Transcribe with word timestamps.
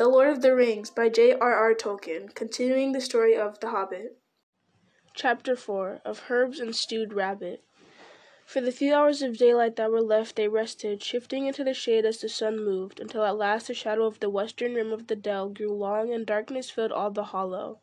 The 0.00 0.08
Lord 0.08 0.30
of 0.30 0.40
the 0.40 0.54
Rings 0.54 0.88
by 0.88 1.10
J.R.R. 1.10 1.74
Tolkien, 1.74 2.34
continuing 2.34 2.92
the 2.92 3.02
story 3.02 3.36
of 3.36 3.60
The 3.60 3.68
Hobbit. 3.68 4.16
Chapter 5.12 5.54
4 5.54 6.00
Of 6.06 6.22
Herbs 6.30 6.58
and 6.58 6.74
Stewed 6.74 7.12
Rabbit. 7.12 7.62
For 8.46 8.62
the 8.62 8.72
few 8.72 8.94
hours 8.94 9.20
of 9.20 9.36
daylight 9.36 9.76
that 9.76 9.90
were 9.90 10.00
left, 10.00 10.36
they 10.36 10.48
rested, 10.48 11.02
shifting 11.02 11.44
into 11.44 11.64
the 11.64 11.74
shade 11.74 12.06
as 12.06 12.18
the 12.18 12.30
sun 12.30 12.64
moved, 12.64 12.98
until 12.98 13.26
at 13.26 13.36
last 13.36 13.66
the 13.66 13.74
shadow 13.74 14.06
of 14.06 14.20
the 14.20 14.30
western 14.30 14.72
rim 14.72 14.90
of 14.90 15.08
the 15.08 15.16
dell 15.16 15.50
grew 15.50 15.74
long 15.74 16.14
and 16.14 16.24
darkness 16.24 16.70
filled 16.70 16.92
all 16.92 17.10
the 17.10 17.24
hollow. 17.24 17.80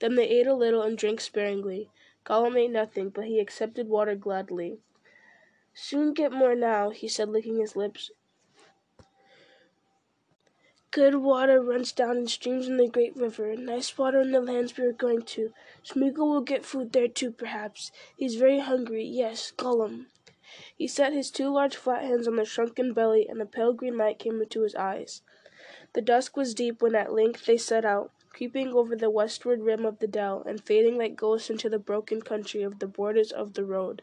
Then 0.00 0.16
they 0.16 0.28
ate 0.28 0.48
a 0.48 0.54
little 0.54 0.82
and 0.82 0.98
drank 0.98 1.20
sparingly. 1.20 1.92
Gollum 2.26 2.56
ate 2.56 2.72
nothing, 2.72 3.10
but 3.10 3.26
he 3.26 3.38
accepted 3.38 3.86
water 3.86 4.16
gladly. 4.16 4.80
Soon 5.74 6.12
get 6.12 6.32
more 6.32 6.56
now, 6.56 6.90
he 6.90 7.06
said, 7.06 7.28
licking 7.28 7.60
his 7.60 7.76
lips. 7.76 8.10
Good 10.92 11.14
water 11.14 11.58
runs 11.62 11.90
down 11.90 12.18
in 12.18 12.26
streams 12.26 12.68
in 12.68 12.76
the 12.76 12.86
great 12.86 13.16
river. 13.16 13.56
Nice 13.56 13.96
water 13.96 14.20
in 14.20 14.30
the 14.30 14.42
lands 14.42 14.76
we 14.76 14.84
are 14.84 14.92
going 14.92 15.22
to. 15.22 15.54
Smeagol 15.82 16.28
will 16.28 16.42
get 16.42 16.66
food 16.66 16.92
there 16.92 17.08
too, 17.08 17.30
perhaps. 17.30 17.90
He's 18.14 18.34
very 18.34 18.58
hungry. 18.58 19.02
Yes, 19.02 19.54
Gollum. 19.56 20.08
He 20.76 20.86
set 20.86 21.14
his 21.14 21.30
two 21.30 21.48
large 21.48 21.76
flat 21.76 22.02
hands 22.04 22.28
on 22.28 22.36
the 22.36 22.44
shrunken 22.44 22.92
belly, 22.92 23.26
and 23.26 23.40
a 23.40 23.46
pale 23.46 23.72
green 23.72 23.96
light 23.96 24.18
came 24.18 24.42
into 24.42 24.60
his 24.60 24.74
eyes. 24.74 25.22
The 25.94 26.02
dusk 26.02 26.36
was 26.36 26.52
deep 26.52 26.82
when 26.82 26.94
at 26.94 27.14
length 27.14 27.46
they 27.46 27.56
set 27.56 27.86
out, 27.86 28.12
creeping 28.28 28.74
over 28.74 28.94
the 28.94 29.08
westward 29.08 29.62
rim 29.62 29.86
of 29.86 29.98
the 29.98 30.06
dell, 30.06 30.42
and 30.44 30.62
fading 30.62 30.98
like 30.98 31.16
ghosts 31.16 31.48
into 31.48 31.70
the 31.70 31.78
broken 31.78 32.20
country 32.20 32.62
of 32.62 32.80
the 32.80 32.86
borders 32.86 33.32
of 33.32 33.54
the 33.54 33.64
road. 33.64 34.02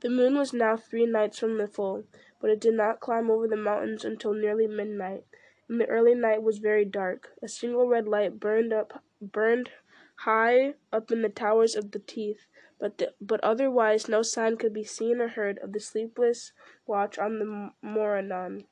The 0.00 0.10
moon 0.10 0.36
was 0.36 0.52
now 0.52 0.76
three 0.76 1.06
nights 1.06 1.38
from 1.38 1.58
the 1.58 1.68
full, 1.68 2.02
but 2.40 2.50
it 2.50 2.60
did 2.60 2.74
not 2.74 2.98
climb 2.98 3.30
over 3.30 3.46
the 3.46 3.56
mountains 3.56 4.04
until 4.04 4.34
nearly 4.34 4.66
midnight 4.66 5.22
and 5.68 5.80
the 5.80 5.86
early 5.86 6.14
night 6.14 6.42
was 6.42 6.58
very 6.58 6.84
dark. 6.84 7.32
A 7.42 7.48
single 7.48 7.88
red 7.88 8.06
light 8.06 8.38
burned 8.38 8.72
up 8.72 9.02
burned 9.20 9.70
high 10.16 10.74
up 10.92 11.10
in 11.10 11.22
the 11.22 11.28
towers 11.28 11.74
of 11.74 11.90
the 11.90 11.98
teeth, 11.98 12.46
but 12.78 12.98
the, 12.98 13.14
but 13.20 13.42
otherwise 13.42 14.08
no 14.08 14.22
sign 14.22 14.56
could 14.56 14.72
be 14.72 14.84
seen 14.84 15.20
or 15.20 15.28
heard 15.28 15.58
of 15.58 15.72
the 15.72 15.80
sleepless 15.80 16.52
watch 16.86 17.18
on 17.18 17.38
the 17.38 17.70
Morannon. 17.82 18.66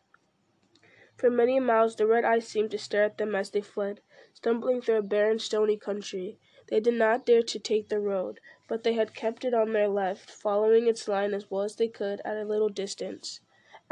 For 1.16 1.30
many 1.30 1.60
miles 1.60 1.96
the 1.96 2.06
red 2.06 2.24
eyes 2.24 2.48
seemed 2.48 2.70
to 2.72 2.78
stare 2.78 3.04
at 3.04 3.18
them 3.18 3.34
as 3.34 3.50
they 3.50 3.60
fled, 3.60 4.00
stumbling 4.34 4.80
through 4.80 4.96
a 4.96 5.02
barren 5.02 5.38
stony 5.38 5.76
country. 5.76 6.38
They 6.68 6.80
did 6.80 6.94
not 6.94 7.26
dare 7.26 7.42
to 7.42 7.58
take 7.58 7.88
the 7.88 8.00
road, 8.00 8.40
but 8.68 8.82
they 8.82 8.94
had 8.94 9.14
kept 9.14 9.44
it 9.44 9.54
on 9.54 9.72
their 9.72 9.88
left, 9.88 10.30
following 10.30 10.86
its 10.86 11.06
line 11.08 11.34
as 11.34 11.50
well 11.50 11.62
as 11.62 11.76
they 11.76 11.88
could 11.88 12.20
at 12.24 12.36
a 12.36 12.44
little 12.44 12.68
distance. 12.68 13.40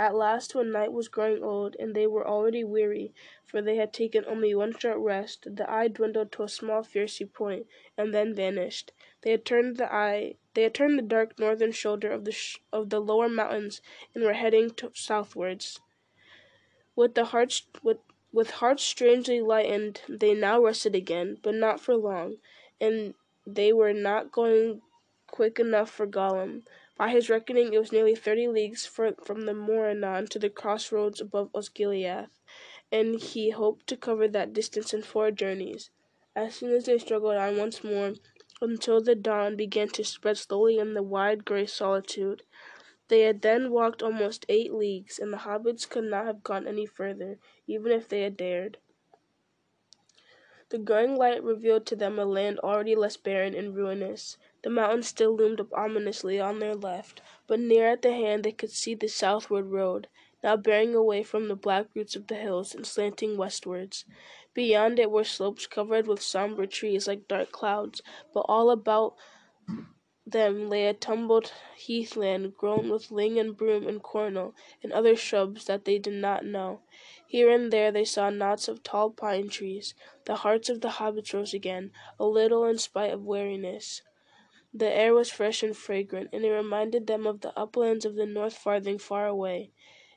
At 0.01 0.15
last, 0.15 0.55
when 0.55 0.73
night 0.73 0.95
was 0.95 1.09
growing 1.09 1.43
old, 1.45 1.77
and 1.79 1.95
they 1.95 2.07
were 2.07 2.27
already 2.27 2.65
weary, 2.65 3.13
for 3.45 3.61
they 3.61 3.77
had 3.77 3.93
taken 3.93 4.25
only 4.25 4.55
one 4.55 4.73
short 4.73 4.97
rest, 4.97 5.55
the 5.55 5.71
eye 5.71 5.89
dwindled 5.89 6.33
to 6.33 6.43
a 6.43 6.49
small 6.49 6.83
fiery 6.83 7.07
point, 7.31 7.67
and 7.99 8.15
then 8.15 8.33
vanished. 8.35 8.93
They 9.21 9.33
had 9.33 9.45
turned 9.45 9.77
the 9.77 9.93
eye, 9.93 10.37
they 10.55 10.63
had 10.63 10.73
turned 10.73 10.99
the 10.99 11.03
dark 11.03 11.39
northern 11.39 11.73
shoulder 11.73 12.11
of 12.11 12.25
the 12.25 12.33
sh- 12.33 12.61
of 12.73 12.89
the 12.89 12.99
lower 12.99 13.29
mountains, 13.29 13.83
and 14.15 14.25
were 14.25 14.33
heading 14.33 14.73
southwards. 14.95 15.81
With 16.97 17.15
the 17.15 17.27
hearts 17.27 17.65
with 17.83 17.99
with 18.33 18.53
hearts 18.53 18.83
strangely 18.83 19.43
lightened, 19.43 20.01
they 20.09 20.33
now 20.33 20.63
rested 20.63 20.95
again, 20.95 21.37
but 21.43 21.55
not 21.55 21.79
for 21.79 21.95
long, 21.95 22.39
and 22.81 23.13
they 23.47 23.71
were 23.71 23.93
not 23.93 24.33
going 24.33 24.81
quick 25.27 25.59
enough 25.59 25.91
for 25.91 26.07
Gollum. 26.07 26.63
By 27.01 27.09
his 27.09 27.31
reckoning, 27.31 27.73
it 27.73 27.79
was 27.79 27.93
nearly 27.93 28.15
thirty 28.15 28.47
leagues 28.47 28.85
from 28.85 29.47
the 29.47 29.55
Morannon 29.55 30.27
to 30.27 30.39
the 30.39 30.51
crossroads 30.51 31.19
above 31.19 31.49
Osgiliath, 31.55 32.29
and 32.93 33.19
he 33.19 33.49
hoped 33.49 33.87
to 33.87 33.97
cover 33.97 34.29
that 34.29 34.53
distance 34.53 34.93
in 34.93 35.01
four 35.01 35.31
journeys. 35.31 35.89
As 36.37 36.57
soon 36.57 36.75
as 36.75 36.85
they 36.85 36.99
struggled 36.99 37.37
on 37.37 37.57
once 37.57 37.83
more, 37.83 38.17
until 38.61 39.01
the 39.01 39.15
dawn 39.15 39.57
began 39.57 39.89
to 39.89 40.05
spread 40.05 40.37
slowly 40.37 40.77
in 40.77 40.93
the 40.93 41.03
wide 41.03 41.47
grey 41.47 41.65
solitude. 41.65 42.43
They 43.09 43.21
had 43.23 43.41
then 43.41 43.71
walked 43.71 44.03
almost 44.03 44.45
eight 44.51 44.75
leagues, 44.75 45.19
and 45.19 45.33
the 45.33 45.39
hobbits 45.39 45.89
could 45.89 46.05
not 46.05 46.27
have 46.27 46.45
gone 46.45 46.69
any 46.69 46.85
further, 46.85 47.39
even 47.67 47.93
if 47.93 48.11
they 48.11 48.21
had 48.25 48.37
dared. 48.37 48.77
The 50.69 50.77
growing 50.77 51.17
light 51.17 51.43
revealed 51.43 51.87
to 51.87 51.97
them 51.97 52.19
a 52.19 52.27
land 52.27 52.59
already 52.59 52.95
less 52.95 53.17
barren 53.17 53.55
and 53.55 53.75
ruinous. 53.75 54.37
The 54.63 54.69
mountains 54.69 55.09
still 55.09 55.35
loomed 55.35 55.59
up 55.59 55.73
ominously 55.73 56.39
on 56.39 56.59
their 56.59 56.75
left, 56.75 57.23
but 57.47 57.59
near 57.59 57.89
at 57.89 58.05
hand 58.05 58.45
they 58.45 58.53
could 58.53 58.71
see 58.71 58.95
the 58.95 59.09
southward 59.09 59.65
road, 59.71 60.07
now 60.45 60.57
bearing 60.59 60.95
away 60.95 61.23
from 61.23 61.49
the 61.49 61.57
black 61.57 61.87
roots 61.95 62.15
of 62.15 62.27
the 62.27 62.35
hills 62.35 62.75
and 62.75 62.87
slanting 62.87 63.39
westwards. 63.39 64.05
Beyond 64.53 64.99
it 64.99 65.11
were 65.11 65.25
slopes 65.25 65.67
covered 65.67 66.07
with 66.07 66.21
sombre 66.21 66.67
trees 66.67 67.09
like 67.09 67.27
dark 67.27 67.53
clouds, 67.53 68.03
but 68.35 68.41
all 68.41 68.71
about 68.71 69.15
them 70.27 70.69
lay 70.69 70.87
a 70.87 70.93
tumbled 70.93 71.53
heathland 71.77 72.55
grown 72.57 72.91
with 72.91 73.11
ling 73.11 73.39
and 73.39 73.57
broom 73.57 73.89
and 73.89 74.03
cornel 74.03 74.55
and 74.83 74.93
other 74.93 75.17
shrubs 75.17 75.65
that 75.65 75.87
they 75.87 75.99
did 75.99 76.13
not 76.13 76.45
know. 76.45 76.83
Here 77.27 77.51
and 77.51 77.73
there 77.73 77.91
they 77.91 78.05
saw 78.05 78.29
knots 78.29 78.69
of 78.69 78.83
tall 78.83 79.11
pine 79.11 79.49
trees. 79.49 79.95
The 80.27 80.37
hearts 80.37 80.69
of 80.69 80.83
the 80.83 80.91
hobbits 80.91 81.33
rose 81.33 81.55
again, 81.55 81.93
a 82.19 82.27
little 82.27 82.65
in 82.67 82.77
spite 82.77 83.13
of 83.13 83.25
weariness. 83.25 84.03
The 84.73 84.89
air 84.89 85.15
was 85.15 85.31
fresh 85.33 85.65
and 85.65 85.77
fragrant, 85.77 86.31
and 86.33 86.45
it 86.45 86.51
reminded 86.53 87.09
them 87.09 87.27
of 87.27 87.41
the 87.41 87.53
uplands 87.59 88.05
of 88.05 88.15
the 88.15 88.25
North 88.25 88.57
Farthing 88.57 88.99
far 88.99 89.27
away. 89.27 89.73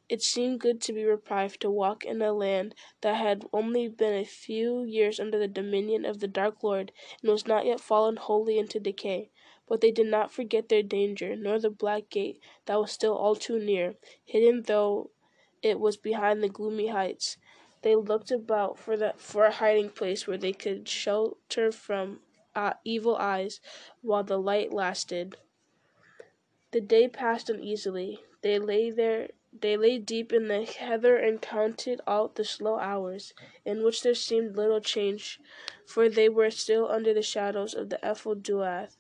It 0.10 0.22
seemed 0.22 0.60
good 0.60 0.80
to 0.84 0.94
be 0.94 1.06
reprieved 1.06 1.60
to 1.62 1.72
walk 1.72 2.06
in 2.06 2.22
a 2.22 2.32
land 2.32 2.76
that 3.02 3.16
had 3.16 3.46
only 3.52 3.88
been 3.88 4.14
a 4.14 4.24
few 4.26 4.84
years 4.84 5.20
under 5.20 5.40
the 5.40 5.48
dominion 5.48 6.06
of 6.06 6.20
the 6.20 6.28
Dark 6.28 6.62
Lord, 6.62 6.92
and 7.22 7.32
was 7.32 7.48
not 7.48 7.66
yet 7.66 7.80
fallen 7.80 8.18
wholly 8.18 8.60
into 8.60 8.80
decay. 8.80 9.32
But 9.68 9.82
they 9.82 9.92
did 9.92 10.06
not 10.06 10.32
forget 10.32 10.70
their 10.70 10.84
danger, 10.84 11.36
nor 11.36 11.58
the 11.58 11.72
black 11.72 12.10
gate 12.12 12.40
that 12.66 12.80
was 12.80 12.92
still 12.92 13.16
all 13.16 13.36
too 13.36 13.58
near, 13.58 13.96
hidden 14.24 14.62
though 14.62 15.10
it 15.64 15.80
was 15.80 15.98
behind 15.98 16.44
the 16.44 16.50
gloomy 16.50 16.88
heights. 16.90 17.38
They 17.82 17.96
looked 17.96 18.30
about 18.30 18.78
for 18.78 18.98
the 18.98 19.14
for 19.18 19.46
a 19.46 19.52
hiding 19.52 19.90
place 19.90 20.28
where 20.28 20.38
they 20.38 20.54
could 20.54 20.88
shelter 20.88 21.72
from 21.72 22.20
uh, 22.56 22.74
evil 22.84 23.16
eyes 23.16 23.60
while 24.02 24.24
the 24.24 24.38
light 24.38 24.72
lasted. 24.74 25.38
The 26.72 26.82
day 26.82 27.08
passed 27.08 27.50
uneasily. 27.50 28.20
They 28.42 28.60
lay 28.60 28.90
there 28.90 29.30
they 29.62 29.78
lay 29.78 30.00
deep 30.00 30.34
in 30.34 30.48
the 30.48 30.64
heather 30.64 31.16
and 31.16 31.40
counted 31.40 32.02
out 32.08 32.34
the 32.34 32.44
slow 32.44 32.80
hours, 32.80 33.36
in 33.64 33.84
which 33.84 34.02
there 34.02 34.16
seemed 34.16 34.58
little 34.58 34.82
change, 34.82 35.40
for 35.86 36.10
they 36.10 36.28
were 36.28 36.50
still 36.50 36.90
under 36.90 37.14
the 37.14 37.22
shadows 37.22 37.76
of 37.76 37.90
the 37.90 38.00
Ephel 38.04 38.34
Duath, 38.34 38.98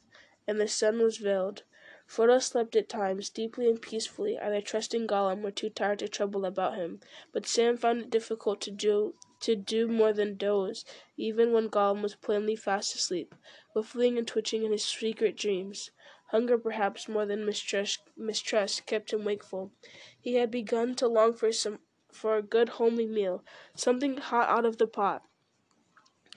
and 0.47 0.62
the 0.62 0.68
sun 0.68 1.02
was 1.02 1.18
veiled. 1.18 1.64
Frodo 2.06 2.40
slept 2.40 2.75
at 2.75 2.88
times, 2.88 3.31
deeply 3.31 3.68
and 3.68 3.81
peacefully, 3.81 4.38
either 4.38 4.62
trusting 4.62 5.08
Gollum 5.08 5.44
or 5.44 5.50
too 5.50 5.72
tired 5.72 6.00
to 6.00 6.08
trouble 6.08 6.46
about 6.46 6.75
him, 6.75 7.00
but 7.31 7.47
Sam 7.47 7.75
found 7.75 8.02
it 8.02 8.09
difficult 8.12 8.62
to 8.62 8.72
do 8.72 9.16
to 9.44 9.56
do 9.56 9.88
more 9.88 10.14
than 10.14 10.38
doze, 10.38 10.86
even 11.18 11.52
when 11.52 11.70
Gollum 11.70 12.02
was 12.02 12.16
plainly 12.16 12.56
fast 12.56 12.96
asleep, 12.96 13.36
whiffling 13.74 14.18
and 14.18 14.28
twitching 14.28 14.64
in 14.64 14.72
his 14.72 14.86
secret 14.86 15.36
dreams. 15.36 15.92
Hunger, 16.31 16.58
perhaps 16.58 17.09
more 17.09 17.26
than 17.26 17.46
mistrust, 17.46 18.00
mistrust, 18.16 18.86
kept 18.86 19.12
him 19.12 19.26
wakeful. 19.26 19.72
He 20.20 20.36
had 20.36 20.50
begun 20.50 20.96
to 20.96 21.08
long 21.08 21.34
for 21.34 21.52
some 21.52 21.80
for 22.12 22.38
a 22.38 22.44
good 22.44 22.70
homely 22.70 23.08
meal, 23.08 23.44
something 23.76 24.18
hot 24.18 24.48
out 24.48 24.66
of 24.66 24.78
the 24.78 24.88
pot. 24.88 25.24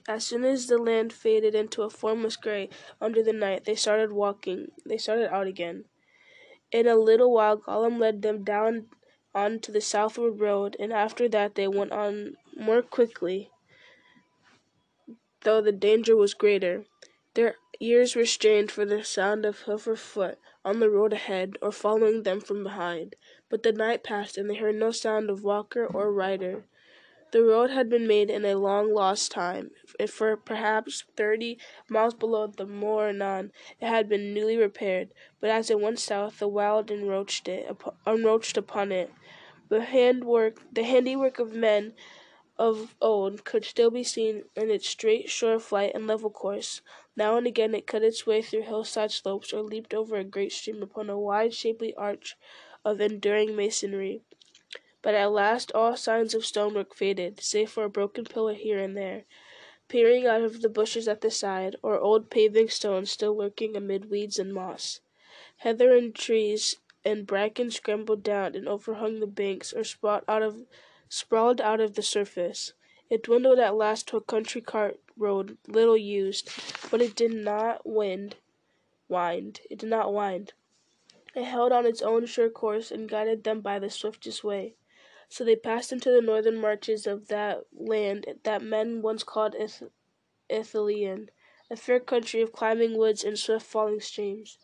As 0.08 0.26
soon 0.26 0.44
as 0.44 0.66
the 0.66 0.78
land 0.78 1.12
faded 1.12 1.54
into 1.54 1.82
a 1.82 1.90
formless 1.90 2.36
gray 2.36 2.70
under 3.00 3.22
the 3.22 3.32
night, 3.32 3.64
they 3.64 3.74
started 3.74 4.12
walking. 4.12 4.72
They 4.84 4.98
started 4.98 5.32
out 5.32 5.46
again. 5.46 5.84
In 6.72 6.86
a 6.86 6.96
little 6.96 7.32
while, 7.32 7.56
Gollum 7.56 7.98
led 7.98 8.22
them 8.22 8.42
down 8.42 8.88
on 9.34 9.60
to 9.60 9.70
the 9.70 9.80
southward 9.80 10.40
road, 10.40 10.76
and 10.80 10.92
after 10.92 11.28
that 11.28 11.54
they 11.54 11.68
went 11.68 11.92
on 11.92 12.36
more 12.56 12.82
quickly, 12.82 13.50
though 15.42 15.60
the 15.60 15.72
danger 15.72 16.16
was 16.16 16.34
greater. 16.34 16.84
Their 17.34 17.56
ears 17.78 18.16
were 18.16 18.24
strained 18.24 18.70
for 18.72 18.84
the 18.84 19.04
sound 19.04 19.44
of 19.44 19.60
hoof 19.60 19.86
or 19.86 19.96
foot 19.96 20.38
on 20.64 20.80
the 20.80 20.90
road 20.90 21.12
ahead 21.12 21.56
or 21.60 21.70
following 21.70 22.22
them 22.22 22.40
from 22.40 22.64
behind. 22.64 23.14
But 23.48 23.62
the 23.62 23.72
night 23.72 24.02
passed 24.02 24.38
and 24.38 24.48
they 24.50 24.56
heard 24.56 24.74
no 24.74 24.90
sound 24.90 25.30
of 25.30 25.44
walker 25.44 25.86
or 25.86 26.10
rider. 26.10 26.64
The 27.32 27.42
road 27.42 27.70
had 27.70 27.90
been 27.90 28.06
made 28.06 28.30
in 28.30 28.44
a 28.44 28.54
long 28.54 28.94
lost 28.94 29.30
time. 29.32 29.72
For 30.08 30.36
perhaps 30.36 31.04
thirty 31.16 31.58
miles 31.88 32.14
below 32.14 32.46
the 32.46 32.64
Morannon 32.64 33.52
it 33.80 33.86
had 33.86 34.08
been 34.08 34.32
newly 34.32 34.56
repaired, 34.56 35.10
but 35.40 35.50
as 35.50 35.68
it 35.70 35.80
went 35.80 35.98
south 35.98 36.38
the 36.38 36.48
wild 36.48 36.90
encroached 36.90 37.48
it 37.48 37.76
encroached 38.06 38.56
upon 38.56 38.92
it. 38.92 39.12
The 39.68 39.82
handwork 39.82 40.62
the 40.72 40.84
handiwork 40.84 41.38
of 41.38 41.52
men 41.52 41.94
of 42.58 42.94
old 43.00 43.44
could 43.44 43.64
still 43.64 43.90
be 43.90 44.02
seen 44.02 44.44
in 44.54 44.70
its 44.70 44.88
straight, 44.88 45.28
sure 45.28 45.58
flight 45.58 45.92
and 45.94 46.06
level 46.06 46.30
course. 46.30 46.80
Now 47.14 47.36
and 47.36 47.46
again 47.46 47.74
it 47.74 47.86
cut 47.86 48.02
its 48.02 48.26
way 48.26 48.42
through 48.42 48.62
hillside 48.62 49.12
slopes 49.12 49.52
or 49.52 49.62
leaped 49.62 49.92
over 49.92 50.16
a 50.16 50.24
great 50.24 50.52
stream 50.52 50.82
upon 50.82 51.10
a 51.10 51.18
wide, 51.18 51.54
shapely 51.54 51.94
arch 51.94 52.36
of 52.84 53.00
enduring 53.00 53.54
masonry. 53.54 54.22
But 55.02 55.14
at 55.14 55.32
last 55.32 55.70
all 55.72 55.96
signs 55.96 56.34
of 56.34 56.44
stonework 56.44 56.94
faded, 56.94 57.40
save 57.40 57.70
for 57.70 57.84
a 57.84 57.90
broken 57.90 58.24
pillar 58.24 58.54
here 58.54 58.78
and 58.78 58.96
there, 58.96 59.24
peering 59.88 60.26
out 60.26 60.42
of 60.42 60.62
the 60.62 60.68
bushes 60.68 61.06
at 61.06 61.20
the 61.20 61.30
side, 61.30 61.76
or 61.82 61.98
old 61.98 62.30
paving 62.30 62.70
stones 62.70 63.10
still 63.10 63.36
lurking 63.36 63.76
amid 63.76 64.10
weeds 64.10 64.38
and 64.38 64.52
moss. 64.52 65.00
Heather 65.58 65.96
and 65.96 66.14
trees 66.14 66.76
and 67.04 67.26
bracken 67.26 67.70
scrambled 67.70 68.22
down 68.22 68.54
and 68.56 68.66
overhung 68.66 69.20
the 69.20 69.26
banks 69.26 69.72
or 69.72 69.84
sprawled 69.84 70.24
out 70.26 70.42
of, 70.42 70.66
sprawled 71.08 71.60
out 71.60 71.80
of 71.80 71.94
the 71.94 72.02
surface. 72.02 72.72
It 73.08 73.22
dwindled 73.22 73.58
at 73.58 73.76
last 73.76 74.08
to 74.08 74.16
a 74.16 74.20
country 74.20 74.60
cart 74.60 75.00
road 75.16 75.58
little 75.68 75.96
used, 75.96 76.50
but 76.90 77.00
it 77.00 77.14
did 77.14 77.32
not 77.32 77.86
wind, 77.86 78.36
wind. 79.08 79.60
It 79.70 79.78
did 79.78 79.88
not 79.88 80.12
wind. 80.12 80.52
It 81.34 81.44
held 81.44 81.70
on 81.72 81.86
its 81.86 82.02
own 82.02 82.26
sure 82.26 82.50
course 82.50 82.90
and 82.90 83.08
guided 83.08 83.44
them 83.44 83.60
by 83.60 83.78
the 83.78 83.90
swiftest 83.90 84.42
way. 84.42 84.74
So 85.28 85.44
they 85.44 85.56
passed 85.56 85.92
into 85.92 86.10
the 86.10 86.22
northern 86.22 86.56
marches 86.56 87.06
of 87.06 87.28
that 87.28 87.64
land 87.72 88.26
that 88.44 88.62
men 88.62 89.02
once 89.02 89.22
called 89.22 89.54
Ith- 89.54 89.90
Ithilien, 90.48 91.28
a 91.70 91.76
fair 91.76 92.00
country 92.00 92.40
of 92.40 92.52
climbing 92.52 92.96
woods 92.96 93.24
and 93.24 93.38
swift 93.38 93.66
falling 93.66 94.00
streams. 94.00 94.58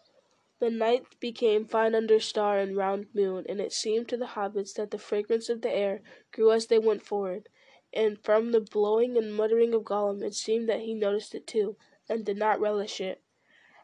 The 0.62 0.70
night 0.70 1.19
became 1.19 1.64
fine 1.64 1.93
under 1.93 2.20
star 2.20 2.56
and 2.56 2.76
round 2.76 3.12
moon, 3.12 3.44
and 3.49 3.61
it 3.61 3.73
seemed 3.73 4.09
to 4.11 4.17
the 4.17 4.38
hobbits 4.38 4.75
that 4.75 4.93
the 4.93 4.97
fragrance 4.97 5.49
of 5.49 5.61
the 5.61 5.75
air 5.75 6.05
grew 6.31 6.53
as 6.53 6.69
they 6.69 6.79
went 6.79 7.03
forward. 7.03 7.49
And 7.93 8.23
from 8.23 8.53
the 8.53 8.61
blowing 8.61 9.17
and 9.19 9.35
muttering 9.35 9.75
of 9.75 9.82
Gollum, 9.82 10.23
it 10.23 10.35
seemed 10.35 10.69
that 10.69 10.82
he 10.82 10.94
noticed 10.94 11.35
it 11.35 11.49
too, 11.49 11.76
and 12.09 12.25
did 12.25 12.37
not 12.37 12.61
relish 12.61 13.00
it. 13.00 13.20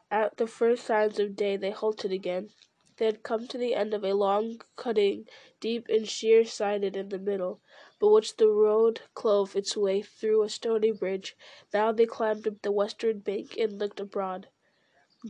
At 0.09 0.37
the 0.37 0.47
first 0.47 0.85
signs 0.85 1.19
of 1.19 1.35
day, 1.35 1.57
they 1.57 1.73
halted 1.73 2.13
again. 2.13 2.51
They 2.97 3.07
had 3.07 3.25
come 3.25 3.49
to 3.49 3.59
the 3.59 3.75
end 3.75 3.93
of 3.93 4.05
a 4.05 4.15
long 4.15 4.63
cutting, 4.77 5.29
deep 5.59 5.89
and 5.89 6.09
sheer 6.09 6.45
sided 6.45 6.97
in 6.97 7.09
the 7.09 7.19
middle, 7.19 7.61
but 7.99 8.11
which 8.11 8.37
the 8.37 8.47
road 8.47 9.01
clove 9.15 9.57
its 9.57 9.77
way 9.77 10.01
through 10.03 10.45
a 10.45 10.49
stony 10.49 10.93
bridge. 10.93 11.37
Now 11.75 11.91
they 11.91 12.07
climbed 12.07 12.47
up 12.47 12.63
the 12.63 12.71
western 12.71 13.19
bank 13.19 13.57
and 13.59 13.81
looked 13.81 13.99
abroad. 13.99 14.47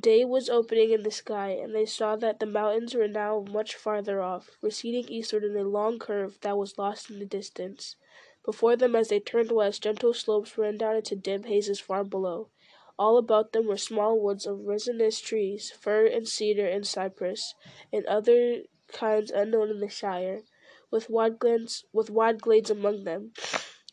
Day 0.00 0.24
was 0.24 0.48
opening 0.48 0.92
in 0.92 1.02
the 1.02 1.10
sky, 1.10 1.48
and 1.50 1.74
they 1.74 1.86
saw 1.86 2.14
that 2.16 2.40
the 2.40 2.46
mountains 2.46 2.94
were 2.94 3.08
now 3.08 3.44
much 3.50 3.74
farther 3.74 4.22
off, 4.22 4.50
receding 4.62 5.08
eastward 5.08 5.44
in 5.44 5.56
a 5.56 5.64
long 5.64 5.98
curve 5.98 6.38
that 6.42 6.56
was 6.56 6.78
lost 6.78 7.10
in 7.10 7.18
the 7.18 7.26
distance. 7.26 7.96
Before 8.44 8.76
them, 8.76 8.94
as 8.94 9.08
they 9.08 9.18
turned 9.18 9.50
west, 9.50 9.82
gentle 9.82 10.14
slopes 10.14 10.56
ran 10.56 10.76
down 10.76 10.96
into 10.96 11.16
dim 11.16 11.44
hazes 11.44 11.80
far 11.80 12.04
below. 12.04 12.50
All 12.98 13.16
about 13.18 13.52
them 13.52 13.66
were 13.66 13.76
small 13.76 14.20
woods 14.20 14.46
of 14.46 14.66
resinous 14.66 15.20
trees, 15.20 15.70
fir 15.70 16.06
and 16.06 16.28
cedar 16.28 16.66
and 16.66 16.86
cypress, 16.86 17.54
and 17.92 18.04
other 18.06 18.62
kinds 18.88 19.30
unknown 19.30 19.70
in 19.70 19.80
the 19.80 19.88
Shire, 19.88 20.42
with 20.90 21.10
wide 21.10 21.38
glades, 21.38 21.84
with 21.92 22.10
wide 22.10 22.40
glades 22.40 22.70
among 22.70 23.04
them. 23.04 23.32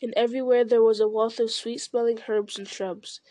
And 0.01 0.13
everywhere 0.15 0.63
there 0.63 0.83
was 0.83 0.99
a 0.99 1.07
wealth 1.07 1.39
of 1.39 1.51
sweet-smelling 1.51 2.19
herbs 2.27 2.57
and 2.57 2.67
shrubs. 2.67 3.21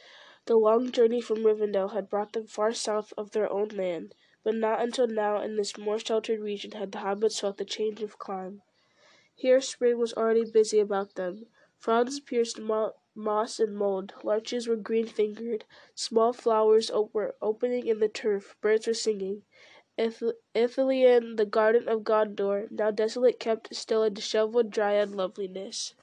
The 0.46 0.56
long 0.56 0.91
journey 0.91 1.23
from 1.23 1.43
Rivendell 1.43 1.94
had 1.94 2.11
brought 2.11 2.35
them 2.35 2.46
far 2.46 2.75
south 2.75 3.14
of 3.17 3.31
their 3.31 3.50
own 3.50 3.69
land, 3.69 4.14
but 4.43 4.55
not 4.55 4.82
until 4.82 5.06
now 5.06 5.41
in 5.41 5.56
this 5.56 5.79
more 5.79 5.99
sheltered 5.99 6.41
region 6.41 6.73
had 6.73 6.93
the 6.93 6.99
hobbits 6.99 7.41
felt 7.41 7.56
the 7.56 7.64
change 7.64 8.02
of 8.02 8.19
clime. 8.19 8.61
Here 9.35 9.62
spring 9.62 9.99
was 9.99 10.12
already 10.12 10.44
busy 10.44 10.81
about 10.81 11.14
them. 11.14 11.46
Fronds 11.79 12.20
pierced 12.20 12.61
mo- 12.61 12.93
moss 13.14 13.58
and 13.58 13.75
mold, 13.75 14.12
larches 14.23 14.69
were 14.69 14.76
green-fingered, 14.76 15.64
small 15.94 16.35
flowers 16.35 16.90
were 17.14 17.37
opening 17.40 17.87
in 17.87 18.00
the 18.00 18.08
turf, 18.08 18.55
birds 18.61 18.87
were 18.87 18.93
singing. 18.93 19.44
Ith- 19.97 20.35
Ithilien, 20.55 21.38
the 21.38 21.47
garden 21.47 21.88
of 21.88 22.02
Gondor, 22.02 22.70
now 22.70 22.90
desolate, 22.90 23.40
kept 23.40 23.75
still 23.75 24.02
a 24.02 24.11
dishevelled 24.11 24.70
dryad 24.70 25.14
loveliness. 25.14 25.94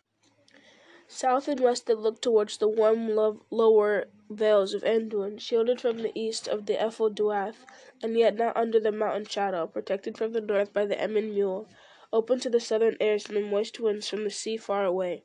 South 1.07 1.47
and 1.47 1.59
west 1.59 1.87
they 1.87 1.93
looked 1.93 2.21
towards 2.21 2.57
the 2.57 2.69
warm 2.69 3.09
lo- 3.09 3.45
lower 3.51 4.07
vales 4.31 4.73
of 4.73 4.83
Anduin, 4.83 5.37
shielded 5.39 5.81
from 5.81 5.99
the 5.99 6.11
east 6.17 6.47
of 6.47 6.65
the 6.65 6.73
Ephel 6.73 7.09
Duath, 7.13 7.65
and 8.01 8.17
yet 8.17 8.35
not 8.35 8.55
under 8.55 8.79
the 8.79 8.91
mountain 8.91 9.25
shadow, 9.25 9.67
protected 9.67 10.17
from 10.17 10.33
the 10.33 10.41
north 10.41 10.71
by 10.71 10.85
the 10.85 10.99
Emyn 10.99 11.33
Muil, 11.33 11.67
open 12.13 12.39
to 12.39 12.49
the 12.49 12.59
southern 12.59 12.97
airs 12.99 13.27
and 13.27 13.35
the 13.35 13.41
moist 13.41 13.79
winds 13.79 14.07
from 14.07 14.23
the 14.23 14.29
sea 14.29 14.57
far 14.57 14.85
away. 14.85 15.23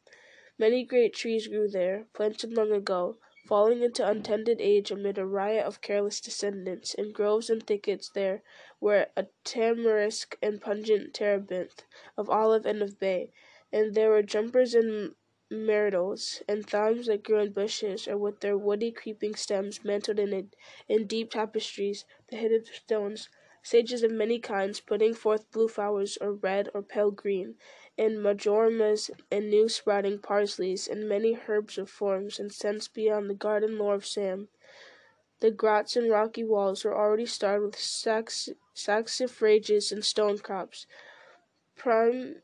Many 0.58 0.84
great 0.84 1.14
trees 1.14 1.48
grew 1.48 1.68
there, 1.68 2.06
planted 2.14 2.52
long 2.52 2.72
ago, 2.72 3.18
falling 3.46 3.82
into 3.82 4.08
untended 4.08 4.60
age 4.60 4.90
amid 4.90 5.18
a 5.18 5.24
riot 5.24 5.64
of 5.64 5.80
careless 5.80 6.20
descendants. 6.20 6.94
In 6.94 7.12
groves 7.12 7.48
and 7.48 7.64
thickets 7.64 8.08
there 8.08 8.42
were 8.80 9.06
a 9.16 9.26
tamarisk 9.44 10.36
and 10.42 10.60
pungent 10.60 11.14
terebinth, 11.14 11.84
of 12.16 12.28
olive 12.28 12.66
and 12.66 12.82
of 12.82 12.98
bay, 12.98 13.30
and 13.72 13.94
there 13.94 14.10
were 14.10 14.22
junipers 14.22 14.74
and 14.74 15.14
myrtles, 15.50 16.42
and 16.48 16.68
thymes 16.68 17.06
that 17.06 17.22
grew 17.22 17.38
in 17.40 17.52
bushes, 17.52 18.08
or 18.08 18.16
with 18.16 18.40
their 18.40 18.56
woody 18.58 18.92
creeping 18.92 19.34
stems 19.34 19.84
mantled 19.84 20.18
in, 20.18 20.50
in 20.88 21.06
deep 21.06 21.30
tapestries, 21.30 22.04
the 22.28 22.36
hidden 22.36 22.64
stones, 22.64 23.28
sages 23.62 24.02
of 24.02 24.10
many 24.10 24.38
kinds, 24.38 24.80
putting 24.80 25.14
forth 25.14 25.50
blue 25.52 25.68
flowers, 25.68 26.16
or 26.20 26.32
red 26.32 26.70
or 26.74 26.82
pale 26.82 27.10
green, 27.10 27.56
and 27.98 28.22
marjoramas 28.22 29.10
and 29.30 29.50
new 29.50 29.68
sprouting 29.68 30.18
parsleys, 30.18 30.88
and 30.88 31.08
many 31.08 31.38
herbs 31.48 31.78
of 31.78 31.90
forms 31.90 32.38
and 32.38 32.52
scents 32.52 32.88
beyond 32.88 33.28
the 33.30 33.34
garden 33.34 33.78
lore 33.78 33.94
of 33.94 34.06
Sam. 34.06 34.48
The 35.40 35.50
grots 35.50 35.96
and 35.96 36.10
rocky 36.10 36.44
walls 36.44 36.84
were 36.84 36.94
already 36.94 37.24
starred 37.24 37.62
with 37.62 37.78
sax- 37.78 38.50
saxifrages 38.74 39.90
and 39.90 40.04
stone 40.04 40.36
crops. 40.38 40.86
Prime 41.76 42.42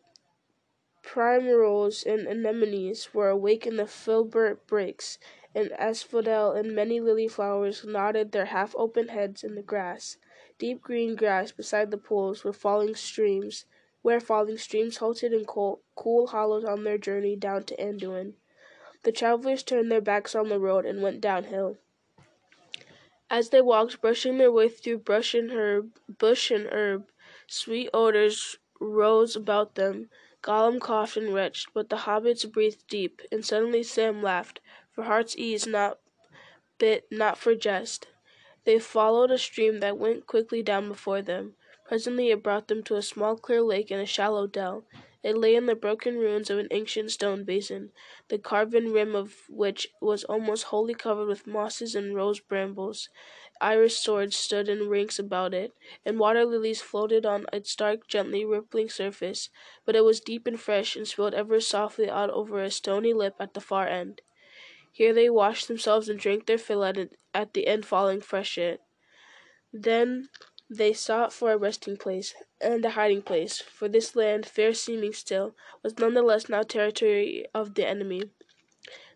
Primeroles 1.03 2.05
and 2.05 2.27
anemones 2.27 3.13
were 3.13 3.29
awake 3.29 3.67
in 3.67 3.77
the 3.77 3.87
filbert 3.87 4.67
brakes, 4.67 5.19
and 5.55 5.73
asphodel 5.73 6.53
and 6.53 6.75
many 6.75 7.01
lily 7.01 7.29
flowers 7.29 7.85
nodded 7.85 8.33
their 8.33 8.47
half 8.47 8.75
open 8.77 9.09
heads 9.09 9.45
in 9.45 9.55
the 9.55 9.63
grass. 9.63 10.17
Deep 10.59 10.81
green 10.81 11.17
grass 11.17 11.53
beside 11.53 11.91
the 11.91 11.99
pools 11.99 12.45
were 12.45 12.53
falling 12.53 12.95
streams, 12.95 13.67
where 14.03 14.21
falling 14.21 14.57
streams 14.57 14.99
halted 14.99 15.33
in 15.33 15.45
cool, 15.45 15.83
cool 15.97 16.29
hollows 16.29 16.65
on 16.65 16.85
their 16.85 16.99
journey 16.99 17.37
down 17.37 17.65
to 17.65 17.77
Anduin. 17.77 18.35
The 19.03 19.13
travelers 19.13 19.63
turned 19.63 19.91
their 19.91 20.01
backs 20.01 20.35
on 20.35 20.49
the 20.49 20.61
road 20.61 20.87
and 20.87 21.03
went 21.03 21.21
downhill. 21.21 21.79
As 23.29 23.49
they 23.49 23.61
walked, 23.61 24.01
brushing 24.01 24.39
their 24.39 24.53
way 24.53 24.69
through 24.69 24.99
brush 24.99 25.35
and 25.35 25.51
herb, 25.51 25.99
bush 26.19 26.51
and 26.51 26.69
herb, 26.71 27.11
sweet 27.47 27.91
odors 27.93 28.59
rose 28.79 29.35
about 29.35 29.75
them. 29.75 30.11
Gollum 30.43 30.81
coughed 30.81 31.17
and 31.17 31.33
retched, 31.33 31.69
but 31.73 31.89
the 31.89 31.99
hobbits 31.99 32.45
breathed 32.51 32.87
deep, 32.89 33.23
and 33.31 33.45
suddenly 33.45 33.83
Sam 33.83 34.23
laughed, 34.23 34.61
for 34.91 35.05
heart's 35.05 35.37
ease, 35.37 35.67
not 35.67 36.01
bit, 36.79 37.07
not 37.11 37.39
for 37.39 37.55
jest. 37.55 38.09
They 38.65 38.79
followed 38.79 39.31
a 39.31 39.39
stream 39.39 39.81
that 39.81 39.99
went 39.99 40.27
quickly 40.27 40.63
down 40.63 40.89
before 40.89 41.23
them. 41.23 41.55
Presently 41.87 42.31
it 42.31 42.43
brought 42.43 42.69
them 42.69 42.83
to 42.85 42.97
a 42.97 43.03
small 43.03 43.37
clear 43.37 43.63
lake 43.63 43.91
in 43.91 44.01
a 44.01 44.07
shallow 44.07 44.47
dell. 44.47 44.85
It 45.23 45.37
lay 45.37 45.55
in 45.55 45.67
the 45.67 45.77
broken 45.77 46.19
ruins 46.19 46.51
of 46.51 46.59
an 46.59 46.69
ancient 46.71 47.13
stone 47.13 47.45
basin, 47.45 47.93
the 48.29 48.39
carven 48.39 48.93
rim 48.93 49.15
of 49.15 49.49
which 49.49 49.89
was 50.01 50.25
almost 50.25 50.65
wholly 50.65 50.95
covered 50.95 51.29
with 51.29 51.47
mosses 51.47 51.95
and 51.95 52.15
rose 52.15 52.41
brambles. 52.41 53.09
Iris 53.61 53.97
swords 53.99 54.37
stood 54.37 54.69
in 54.69 54.89
ranks 54.89 55.19
about 55.21 55.55
it, 55.55 55.73
and 56.05 56.19
water 56.19 56.45
lilies 56.45 56.83
floated 56.83 57.25
on 57.25 57.47
its 57.53 57.77
dark, 57.77 58.09
gently 58.09 58.45
rippling 58.45 58.89
surface, 58.89 59.49
but 59.85 59.95
it 59.95 60.05
was 60.05 60.21
deep 60.21 60.47
and 60.47 60.61
fresh, 60.61 60.97
and 60.97 61.07
spilled 61.07 61.35
ever 61.35 61.61
softly 61.61 62.11
out 62.11 62.31
over 62.31 62.61
a 62.61 62.71
stony 62.71 63.13
lip 63.13 63.37
at 63.39 63.55
the 63.55 63.61
far 63.61 63.87
end. 63.87 64.23
Here 64.91 65.15
they 65.15 65.31
washed 65.31 65.69
themselves 65.69 66.09
and 66.09 66.19
drank 66.19 66.47
their 66.47 66.59
fill 66.59 66.85
at, 66.85 66.99
at 67.33 67.55
the 67.55 67.67
end 67.67 67.87
falling 67.87 68.21
freshet. 68.21 68.81
Then 69.73 70.29
they 70.77 70.93
sought 70.93 71.33
for 71.33 71.53
a 71.53 71.57
resting 71.59 71.97
place 71.97 72.35
and 72.61 72.85
a 72.85 72.91
hiding 72.91 73.23
place, 73.23 73.61
for 73.61 73.89
this 73.89 74.17
land, 74.17 74.47
fair 74.47 74.73
seeming 74.73 75.13
still, 75.13 75.55
was 75.83 75.99
none 75.99 76.15
the 76.15 76.23
less 76.23 76.49
now 76.49 76.63
territory 76.63 77.47
of 77.55 77.75
the 77.75 77.87
enemy. 77.87 78.31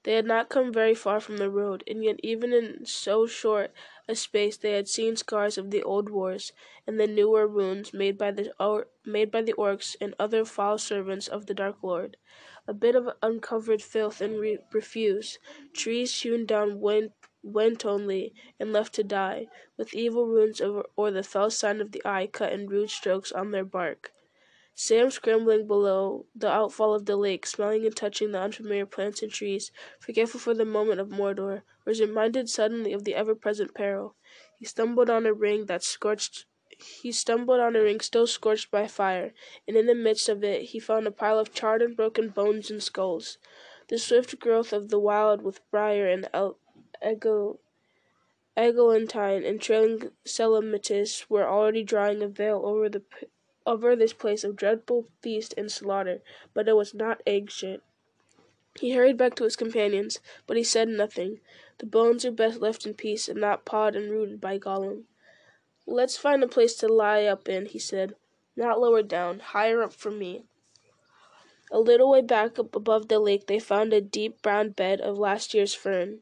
They 0.05 0.15
had 0.15 0.25
not 0.27 0.49
come 0.49 0.73
very 0.73 0.95
far 0.95 1.19
from 1.19 1.39
the 1.39 1.51
road, 1.51 1.83
and 1.89 2.05
yet 2.05 2.21
even 2.23 2.53
in 2.53 2.87
so 2.87 3.27
short 3.27 3.73
a 4.07 4.15
space 4.15 4.57
they 4.57 4.73
had 4.73 4.87
seen 4.87 5.17
scars 5.17 5.59
of 5.59 5.71
the 5.73 5.83
old 5.83 6.11
wars 6.11 6.53
and 6.87 7.01
the 7.01 7.09
newer 7.09 7.49
wounds 7.49 7.93
made 7.93 8.17
by 8.17 8.31
the 8.31 8.53
or, 8.61 8.87
made 9.05 9.33
by 9.33 9.43
the 9.43 9.55
orcs 9.55 9.97
and 10.01 10.15
other 10.19 10.45
foul 10.45 10.79
servants 10.79 11.27
of 11.27 11.47
the 11.47 11.55
Dark 11.55 11.83
Lord. 11.83 12.17
A 12.69 12.73
bit 12.73 12.95
of 12.95 13.09
uncovered 13.21 13.83
filth 13.83 14.21
and 14.21 14.39
re- 14.39 14.59
refuse, 14.73 15.39
trees 15.73 16.23
hewn 16.23 16.47
down 16.47 16.79
went, 16.79 17.16
went 17.47 17.87
only 17.87 18.35
and 18.59 18.73
left 18.73 18.95
to 18.95 19.05
die, 19.05 19.47
with 19.77 19.95
evil 19.95 20.27
runes 20.27 20.61
over, 20.61 20.85
or 20.97 21.11
the 21.11 21.23
fell 21.23 21.51
sign 21.51 21.81
of 21.81 21.93
the 21.93 22.03
eye 22.05 22.27
cut 22.27 22.53
in 22.53 22.67
rude 22.67 22.91
strokes 22.91 23.31
on 23.31 23.53
their 23.53 23.65
bark. 23.65 24.13
Sam 24.75 25.11
scrambling 25.11 25.67
below 25.67 26.27
the 26.35 26.51
outfall 26.51 26.95
of 26.95 27.07
the 27.07 27.17
lake, 27.17 27.47
smelling 27.47 27.87
and 27.87 27.97
touching 27.97 28.33
the 28.33 28.41
unfamiliar 28.41 28.85
plants 28.85 29.23
and 29.23 29.33
trees, 29.33 29.71
forgetful 30.01 30.41
for 30.41 30.55
the 30.55 30.65
moment 30.65 31.01
of 31.01 31.09
Mordor, 31.09 31.63
was 31.87 32.01
reminded 32.01 32.51
suddenly 32.51 32.93
of 32.93 33.05
the 33.05 33.15
ever-present 33.15 33.75
peril. 33.75 34.17
He 34.59 34.67
stumbled 34.67 35.09
on 35.09 35.25
a 35.25 35.33
ring 35.33 35.67
that 35.67 35.83
scorched 35.83 36.47
he 36.79 37.11
stumbled 37.11 37.59
on 37.59 37.75
a 37.75 37.81
ring 37.81 38.01
still 38.01 38.27
scorched 38.27 38.71
by 38.71 38.87
fire, 38.87 39.33
and 39.67 39.79
in 39.79 39.87
the 39.87 39.95
midst 39.95 40.29
of 40.29 40.45
it 40.45 40.63
he 40.63 40.79
found 40.79 41.07
a 41.07 41.11
pile 41.11 41.39
of 41.39 41.55
charred 41.55 41.81
and 41.81 41.97
broken 41.97 42.29
bones 42.29 42.71
and 42.71 42.83
skulls. 42.83 43.39
The 43.89 43.99
swift 43.99 44.39
growth 44.39 44.75
of 44.75 44.91
the 44.91 44.99
wild 44.99 45.41
with 45.41 45.63
briar 45.71 46.07
and 46.07 46.29
eglantine 47.03 47.59
and 49.45 49.61
trailing 49.61 50.11
were 51.29 51.49
already 51.49 51.83
drawing 51.85 52.23
a 52.23 52.29
veil 52.29 52.63
over 52.65 52.89
the 52.89 53.03
over 53.67 53.97
this 53.97 54.13
place 54.13 54.45
of 54.45 54.57
dreadful 54.57 55.09
feast 55.21 55.53
and 55.59 55.71
slaughter, 55.71 56.23
but 56.55 56.69
it 56.69 56.77
was 56.77 56.95
not 56.95 57.21
shit. 57.49 57.83
He 58.79 58.93
hurried 58.93 59.17
back 59.17 59.35
to 59.37 59.45
his 59.45 59.57
companions, 59.57 60.21
but 60.47 60.57
he 60.57 60.63
said 60.63 60.89
nothing. 60.89 61.41
The 61.79 61.87
bones 61.87 62.25
are 62.25 62.31
best 62.31 62.61
left 62.61 62.87
in 62.87 62.95
peace 62.95 63.29
and 63.29 63.41
not 63.41 63.65
pawed 63.65 63.97
and 63.97 64.11
rooted 64.11 64.41
by 64.41 64.59
Gollum. 64.59 65.05
Let's 65.87 66.17
find 66.17 66.43
a 66.43 66.49
place 66.49 66.75
to 66.77 66.89
lie 66.89 67.25
up 67.25 67.49
in, 67.49 67.67
he 67.67 67.79
said. 67.79 68.15
Not 68.55 68.81
lower 68.81 69.03
down, 69.03 69.41
higher 69.41 69.83
up 69.83 69.93
for 69.93 70.11
me. 70.11 70.45
A 71.71 71.81
little 71.81 72.11
way 72.11 72.23
back 72.23 72.59
up 72.59 72.77
above 72.77 73.09
the 73.09 73.19
lake 73.19 73.47
they 73.47 73.59
found 73.59 73.93
a 73.93 74.01
deep 74.01 74.41
brown 74.41 74.71
bed 74.71 75.01
of 75.01 75.19
last 75.19 75.53
year's 75.53 75.75
fern. 75.75 76.21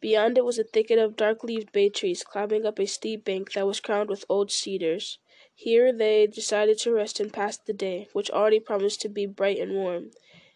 Beyond 0.00 0.38
it 0.38 0.44
was 0.44 0.58
a 0.58 0.64
thicket 0.64 0.98
of 0.98 1.16
dark-leaved 1.16 1.72
bay 1.72 1.90
trees 1.90 2.24
climbing 2.24 2.64
up 2.64 2.78
a 2.78 2.86
steep 2.86 3.24
bank 3.24 3.52
that 3.52 3.66
was 3.66 3.80
crowned 3.80 4.08
with 4.08 4.24
old 4.28 4.50
cedars. 4.50 5.18
Here 5.54 5.92
they 5.92 6.26
decided 6.26 6.78
to 6.78 6.92
rest 6.92 7.20
and 7.20 7.30
pass 7.32 7.58
the 7.58 7.74
day, 7.74 8.08
which 8.14 8.30
already 8.30 8.60
promised 8.60 9.02
to 9.02 9.10
be 9.10 9.26
bright 9.26 9.58
and 9.58 9.74
warm. 9.74 10.12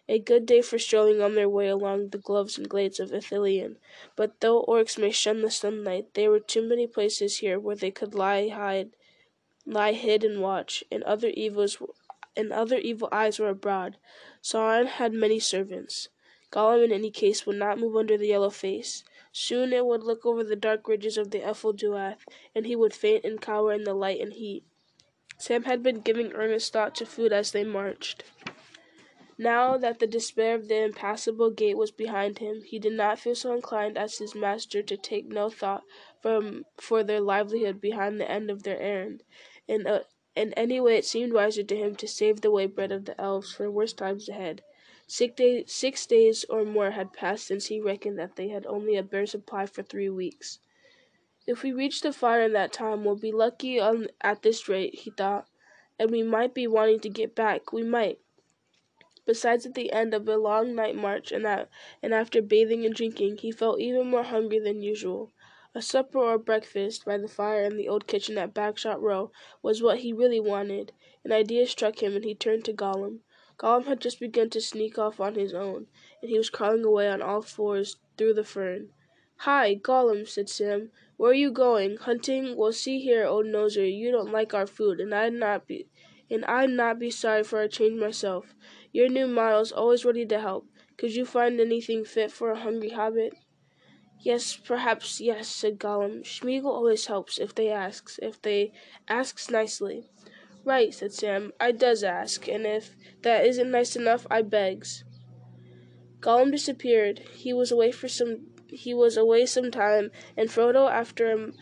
A 0.08 0.18
good 0.18 0.46
day 0.46 0.62
for 0.62 0.78
strolling 0.78 1.20
on 1.20 1.34
their 1.34 1.48
way 1.48 1.68
along 1.68 2.08
the 2.08 2.18
gloves 2.18 2.56
and 2.56 2.68
glades 2.68 3.00
of 3.00 3.10
Ithilien. 3.10 3.76
But 4.16 4.40
though 4.40 4.64
orcs 4.64 4.98
may 4.98 5.10
shun 5.10 5.42
the 5.42 5.50
sunlight, 5.50 6.14
there 6.14 6.30
were 6.30 6.40
too 6.40 6.62
many 6.62 6.86
places 6.86 7.38
here 7.38 7.58
where 7.58 7.76
they 7.76 7.90
could 7.90 8.14
lie 8.14 8.48
hide, 8.48 8.96
lie 9.66 9.92
hid 9.92 10.24
and 10.24 10.40
watch, 10.40 10.84
and 10.90 11.02
other 11.04 11.28
evils 11.28 11.78
and 12.36 12.52
other 12.52 12.78
evil 12.78 13.08
eyes 13.12 13.38
were 13.38 13.48
abroad. 13.48 13.96
Sauron 14.42 14.86
had 14.86 15.12
many 15.12 15.38
servants. 15.38 16.08
Gollum 16.54 16.84
in 16.84 16.92
any 16.92 17.10
case 17.10 17.46
would 17.46 17.56
not 17.56 17.80
move 17.80 17.96
under 17.96 18.16
the 18.16 18.28
yellow 18.28 18.48
face. 18.48 19.02
Soon 19.32 19.72
it 19.72 19.84
would 19.84 20.04
look 20.04 20.24
over 20.24 20.44
the 20.44 20.54
dark 20.54 20.86
ridges 20.86 21.18
of 21.18 21.32
the 21.32 21.40
Ephel 21.40 21.74
and 22.54 22.64
he 22.64 22.76
would 22.76 22.94
faint 22.94 23.24
and 23.24 23.40
cower 23.40 23.72
in 23.72 23.82
the 23.82 23.92
light 23.92 24.20
and 24.20 24.34
heat. 24.34 24.62
Sam 25.36 25.64
had 25.64 25.82
been 25.82 26.00
giving 26.00 26.32
earnest 26.32 26.72
thought 26.72 26.94
to 26.94 27.06
food 27.06 27.32
as 27.32 27.50
they 27.50 27.64
marched. 27.64 28.22
Now 29.36 29.76
that 29.78 29.98
the 29.98 30.06
despair 30.06 30.54
of 30.54 30.68
the 30.68 30.84
impassable 30.84 31.50
gate 31.50 31.76
was 31.76 31.90
behind 31.90 32.38
him, 32.38 32.62
he 32.62 32.78
did 32.78 32.92
not 32.92 33.18
feel 33.18 33.34
so 33.34 33.52
inclined 33.52 33.98
as 33.98 34.18
his 34.18 34.36
master 34.36 34.80
to 34.80 34.96
take 34.96 35.26
no 35.26 35.50
thought 35.50 35.82
from, 36.22 36.66
for 36.76 37.02
their 37.02 37.20
livelihood 37.20 37.80
behind 37.80 38.20
the 38.20 38.30
end 38.30 38.48
of 38.48 38.62
their 38.62 38.78
errand. 38.78 39.24
In, 39.66 39.88
a, 39.88 40.02
in 40.36 40.52
any 40.52 40.80
way 40.80 40.98
it 40.98 41.04
seemed 41.04 41.32
wiser 41.32 41.64
to 41.64 41.76
him 41.76 41.96
to 41.96 42.06
save 42.06 42.42
the 42.42 42.52
way 42.52 42.66
bread 42.66 42.92
of 42.92 43.06
the 43.06 43.20
elves 43.20 43.52
for 43.52 43.68
worse 43.68 43.92
times 43.92 44.28
ahead. 44.28 44.62
Six, 45.06 45.34
day, 45.34 45.64
six 45.66 46.06
days 46.06 46.44
or 46.48 46.64
more 46.64 46.92
had 46.92 47.12
passed 47.12 47.46
since 47.46 47.66
he 47.66 47.78
reckoned 47.78 48.18
that 48.18 48.36
they 48.36 48.48
had 48.48 48.64
only 48.64 48.96
a 48.96 49.02
bare 49.02 49.26
supply 49.26 49.66
for 49.66 49.82
three 49.82 50.08
weeks. 50.08 50.60
If 51.46 51.62
we 51.62 51.72
reach 51.72 52.00
the 52.00 52.12
fire 52.12 52.40
in 52.40 52.54
that 52.54 52.72
time, 52.72 53.04
we'll 53.04 53.16
be 53.16 53.30
lucky 53.30 53.78
on, 53.78 54.08
at 54.22 54.40
this 54.40 54.66
rate, 54.66 54.94
he 54.94 55.10
thought. 55.10 55.46
And 55.98 56.10
we 56.10 56.22
might 56.22 56.54
be 56.54 56.66
wanting 56.66 57.00
to 57.00 57.10
get 57.10 57.34
back. 57.34 57.70
We 57.70 57.82
might. 57.82 58.18
Besides, 59.26 59.66
at 59.66 59.74
the 59.74 59.92
end 59.92 60.14
of 60.14 60.26
a 60.26 60.38
long 60.38 60.74
night 60.74 60.96
march 60.96 61.32
and, 61.32 61.46
at, 61.46 61.68
and 62.02 62.14
after 62.14 62.40
bathing 62.40 62.86
and 62.86 62.94
drinking, 62.94 63.38
he 63.38 63.52
felt 63.52 63.80
even 63.80 64.08
more 64.08 64.22
hungry 64.22 64.58
than 64.58 64.80
usual. 64.80 65.32
A 65.74 65.82
supper 65.82 66.18
or 66.18 66.38
breakfast 66.38 67.04
by 67.04 67.18
the 67.18 67.28
fire 67.28 67.64
in 67.64 67.76
the 67.76 67.88
old 67.88 68.06
kitchen 68.06 68.38
at 68.38 68.54
Bagshot 68.54 69.00
Row 69.00 69.32
was 69.60 69.82
what 69.82 69.98
he 69.98 70.12
really 70.12 70.40
wanted. 70.40 70.92
An 71.24 71.32
idea 71.32 71.66
struck 71.66 72.02
him, 72.02 72.16
and 72.16 72.24
he 72.24 72.34
turned 72.34 72.64
to 72.64 72.72
Gollum. 72.72 73.20
Gollum 73.56 73.86
had 73.86 74.00
just 74.00 74.18
begun 74.18 74.50
to 74.50 74.60
sneak 74.60 74.98
off 74.98 75.20
on 75.20 75.36
his 75.36 75.54
own, 75.54 75.86
and 76.20 76.30
he 76.30 76.36
was 76.36 76.50
crawling 76.50 76.84
away 76.84 77.08
on 77.08 77.22
all 77.22 77.42
fours 77.42 77.96
through 78.16 78.34
the 78.34 78.44
fern. 78.44 78.90
Hi, 79.38 79.74
Gollum, 79.74 80.26
said 80.26 80.48
Sam. 80.48 80.90
Where 81.16 81.30
are 81.30 81.34
you 81.34 81.52
going? 81.52 81.96
Hunting? 81.98 82.56
Well, 82.56 82.72
see 82.72 82.98
here, 82.98 83.24
old 83.24 83.46
noser, 83.46 83.86
you 83.86 84.10
don't 84.10 84.32
like 84.32 84.54
our 84.54 84.66
food, 84.66 85.00
and 85.00 85.14
I'd 85.14 85.34
not 85.34 85.66
be, 85.66 85.86
and 86.30 86.44
I'd 86.46 86.70
not 86.70 86.98
be 86.98 87.10
sorry 87.10 87.44
for 87.44 87.60
a 87.60 87.68
change 87.68 88.00
myself. 88.00 88.54
Your 88.92 89.08
new 89.08 89.26
model's 89.26 89.70
always 89.70 90.04
ready 90.04 90.26
to 90.26 90.40
help. 90.40 90.66
Could 90.96 91.14
you 91.14 91.24
find 91.24 91.60
anything 91.60 92.04
fit 92.04 92.32
for 92.32 92.50
a 92.50 92.58
hungry 92.58 92.90
hobbit? 92.90 93.34
Yes, 94.20 94.56
perhaps 94.56 95.20
yes, 95.20 95.48
said 95.48 95.78
Gollum. 95.78 96.22
Smeagol 96.24 96.72
always 96.72 97.06
helps 97.06 97.38
if 97.38 97.54
they 97.54 97.68
asks, 97.68 98.18
if 98.22 98.40
they 98.40 98.72
asks 99.06 99.50
nicely. 99.50 100.08
Right, 100.64 100.94
said 100.94 101.12
Sam. 101.12 101.52
I 101.60 101.72
does 101.72 102.02
ask, 102.02 102.48
and 102.48 102.66
if 102.66 102.96
that 103.22 103.44
isn't 103.46 103.70
nice 103.70 103.96
enough, 103.96 104.26
I 104.30 104.42
begs. 104.42 105.04
Gollum 106.20 106.50
disappeared. 106.50 107.18
He 107.34 107.52
was 107.52 107.70
away 107.70 107.92
for 107.92 108.08
some 108.08 108.46
he 108.68 108.94
was 108.94 109.16
away 109.16 109.46
some 109.46 109.70
time, 109.70 110.10
and 110.36 110.48
Frodo, 110.48 110.90
after 110.90 111.52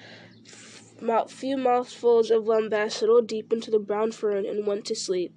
a 1.03 1.29
few 1.29 1.57
mouthfuls 1.57 2.31
of 2.31 2.45
lembas, 2.45 2.93
settled 2.93 3.27
deep 3.27 3.53
into 3.53 3.71
the 3.71 3.79
brown 3.79 4.13
fern 4.13 4.47
and 4.47 4.67
went 4.67 4.87
to 4.87 4.95
sleep. 4.95 5.35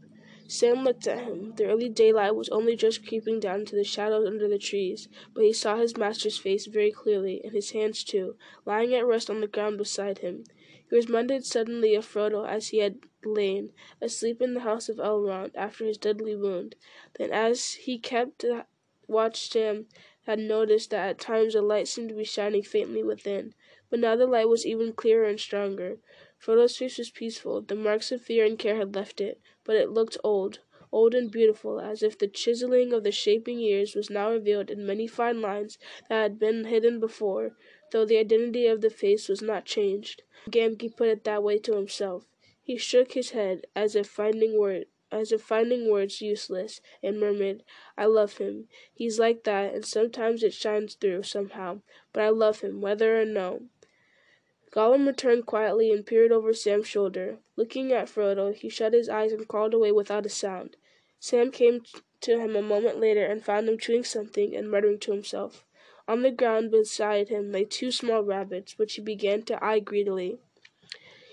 Sam 0.47 0.83
looked 0.83 1.07
at 1.07 1.25
him. 1.25 1.53
The 1.55 1.65
early 1.65 1.89
daylight 1.89 2.35
was 2.35 2.49
only 2.49 2.75
just 2.75 3.05
creeping 3.05 3.39
down 3.39 3.61
into 3.61 3.75
the 3.75 3.83
shadows 3.83 4.27
under 4.27 4.47
the 4.47 4.59
trees, 4.59 5.09
but 5.33 5.43
he 5.43 5.51
saw 5.51 5.77
his 5.77 5.97
master's 5.97 6.37
face 6.37 6.67
very 6.67 6.91
clearly, 6.91 7.41
and 7.43 7.53
his 7.53 7.71
hands 7.71 8.03
too, 8.03 8.35
lying 8.63 8.93
at 8.93 9.05
rest 9.05 9.29
on 9.29 9.41
the 9.41 9.47
ground 9.47 9.79
beside 9.79 10.19
him. 10.19 10.43
He 10.87 10.95
was 10.95 11.07
reminded 11.07 11.43
suddenly 11.45 11.95
of 11.95 12.05
Frodo 12.05 12.47
as 12.47 12.67
he 12.67 12.77
had 12.77 12.99
lain, 13.23 13.73
asleep 13.99 14.39
in 14.39 14.53
the 14.53 14.59
house 14.59 14.87
of 14.87 14.97
Elrond 14.97 15.51
after 15.55 15.83
his 15.83 15.97
deadly 15.97 16.35
wound. 16.35 16.75
Then 17.15 17.31
as 17.31 17.73
he 17.73 17.97
kept 17.97 18.45
watch 19.07 19.49
Sam 19.49 19.87
had 20.27 20.37
noticed 20.37 20.91
that 20.91 21.09
at 21.09 21.19
times 21.19 21.55
a 21.55 21.61
light 21.63 21.87
seemed 21.87 22.09
to 22.09 22.15
be 22.15 22.23
shining 22.23 22.61
faintly 22.61 23.01
within, 23.03 23.55
but 23.89 23.99
now 23.99 24.15
the 24.15 24.27
light 24.27 24.47
was 24.47 24.65
even 24.65 24.93
clearer 24.93 25.25
and 25.25 25.39
stronger. 25.39 25.97
Frodo's 26.37 26.77
face 26.77 26.99
was 26.99 27.09
peaceful. 27.09 27.61
The 27.61 27.73
marks 27.73 28.11
of 28.11 28.21
fear 28.21 28.45
and 28.45 28.59
care 28.59 28.75
had 28.75 28.93
left 28.93 29.19
it, 29.19 29.39
but 29.63 29.75
it 29.75 29.89
looked 29.89 30.17
old, 30.23 30.59
old 30.91 31.15
and 31.15 31.31
beautiful, 31.31 31.79
as 31.79 32.03
if 32.03 32.15
the 32.17 32.27
chiseling 32.27 32.93
of 32.93 33.03
the 33.03 33.11
shaping 33.11 33.57
years 33.59 33.95
was 33.95 34.11
now 34.11 34.31
revealed 34.31 34.69
in 34.69 34.85
many 34.85 35.07
fine 35.07 35.41
lines 35.41 35.79
that 36.09 36.21
had 36.21 36.39
been 36.39 36.65
hidden 36.65 36.99
before, 36.99 37.55
though 37.91 38.05
the 38.05 38.17
identity 38.17 38.67
of 38.67 38.81
the 38.81 38.89
face 38.89 39.27
was 39.27 39.41
not 39.41 39.65
changed. 39.65 40.23
Gamgee 40.49 40.95
put 40.95 41.07
it 41.07 41.23
that 41.23 41.43
way 41.43 41.57
to 41.59 41.75
himself. 41.75 42.25
He 42.61 42.77
shook 42.77 43.11
his 43.13 43.31
head, 43.31 43.67
as 43.75 43.95
if 43.95 44.07
finding 44.07 44.85
as 45.11 45.31
if 45.31 45.41
finding 45.41 45.89
words 45.89 46.19
useless, 46.19 46.81
and 47.03 47.19
murmured, 47.19 47.63
I 47.97 48.05
love 48.05 48.37
him. 48.37 48.67
He's 48.93 49.19
like 49.19 49.43
that, 49.43 49.73
and 49.73 49.85
sometimes 49.85 50.43
it 50.43 50.53
shines 50.53 50.95
through, 50.95 51.23
somehow. 51.23 51.81
But 52.11 52.23
I 52.23 52.29
love 52.29 52.61
him, 52.61 52.81
whether 52.81 53.21
or 53.21 53.25
no. 53.25 53.69
Gollum 54.71 55.07
returned 55.07 55.45
quietly 55.45 55.91
and 55.91 56.05
peered 56.05 56.31
over 56.31 56.53
Sam's 56.53 56.87
shoulder. 56.87 57.37
Looking 57.55 57.93
at 57.93 58.09
Frodo, 58.09 58.53
he 58.53 58.67
shut 58.67 58.93
his 58.93 59.07
eyes 59.07 59.31
and 59.31 59.47
crawled 59.47 59.73
away 59.73 59.91
without 59.91 60.25
a 60.25 60.29
sound. 60.29 60.75
Sam 61.19 61.51
came 61.51 61.83
to 62.21 62.39
him 62.39 62.55
a 62.55 62.61
moment 62.61 62.99
later 62.99 63.25
and 63.25 63.43
found 63.43 63.69
him 63.69 63.77
chewing 63.77 64.03
something 64.03 64.55
and 64.55 64.69
muttering 64.69 64.99
to 64.99 65.11
himself. 65.11 65.64
On 66.07 66.21
the 66.21 66.31
ground 66.31 66.71
beside 66.71 67.29
him 67.29 67.51
lay 67.51 67.65
two 67.65 67.91
small 67.91 68.21
rabbits, 68.21 68.77
which 68.77 68.93
he 68.93 69.01
began 69.01 69.41
to 69.43 69.63
eye 69.63 69.79
greedily. 69.79 70.37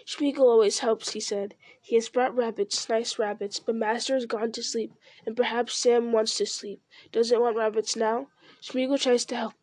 Smeagol 0.07 0.49
always 0.49 0.81
helps, 0.81 1.13
he 1.13 1.21
said. 1.21 1.55
He 1.81 1.95
has 1.95 2.09
brought 2.09 2.35
rabbits, 2.35 2.89
nice 2.89 3.19
rabbits, 3.19 3.61
but 3.61 3.75
Master 3.75 4.15
has 4.15 4.27
gone 4.27 4.51
to 4.53 4.63
sleep, 4.63 4.93
and 5.27 5.37
perhaps 5.37 5.75
Sam 5.75 6.11
wants 6.11 6.37
to 6.39 6.47
sleep. 6.47 6.83
Doesn't 7.13 7.41
want 7.41 7.57
rabbits 7.57 7.97
now? 7.97 8.29
Smeagol 8.61 9.01
tries 9.01 9.25
to 9.27 9.37
help, 9.37 9.55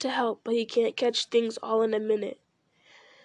to 0.00 0.10
help, 0.10 0.40
but 0.44 0.54
he 0.54 0.64
can't 0.64 0.96
catch 0.96 1.26
things 1.26 1.58
all 1.62 1.82
in 1.82 1.94
a 1.94 2.00
minute. 2.00 2.40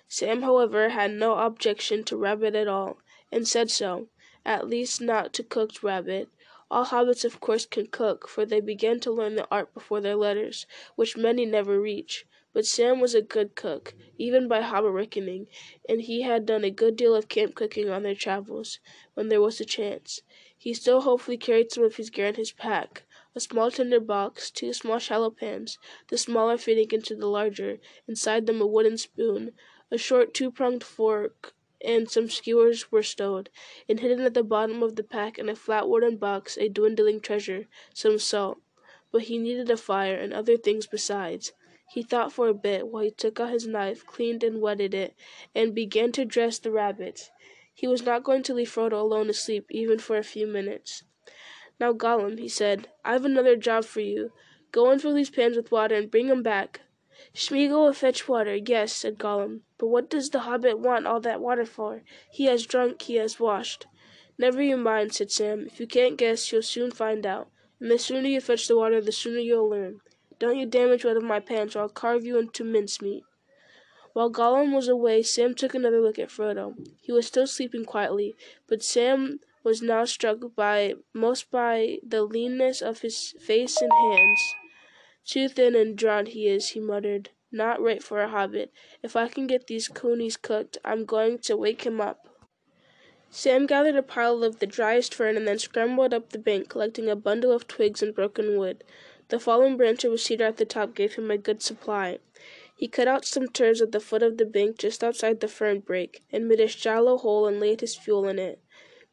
Sam, 0.08 0.44
however, 0.44 0.90
had 0.90 1.12
no 1.12 1.38
objection 1.40 2.04
to 2.06 2.18
rabbit 2.18 2.56
at 2.56 2.68
all, 2.68 3.00
and 3.32 3.48
said 3.48 3.72
so, 3.72 4.08
at 4.46 4.70
least 4.70 5.02
not 5.02 5.34
to 5.34 5.44
cooked 5.44 5.82
rabbit. 5.82 6.30
All 6.72 6.86
hobbits 6.86 7.24
of 7.24 7.40
course 7.40 7.68
can 7.68 7.86
cook, 7.88 8.28
for 8.28 8.44
they 8.44 8.60
begin 8.60 9.00
to 9.02 9.12
learn 9.12 9.36
the 9.36 9.48
art 9.52 9.72
before 9.76 10.02
their 10.02 10.16
letters, 10.16 10.66
which 10.96 11.16
many 11.16 11.46
never 11.46 11.80
reach. 11.80 12.26
But 12.54 12.66
Sam 12.66 13.00
was 13.00 13.14
a 13.14 13.22
good 13.22 13.54
cook, 13.56 13.94
even 14.18 14.48
by 14.48 14.62
Hobbit 14.62 14.92
reckoning, 14.92 15.48
and 15.88 16.02
he 16.02 16.24
had 16.24 16.46
done 16.48 16.64
a 16.64 16.72
good 16.72 16.96
deal 16.96 17.14
of 17.14 17.30
camp 17.30 17.54
cooking 17.54 17.90
on 17.90 18.02
their 18.02 18.16
travels, 18.16 18.80
when 19.14 19.30
there 19.30 19.42
was 19.42 19.62
a 19.62 19.66
chance. 19.66 20.22
He 20.58 20.74
still 20.74 21.02
hopefully 21.02 21.38
carried 21.38 21.72
some 21.72 21.84
of 21.84 21.98
his 21.98 22.10
gear 22.10 22.26
in 22.28 22.36
his 22.36 22.52
pack 22.52 23.04
a 23.36 23.40
small 23.40 23.70
tinder 23.70 24.00
box, 24.00 24.50
two 24.50 24.74
small 24.74 24.98
shallow 24.98 25.30
pans, 25.30 25.78
the 26.08 26.18
smaller 26.18 26.58
fitting 26.58 26.90
into 26.92 27.16
the 27.16 27.28
larger, 27.28 27.80
inside 28.08 28.48
them 28.48 28.62
a 28.62 28.66
wooden 28.66 28.98
spoon, 28.98 29.54
a 29.92 29.98
short 29.98 30.34
two 30.34 30.50
pronged 30.50 30.84
fork, 30.84 31.54
and 31.86 32.10
some 32.10 32.30
skewers 32.30 32.92
were 32.92 33.04
stowed, 33.04 33.50
and 33.88 34.00
hidden 34.00 34.22
at 34.22 34.34
the 34.34 34.44
bottom 34.44 34.84
of 34.84 34.96
the 34.96 35.04
pack 35.04 35.38
in 35.38 35.48
a 35.48 35.56
flat 35.56 35.88
wooden 35.88 36.18
box 36.18 36.58
a 36.58 36.68
dwindling 36.68 37.20
treasure, 37.22 37.68
some 37.94 38.20
salt. 38.20 38.58
But 39.12 39.24
he 39.24 39.38
needed 39.38 39.70
a 39.70 39.78
fire 39.78 40.16
and 40.16 40.34
other 40.34 40.58
things 40.58 40.88
besides. 40.88 41.54
He 41.92 42.02
thought 42.02 42.34
for 42.34 42.48
a 42.48 42.54
bit 42.54 42.88
while 42.88 43.04
he 43.04 43.12
took 43.12 43.40
out 43.40 43.52
his 43.52 43.68
knife, 43.68 44.06
cleaned 44.06 44.44
and 44.44 44.60
wetted 44.60 44.94
it, 44.94 45.14
and 45.54 45.76
began 45.76 46.12
to 46.14 46.26
dress 46.26 46.58
the 46.58 46.72
rabbits. 46.72 47.30
He 47.74 47.88
was 47.88 48.04
not 48.04 48.24
going 48.24 48.42
to 48.44 48.54
leave 48.54 48.70
Frodo 48.74 49.00
alone 49.00 49.28
to 49.28 49.34
sleep, 49.34 49.68
even 49.70 50.00
for 50.00 50.18
a 50.18 50.24
few 50.24 50.48
minutes. 50.48 51.04
Now, 51.80 51.94
Gollum, 51.94 52.40
he 52.40 52.48
said, 52.48 52.90
I've 53.04 53.26
another 53.26 53.56
job 53.56 53.86
for 53.86 54.00
you. 54.00 54.32
Go 54.72 54.90
and 54.90 55.02
fill 55.02 55.14
these 55.14 55.30
pans 55.30 55.58
with 55.58 55.72
water 55.72 55.96
and 55.96 56.10
bring 56.10 56.30
'em 56.30 56.42
back. 56.42 56.82
Smeagol 57.36 57.86
will 57.86 57.94
fetch 57.94 58.30
water, 58.30 58.56
yes, 58.56 58.94
said 58.94 59.20
Gollum. 59.20 59.60
But 59.78 59.88
what 59.88 60.10
does 60.10 60.30
the 60.30 60.40
hobbit 60.40 60.80
want 60.80 61.06
all 61.06 61.20
that 61.20 61.42
water 61.42 61.66
for? 61.66 62.02
He 62.32 62.46
has 62.46 62.66
drunk, 62.66 63.02
he 63.02 63.16
has 63.16 63.42
washed. 63.42 63.88
Never 64.38 64.62
you 64.62 64.78
mind, 64.78 65.14
said 65.14 65.32
Sam. 65.32 65.68
If 65.68 65.82
you 65.82 65.86
can't 65.86 66.18
guess, 66.18 66.50
you'll 66.52 66.62
soon 66.62 66.92
find 66.92 67.26
out. 67.26 67.50
And 67.82 67.92
the 67.92 68.00
sooner 68.00 68.30
you 68.30 68.40
fetch 68.40 68.70
the 68.70 68.78
water, 68.78 69.02
the 69.02 69.12
sooner 69.12 69.40
you'll 69.40 69.70
learn. 69.70 70.00
Don't 70.40 70.58
you 70.58 70.66
damage 70.66 71.04
one 71.04 71.18
of 71.18 71.24
my 71.24 71.42
pans, 71.42 71.76
or 71.76 71.82
I'll 71.82 71.90
carve 71.90 72.24
you 72.24 72.38
into 72.40 72.64
mincemeat. 72.64 73.24
While 74.14 74.32
Gollum 74.32 74.74
was 74.74 74.88
away, 74.88 75.22
Sam 75.22 75.56
took 75.56 75.74
another 75.74 76.00
look 76.00 76.18
at 76.18 76.30
Frodo. 76.30 76.74
He 77.02 77.12
was 77.12 77.28
still 77.28 77.48
sleeping 77.48 77.84
quietly, 77.84 78.34
but 78.66 78.82
Sam 78.82 79.42
was 79.62 79.82
now 79.82 80.06
struck 80.06 80.38
by 80.56 80.94
most 81.14 81.52
by 81.52 81.98
the 82.02 82.24
leanness 82.24 82.82
of 82.82 83.02
his 83.02 83.34
face 83.42 83.82
and 83.82 83.92
hands. 83.92 84.56
Too 85.26 85.50
thin 85.50 85.76
and 85.76 85.98
drawn 85.98 86.28
he 86.28 86.48
is, 86.48 86.70
he 86.70 86.80
muttered. 86.80 87.30
Not 87.52 87.82
right 87.82 88.04
for 88.04 88.22
a 88.22 88.28
hobbit. 88.28 88.72
If 89.02 89.16
I 89.16 89.28
can 89.28 89.48
get 89.48 89.68
these 89.68 89.88
conies 89.88 90.38
cooked, 90.38 90.78
I'm 90.86 91.06
going 91.06 91.40
to 91.40 91.58
wake 91.58 91.86
him 91.86 92.00
up. 92.00 92.28
Sam 93.32 93.66
gathered 93.66 93.96
a 93.96 94.04
pile 94.04 94.44
of 94.44 94.60
the 94.60 94.68
driest 94.68 95.14
fern 95.14 95.36
and 95.36 95.48
then 95.48 95.60
scrambled 95.60 96.14
up 96.14 96.30
the 96.30 96.38
bank, 96.38 96.70
collecting 96.70 97.10
a 97.10 97.16
bundle 97.16 97.52
of 97.52 97.68
twigs 97.68 98.04
and 98.04 98.14
broken 98.14 98.58
wood. 98.58 98.84
The 99.30 99.40
fallen 99.40 99.78
branch 99.78 100.04
of 100.04 100.14
a 100.14 100.18
cedar 100.18 100.46
at 100.46 100.58
the 100.58 100.66
top 100.66 100.94
gave 100.94 101.16
him 101.16 101.32
a 101.32 101.38
good 101.38 101.62
supply. 101.62 102.20
He 102.76 102.88
cut 102.88 103.08
out 103.08 103.26
some 103.26 103.48
turfs 103.48 103.82
at 103.82 103.92
the 103.92 104.00
foot 104.00 104.22
of 104.22 104.38
the 104.38 104.46
bank 104.46 104.78
just 104.78 105.04
outside 105.04 105.40
the 105.40 105.48
fern 105.48 105.80
break, 105.80 106.24
and 106.32 106.48
made 106.48 106.60
a 106.60 106.68
shallow 106.68 107.18
hole 107.18 107.48
and 107.48 107.60
laid 107.60 107.82
his 107.82 107.96
fuel 107.96 108.28
in 108.28 108.38
it. 108.38 108.60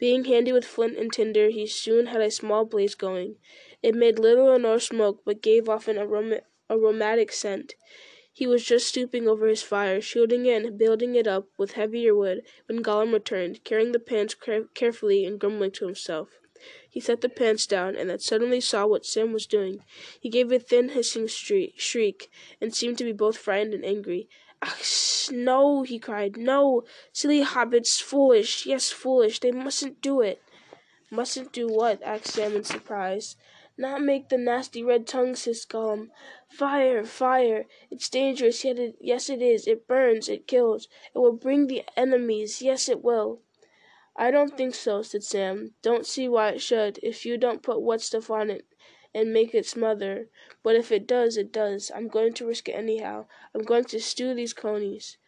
Being 0.02 0.24
handy 0.24 0.50
with 0.50 0.64
flint 0.64 0.98
and 0.98 1.12
tinder, 1.12 1.48
he 1.50 1.64
soon 1.64 2.06
had 2.06 2.20
a 2.20 2.28
small 2.28 2.64
blaze 2.64 2.96
going. 2.96 3.36
It 3.84 3.94
made 3.94 4.18
little 4.18 4.48
or 4.48 4.58
no 4.58 4.78
smoke, 4.78 5.22
but 5.24 5.40
gave 5.40 5.68
off 5.68 5.86
an 5.86 5.96
aroma- 5.96 6.40
aromatic 6.68 7.30
scent. 7.30 7.76
He 8.32 8.44
was 8.48 8.64
just 8.64 8.88
stooping 8.88 9.28
over 9.28 9.46
his 9.46 9.62
fire, 9.62 10.00
shielding 10.00 10.44
it 10.44 10.64
and 10.64 10.76
building 10.76 11.14
it 11.14 11.28
up 11.28 11.46
with 11.56 11.74
heavier 11.74 12.16
wood, 12.16 12.42
when 12.66 12.82
Gollum 12.82 13.12
returned, 13.12 13.62
carrying 13.62 13.92
the 13.92 14.00
pans 14.00 14.34
carefully 14.74 15.24
and 15.24 15.38
grumbling 15.38 15.70
to 15.70 15.86
himself. 15.86 16.30
He 16.90 16.98
set 16.98 17.20
the 17.20 17.28
pants 17.28 17.64
down, 17.64 17.94
and 17.94 18.10
then 18.10 18.18
suddenly 18.18 18.60
saw 18.60 18.88
what 18.88 19.06
Sam 19.06 19.32
was 19.32 19.46
doing. 19.46 19.84
He 20.20 20.28
gave 20.28 20.50
a 20.50 20.58
thin, 20.58 20.88
hissing 20.88 21.28
shriek, 21.28 22.28
and 22.60 22.74
seemed 22.74 22.98
to 22.98 23.04
be 23.04 23.12
both 23.12 23.38
frightened 23.38 23.74
and 23.74 23.84
angry. 23.84 24.28
"Ach, 24.64 25.28
no!" 25.32 25.82
he 25.82 25.98
cried. 25.98 26.36
"No! 26.36 26.84
Silly 27.12 27.40
hobbits! 27.42 28.00
Foolish! 28.00 28.64
Yes, 28.64 28.92
foolish! 28.92 29.40
They 29.40 29.50
mustn't 29.50 30.00
do 30.00 30.20
it!" 30.20 30.40
"Mustn't 31.10 31.50
do 31.52 31.66
what?" 31.66 32.00
asked 32.04 32.28
Sam 32.28 32.54
in 32.54 32.62
surprise. 32.62 33.34
"Not 33.76 34.02
make 34.02 34.28
the 34.28 34.38
nasty 34.38 34.84
red 34.84 35.08
tongues," 35.08 35.46
hissed 35.46 35.68
Gollum. 35.68 36.12
"Fire! 36.48 37.04
Fire! 37.04 37.66
It's 37.90 38.08
dangerous, 38.08 38.64
yes 38.64 39.28
it 39.28 39.42
is. 39.42 39.66
It 39.66 39.88
burns, 39.88 40.28
it 40.28 40.46
kills. 40.46 40.86
It 41.12 41.18
will 41.18 41.32
bring 41.32 41.66
the 41.66 41.82
enemies. 41.96 42.62
Yes, 42.62 42.88
it 42.88 43.02
will." 43.02 43.40
"I 44.14 44.30
don't 44.30 44.56
think 44.56 44.76
so," 44.76 45.02
said 45.02 45.24
Sam. 45.24 45.74
"Don't 45.82 46.06
see 46.06 46.28
why 46.28 46.50
it 46.50 46.60
should, 46.60 47.00
if 47.02 47.26
you 47.26 47.36
don't 47.36 47.64
put 47.64 47.82
wet 47.82 48.00
stuff 48.00 48.30
on 48.30 48.48
it 48.48 48.64
and 49.14 49.32
make 49.32 49.54
it 49.54 49.66
smother. 49.66 50.28
But 50.62 50.76
if 50.76 50.90
it 50.90 51.06
does, 51.06 51.36
it 51.36 51.52
does. 51.52 51.90
I'm 51.94 52.08
going 52.08 52.32
to 52.34 52.46
risk 52.46 52.68
it 52.68 52.72
anyhow. 52.72 53.26
I'm 53.54 53.62
going 53.62 53.84
to 53.84 54.00
stew 54.00 54.34
these 54.34 54.52
conies." 54.52 55.18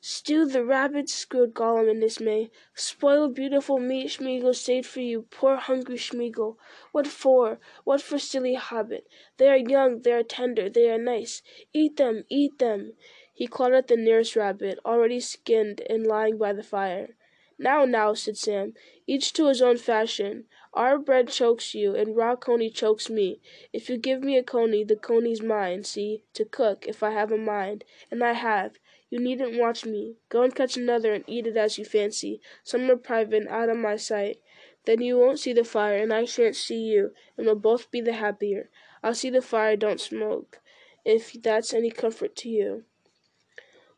"Stew 0.00 0.44
the 0.44 0.64
rabbits!" 0.64 1.14
squealed 1.14 1.54
Gollum 1.54 1.88
in 1.90 1.98
dismay. 2.00 2.50
"Spoil 2.74 3.28
beautiful 3.28 3.78
meat 3.78 4.08
Smeagol 4.10 4.54
saved 4.54 4.86
for 4.86 5.00
you, 5.00 5.22
poor 5.30 5.56
hungry 5.56 5.96
Smeagol! 5.96 6.58
What 6.92 7.06
for? 7.06 7.58
What 7.84 8.02
for, 8.02 8.18
silly 8.18 8.52
hobbit? 8.54 9.06
They 9.38 9.48
are 9.48 9.56
young, 9.56 10.02
they 10.02 10.12
are 10.12 10.22
tender, 10.22 10.68
they 10.68 10.90
are 10.90 10.98
nice. 10.98 11.40
Eat 11.72 11.96
them, 11.96 12.24
eat 12.28 12.58
them!" 12.58 12.96
He 13.32 13.46
clawed 13.46 13.72
at 13.72 13.88
the 13.88 13.96
nearest 13.96 14.36
rabbit, 14.36 14.78
already 14.84 15.20
skinned 15.20 15.80
and 15.88 16.06
lying 16.06 16.36
by 16.36 16.52
the 16.52 16.62
fire. 16.62 17.16
"Now, 17.56 17.84
now," 17.84 18.14
said 18.14 18.36
Sam, 18.36 18.74
"each 19.06 19.32
to 19.34 19.46
his 19.46 19.62
own 19.62 19.76
fashion. 19.76 20.48
Our 20.72 20.98
bread 20.98 21.28
chokes 21.28 21.72
you, 21.72 21.94
and 21.94 22.16
raw 22.16 22.34
coney 22.34 22.68
chokes 22.68 23.08
me. 23.08 23.40
If 23.72 23.88
you 23.88 23.96
give 23.96 24.24
me 24.24 24.36
a 24.36 24.42
coney, 24.42 24.82
the 24.82 24.96
coney's 24.96 25.40
mine, 25.40 25.84
see, 25.84 26.24
to 26.32 26.44
cook, 26.44 26.84
if 26.88 27.04
I 27.04 27.12
have 27.12 27.30
a 27.30 27.38
mind. 27.38 27.84
And 28.10 28.24
I 28.24 28.32
have. 28.32 28.80
You 29.08 29.20
needn't 29.20 29.56
watch 29.56 29.86
me. 29.86 30.16
Go 30.30 30.42
and 30.42 30.52
catch 30.52 30.76
another 30.76 31.12
and 31.12 31.22
eat 31.28 31.46
it 31.46 31.56
as 31.56 31.78
you 31.78 31.84
fancy, 31.84 32.40
somewhere 32.64 32.96
private 32.96 33.42
and 33.42 33.48
out 33.48 33.68
of 33.68 33.76
my 33.76 33.94
sight. 33.94 34.40
Then 34.84 35.00
you 35.00 35.16
won't 35.16 35.38
see 35.38 35.52
the 35.52 35.62
fire, 35.62 35.98
and 35.98 36.12
I 36.12 36.24
shan't 36.24 36.56
see 36.56 36.80
you, 36.80 37.14
and 37.36 37.46
we'll 37.46 37.54
both 37.54 37.88
be 37.92 38.00
the 38.00 38.14
happier. 38.14 38.68
I'll 39.00 39.14
see 39.14 39.30
the 39.30 39.40
fire 39.40 39.76
don't 39.76 40.00
smoke, 40.00 40.60
if 41.04 41.34
that's 41.34 41.72
any 41.72 41.92
comfort 41.92 42.34
to 42.36 42.48
you." 42.48 42.84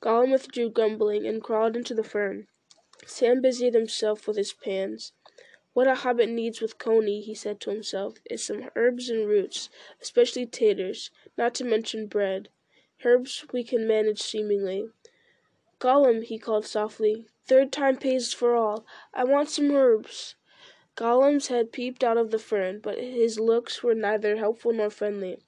Gollum 0.02 0.30
withdrew 0.32 0.68
grumbling, 0.68 1.26
and 1.26 1.42
crawled 1.42 1.74
into 1.74 1.94
the 1.94 2.04
fern. 2.04 2.48
Sam 3.08 3.40
busied 3.40 3.74
himself 3.74 4.26
with 4.26 4.36
his 4.36 4.52
pans. 4.52 5.12
"What 5.74 5.86
a 5.86 5.94
hobbit 5.94 6.28
needs 6.28 6.60
with 6.60 6.76
Coney," 6.76 7.20
he 7.20 7.36
said 7.36 7.60
to 7.60 7.70
himself, 7.70 8.16
"is 8.28 8.42
some 8.42 8.68
herbs 8.74 9.08
and 9.08 9.28
roots, 9.28 9.70
especially 10.02 10.44
taters, 10.44 11.12
not 11.38 11.54
to 11.54 11.64
mention 11.64 12.08
bread. 12.08 12.48
Herbs 13.04 13.46
we 13.52 13.62
can 13.62 13.86
manage 13.86 14.20
seemingly. 14.20 14.90
Gollum," 15.78 16.22
he 16.22 16.36
called 16.36 16.66
softly, 16.66 17.28
"third 17.44 17.70
time 17.70 17.96
pays 17.96 18.32
for 18.32 18.56
all. 18.56 18.84
I 19.14 19.22
want 19.22 19.50
some 19.50 19.70
herbs." 19.70 20.34
Gollum's 20.96 21.46
head 21.46 21.70
peeped 21.70 22.02
out 22.02 22.16
of 22.16 22.32
the 22.32 22.40
fern, 22.40 22.80
but 22.80 22.98
his 22.98 23.38
looks 23.38 23.84
were 23.84 23.94
neither 23.94 24.34
helpful 24.38 24.72
nor 24.72 24.90
friendly. 24.90 25.38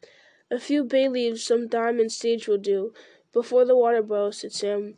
"A 0.49 0.61
few 0.61 0.85
bay 0.85 1.09
leaves, 1.09 1.43
some 1.43 1.69
thyme 1.69 1.99
and 1.99 2.13
sage 2.13 2.47
will 2.47 2.57
do, 2.59 2.95
before 3.33 3.65
the 3.65 3.75
water 3.77 4.01
boils," 4.01 4.39
said 4.39 4.53
Sam. 4.53 4.97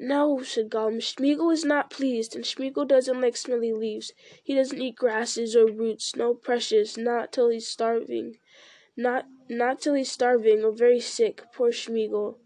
"No," 0.00 0.42
said 0.44 0.70
Gollum, 0.70 1.00
"Smeagol 1.02 1.52
is 1.52 1.64
not 1.64 1.90
pleased, 1.90 2.36
and 2.36 2.44
Smeagol 2.44 2.86
doesn't 2.86 3.20
like 3.20 3.36
smelly 3.36 3.72
leaves. 3.72 4.12
He 4.44 4.54
doesn't 4.54 4.80
eat 4.80 4.94
grasses 4.94 5.56
or 5.56 5.66
roots, 5.66 6.14
no 6.14 6.34
precious, 6.34 6.96
not 6.96 7.32
till 7.32 7.48
he's 7.48 7.66
starving. 7.66 8.38
Not 8.96 9.26
not 9.48 9.80
till 9.80 9.94
he's 9.94 10.12
starving 10.12 10.62
or 10.64 10.70
very 10.70 11.00
sick, 11.00 11.42
poor 11.52 11.72
Smeagol. 11.72 12.38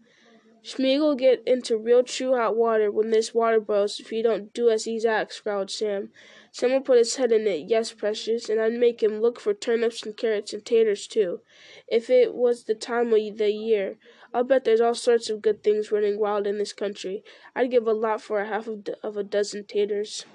Smeagol 0.65 1.17
get 1.17 1.43
into 1.45 1.75
real 1.75 2.03
true 2.03 2.35
hot 2.35 2.55
water 2.55 2.89
when 2.89 3.09
this 3.09 3.33
water 3.33 3.59
boils 3.59 3.99
if 3.99 4.13
you 4.13 4.23
don't 4.23 4.53
do 4.53 4.69
as 4.69 4.85
he's 4.85 5.03
asked," 5.05 5.43
growled 5.43 5.69
Sam. 5.69 6.13
"Sam 6.53 6.71
will 6.71 6.79
put 6.79 6.97
his 6.99 7.17
head 7.17 7.33
in 7.33 7.45
it, 7.47 7.67
yes, 7.67 7.91
precious, 7.91 8.47
and 8.47 8.61
I'd 8.61 8.71
make 8.71 9.03
him 9.03 9.19
look 9.19 9.41
for 9.41 9.53
turnips 9.53 10.03
and 10.03 10.15
carrots 10.15 10.53
and 10.53 10.65
taters 10.65 11.05
too, 11.05 11.41
if 11.89 12.09
it 12.09 12.33
was 12.33 12.63
the 12.63 12.75
time 12.75 13.13
o' 13.13 13.29
the 13.29 13.51
year. 13.51 13.97
I'll 14.33 14.45
bet 14.45 14.63
there's 14.63 14.79
all 14.79 14.95
sorts 14.95 15.29
of 15.29 15.41
good 15.41 15.63
things 15.63 15.91
running 15.91 16.17
wild 16.17 16.47
in 16.47 16.59
this 16.59 16.71
country. 16.71 17.25
I'd 17.53 17.69
give 17.69 17.85
a 17.85 17.91
lot 17.91 18.21
for 18.21 18.39
a 18.39 18.45
half 18.47 18.69
of, 18.69 18.87
of 19.03 19.17
a 19.17 19.23
dozen 19.23 19.65
taters." 19.65 20.25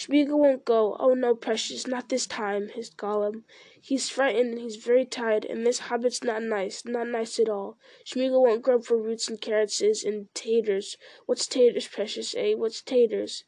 "Smeagol 0.00 0.38
won't 0.38 0.64
go. 0.64 0.96
Oh, 1.00 1.14
no, 1.14 1.34
precious, 1.34 1.84
not 1.84 2.08
this 2.08 2.24
time," 2.24 2.68
hissed 2.68 2.96
Gollum. 2.96 3.42
"He's 3.82 4.08
frightened 4.08 4.52
and 4.52 4.60
he's 4.60 4.76
very 4.76 5.04
tired, 5.04 5.44
and 5.44 5.66
this 5.66 5.80
hobbit's 5.80 6.22
not 6.22 6.40
nice, 6.40 6.84
not 6.84 7.08
nice 7.08 7.40
at 7.40 7.48
all. 7.48 7.78
Smeagol 8.06 8.42
won't 8.42 8.62
grub 8.62 8.84
for 8.84 8.96
roots 8.96 9.26
and 9.26 9.40
carrots 9.40 9.80
and 9.80 10.32
taters. 10.36 10.96
What's 11.26 11.48
taters, 11.48 11.88
precious, 11.88 12.32
eh? 12.36 12.54
What's 12.54 12.80
taters?" 12.80 13.42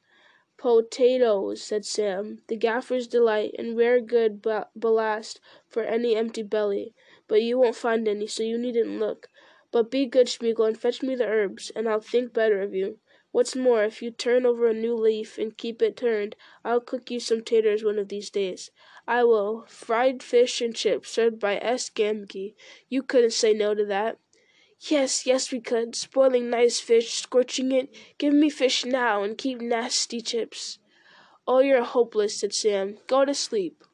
"Potatoes," 0.59 1.63
said 1.63 1.85
Sam, 1.85 2.43
"the 2.49 2.57
Gaffer's 2.57 3.07
delight, 3.07 3.55
and 3.57 3.77
rare 3.77 4.01
good 4.01 4.43
ballast 4.75 5.39
for 5.69 5.85
any 5.85 6.17
empty 6.17 6.43
belly. 6.43 6.97
But 7.29 7.43
you 7.43 7.61
won't 7.61 7.77
find 7.77 8.09
any, 8.09 8.27
so 8.27 8.43
you 8.43 8.59
needn't 8.59 8.99
look. 8.99 9.29
But 9.71 9.89
be 9.89 10.05
good, 10.05 10.27
Smeagol, 10.27 10.67
and 10.67 10.77
fetch 10.77 11.01
me 11.01 11.15
the 11.15 11.27
herbs, 11.27 11.71
and 11.77 11.89
I'll 11.89 12.01
think 12.01 12.33
better 12.33 12.61
of 12.61 12.75
you. 12.75 12.99
What's 13.33 13.55
more, 13.55 13.85
if 13.85 14.03
you 14.03 14.11
turn 14.11 14.45
over 14.45 14.69
a 14.69 14.75
new 14.75 14.95
leaf 14.95 15.39
and 15.39 15.57
keep 15.57 15.81
it 15.81 15.97
turned, 15.97 16.35
I'll 16.65 16.81
cook 16.81 17.11
you 17.11 17.21
some 17.21 17.43
taters 17.43 17.85
one 17.85 17.99
of 17.99 18.09
these 18.09 18.29
days. 18.29 18.71
I 19.07 19.23
will. 19.25 19.65
Fried 19.69 20.23
fish 20.23 20.61
and 20.61 20.75
chips, 20.75 21.11
served 21.11 21.39
by 21.39 21.59
S. 21.59 21.91
Gamgee. 21.91 22.55
You 22.89 23.03
couldn't 23.03 23.33
say 23.33 23.53
no 23.53 23.75
to 23.75 23.85
that." 23.85 24.19
"Yes, 24.81 25.27
yes, 25.27 25.53
we 25.53 25.61
could. 25.61 25.95
Spoiling 25.95 26.51
nice 26.51 26.81
fish, 26.81 27.13
scorching 27.15 27.71
it. 27.71 27.95
Give 28.19 28.35
me 28.35 28.51
fish 28.51 28.85
now, 28.85 29.23
and 29.23 29.39
keep 29.39 29.61
nasty 29.61 30.21
chips." 30.21 30.79
"Oh, 31.47 31.61
you're 31.61 31.85
hopeless," 31.85 32.37
said 32.37 32.53
Sam. 32.53 32.99
"Go 33.07 33.25
to 33.25 33.35
sleep." 33.35 33.85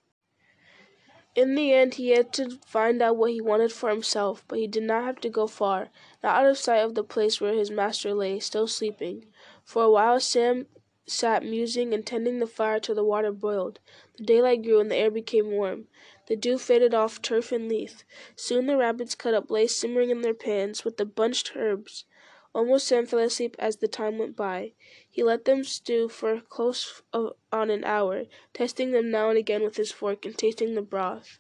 In 1.35 1.55
the 1.55 1.75
end 1.75 1.95
he 1.95 2.11
had 2.11 2.33
to 2.35 2.59
find 2.67 3.03
out 3.03 3.19
what 3.19 3.33
he 3.33 3.43
wanted 3.43 3.71
for 3.71 3.91
himself, 3.91 4.45
but 4.49 4.59
he 4.59 4.67
did 4.67 4.85
not 4.85 5.05
have 5.05 5.21
to 5.21 5.29
go 5.29 5.47
far, 5.47 5.91
not 6.27 6.43
out 6.43 6.51
of 6.51 6.59
sight 6.59 6.79
of 6.79 6.97
the 6.97 7.05
place 7.05 7.41
where 7.41 7.55
his 7.55 7.71
master 7.71 8.13
lay, 8.13 8.41
still 8.41 8.67
sleeping. 8.67 9.27
For 9.65 9.85
a 9.85 9.91
while 9.91 10.19
Sam 10.19 10.67
sat 11.07 11.45
musing 11.45 11.95
and 11.95 12.05
tending 12.05 12.41
the 12.41 12.49
fire 12.49 12.81
till 12.81 12.97
the 12.97 13.05
water 13.05 13.31
boiled. 13.31 13.79
The 14.19 14.25
daylight 14.25 14.65
grew 14.65 14.81
and 14.81 14.91
the 14.91 14.97
air 14.97 15.09
became 15.09 15.53
warm. 15.53 15.87
The 16.27 16.35
dew 16.35 16.59
faded 16.59 16.95
off 16.95 17.23
turf 17.23 17.53
and 17.53 17.69
leaf. 17.69 18.03
Soon 18.35 18.67
the 18.67 18.77
rabbits 18.77 19.15
cut 19.15 19.35
up 19.35 19.53
lay 19.53 19.69
simmering 19.69 20.11
in 20.11 20.23
their 20.23 20.35
pans 20.35 20.85
with 20.85 20.97
the 20.97 21.05
bunched 21.05 21.53
herbs. 21.55 22.07
Almost 22.53 22.89
Sam 22.89 23.07
fell 23.07 23.21
asleep 23.21 23.55
as 23.61 23.77
the 23.77 23.87
time 23.87 24.19
went 24.19 24.35
by. 24.35 24.73
He 25.09 25.23
let 25.23 25.45
them 25.45 25.63
stew 25.63 26.09
for 26.09 26.41
close 26.41 27.03
on 27.13 27.71
an 27.71 27.85
hour, 27.85 28.25
testing 28.53 28.91
them 28.91 29.13
now 29.13 29.29
and 29.29 29.39
again 29.39 29.63
with 29.63 29.77
his 29.77 29.93
fork 29.93 30.27
and 30.27 30.37
tasting 30.37 30.75
the 30.75 30.83
broth. 30.83 31.39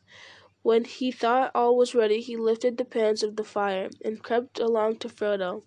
When 0.66 0.82
he 0.84 1.12
thought 1.12 1.52
all 1.54 1.76
was 1.76 1.94
ready, 1.94 2.20
he 2.20 2.36
lifted 2.36 2.76
the 2.76 2.84
pans 2.84 3.22
of 3.22 3.36
the 3.36 3.44
fire 3.44 3.88
and 4.04 4.20
crept 4.20 4.58
along 4.58 4.96
to 4.96 5.08
Frodo. 5.08 5.62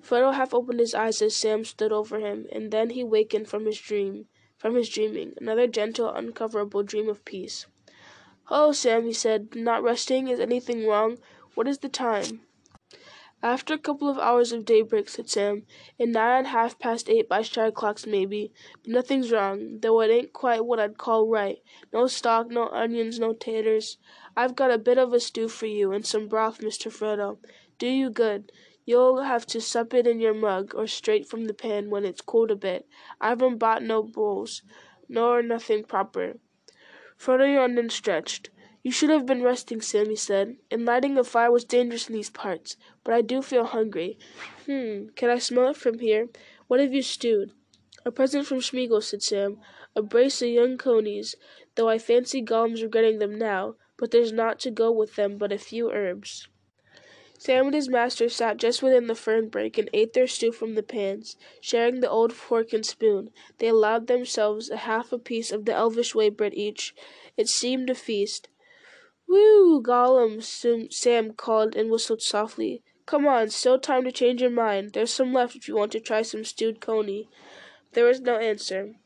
Frodo 0.00 0.32
half 0.32 0.54
opened 0.54 0.80
his 0.80 0.94
eyes 0.94 1.20
as 1.20 1.36
Sam 1.36 1.62
stood 1.62 1.92
over 1.92 2.18
him, 2.20 2.46
and 2.50 2.70
then 2.70 2.88
he 2.88 3.04
wakened 3.04 3.48
from 3.48 3.66
his 3.66 3.78
dream, 3.78 4.28
from 4.56 4.76
his 4.76 4.88
dreaming, 4.88 5.34
another 5.38 5.66
gentle, 5.66 6.08
uncoverable 6.08 6.84
dream 6.84 7.10
of 7.10 7.22
peace. 7.26 7.66
"Hello, 8.44 8.72
Sam," 8.72 9.04
he 9.04 9.12
said. 9.12 9.54
"Not 9.54 9.82
resting? 9.82 10.28
Is 10.28 10.40
anything 10.40 10.86
wrong? 10.86 11.18
What 11.54 11.68
is 11.68 11.80
the 11.80 11.90
time?" 11.90 12.40
"After 13.42 13.72
a 13.72 13.78
couple 13.78 14.06
of 14.06 14.18
hours 14.18 14.52
of 14.52 14.66
daybreak," 14.66 15.08
said 15.08 15.30
Sam. 15.30 15.64
"And 15.98 16.12
nigh 16.12 16.36
on 16.36 16.44
half 16.44 16.78
past 16.78 17.08
eight 17.08 17.26
by 17.26 17.40
Shire 17.40 17.72
clocks, 17.72 18.06
maybe. 18.06 18.52
But 18.82 18.92
nothing's 18.92 19.32
wrong, 19.32 19.78
though 19.80 20.02
it 20.02 20.10
ain't 20.10 20.34
quite 20.34 20.66
what 20.66 20.78
I'd 20.78 20.98
call 20.98 21.26
right. 21.26 21.62
No 21.90 22.06
stock, 22.06 22.48
no 22.48 22.68
onions, 22.68 23.18
no 23.18 23.32
taters. 23.32 23.96
I've 24.36 24.54
got 24.54 24.70
a 24.70 24.76
bit 24.76 24.98
of 24.98 25.14
a 25.14 25.20
stew 25.20 25.48
for 25.48 25.64
you, 25.64 25.90
and 25.90 26.04
some 26.04 26.28
broth, 26.28 26.60
Mr. 26.60 26.92
Frodo. 26.92 27.38
Do 27.78 27.86
you 27.86 28.10
good. 28.10 28.52
You'll 28.84 29.22
have 29.22 29.46
to 29.46 29.60
sup 29.62 29.94
it 29.94 30.06
in 30.06 30.20
your 30.20 30.34
mug, 30.34 30.74
or 30.74 30.86
straight 30.86 31.26
from 31.26 31.46
the 31.46 31.54
pan 31.54 31.88
when 31.88 32.04
it's 32.04 32.20
cooled 32.20 32.50
a 32.50 32.56
bit. 32.56 32.86
I 33.22 33.30
haven't 33.30 33.56
bought 33.56 33.82
no 33.82 34.02
bowls, 34.02 34.60
nor 35.08 35.42
nothing 35.42 35.84
proper." 35.84 36.38
Frodo 37.16 37.46
yawned 37.50 37.78
and 37.78 37.90
stretched. 37.90 38.50
"You 38.82 38.90
should 38.90 39.10
have 39.10 39.26
been 39.26 39.42
resting, 39.42 39.82
Sam," 39.82 40.08
he 40.08 40.16
said, 40.16 40.56
"and 40.70 40.86
lighting 40.86 41.18
a 41.18 41.24
fire 41.24 41.52
was 41.52 41.64
dangerous 41.64 42.08
in 42.08 42.14
these 42.14 42.30
parts. 42.30 42.78
But 43.04 43.12
I 43.12 43.20
do 43.20 43.42
feel 43.42 43.64
hungry. 43.64 44.18
Hm! 44.64 45.10
Can 45.16 45.28
I 45.28 45.38
smell 45.38 45.68
it 45.68 45.76
from 45.76 45.98
here? 45.98 46.30
What 46.66 46.80
have 46.80 46.94
you 46.94 47.02
stewed?" 47.02 47.52
"A 48.06 48.10
present 48.10 48.46
from 48.46 48.62
Smeagol," 48.62 49.02
said 49.02 49.22
Sam. 49.22 49.60
"A 49.94 50.00
brace 50.00 50.40
of 50.40 50.48
young 50.48 50.78
conies, 50.78 51.36
though 51.74 51.88
I 51.88 51.98
fancy 51.98 52.40
Gollum's 52.40 52.82
regretting 52.82 53.18
them 53.18 53.36
now. 53.36 53.76
But 53.98 54.12
there's 54.12 54.32
naught 54.32 54.58
to 54.60 54.70
go 54.70 54.90
with 54.90 55.16
them 55.16 55.36
but 55.36 55.52
a 55.52 55.58
few 55.58 55.90
herbs." 55.90 56.48
Sam 57.40 57.66
and 57.66 57.74
his 57.74 57.88
master 57.88 58.28
sat 58.28 58.58
just 58.58 58.82
within 58.82 59.06
the 59.06 59.14
fern 59.14 59.48
brake 59.48 59.78
and 59.78 59.88
ate 59.94 60.12
their 60.12 60.26
stew 60.26 60.52
from 60.52 60.74
the 60.74 60.82
pans, 60.82 61.38
sharing 61.58 62.00
the 62.00 62.10
old 62.10 62.34
fork 62.34 62.74
and 62.74 62.84
spoon. 62.84 63.30
They 63.56 63.68
allowed 63.68 64.08
themselves 64.08 64.68
a 64.68 64.76
half 64.76 65.10
a 65.10 65.18
piece 65.18 65.50
of 65.50 65.64
the 65.64 65.72
elvish 65.72 66.14
way 66.14 66.28
bread 66.28 66.52
each. 66.52 66.94
It 67.38 67.48
seemed 67.48 67.88
a 67.88 67.94
feast. 67.94 68.48
"Whew, 69.32 69.80
Gollum!" 69.80 70.42
Sam 70.92 71.34
called 71.34 71.76
and 71.76 71.88
whistled 71.88 72.20
softly. 72.20 72.82
"Come 73.06 73.28
on, 73.28 73.48
still 73.50 73.78
time 73.78 74.02
to 74.02 74.10
change 74.10 74.40
your 74.40 74.50
mind. 74.50 74.92
There's 74.92 75.12
some 75.12 75.32
left 75.32 75.54
if 75.54 75.68
you 75.68 75.76
want 75.76 75.92
to 75.92 76.00
try 76.00 76.22
some 76.22 76.42
stewed 76.42 76.80
coney." 76.80 77.28
There 77.92 78.04
was 78.04 78.20
no 78.20 78.38
answer. 78.38 78.96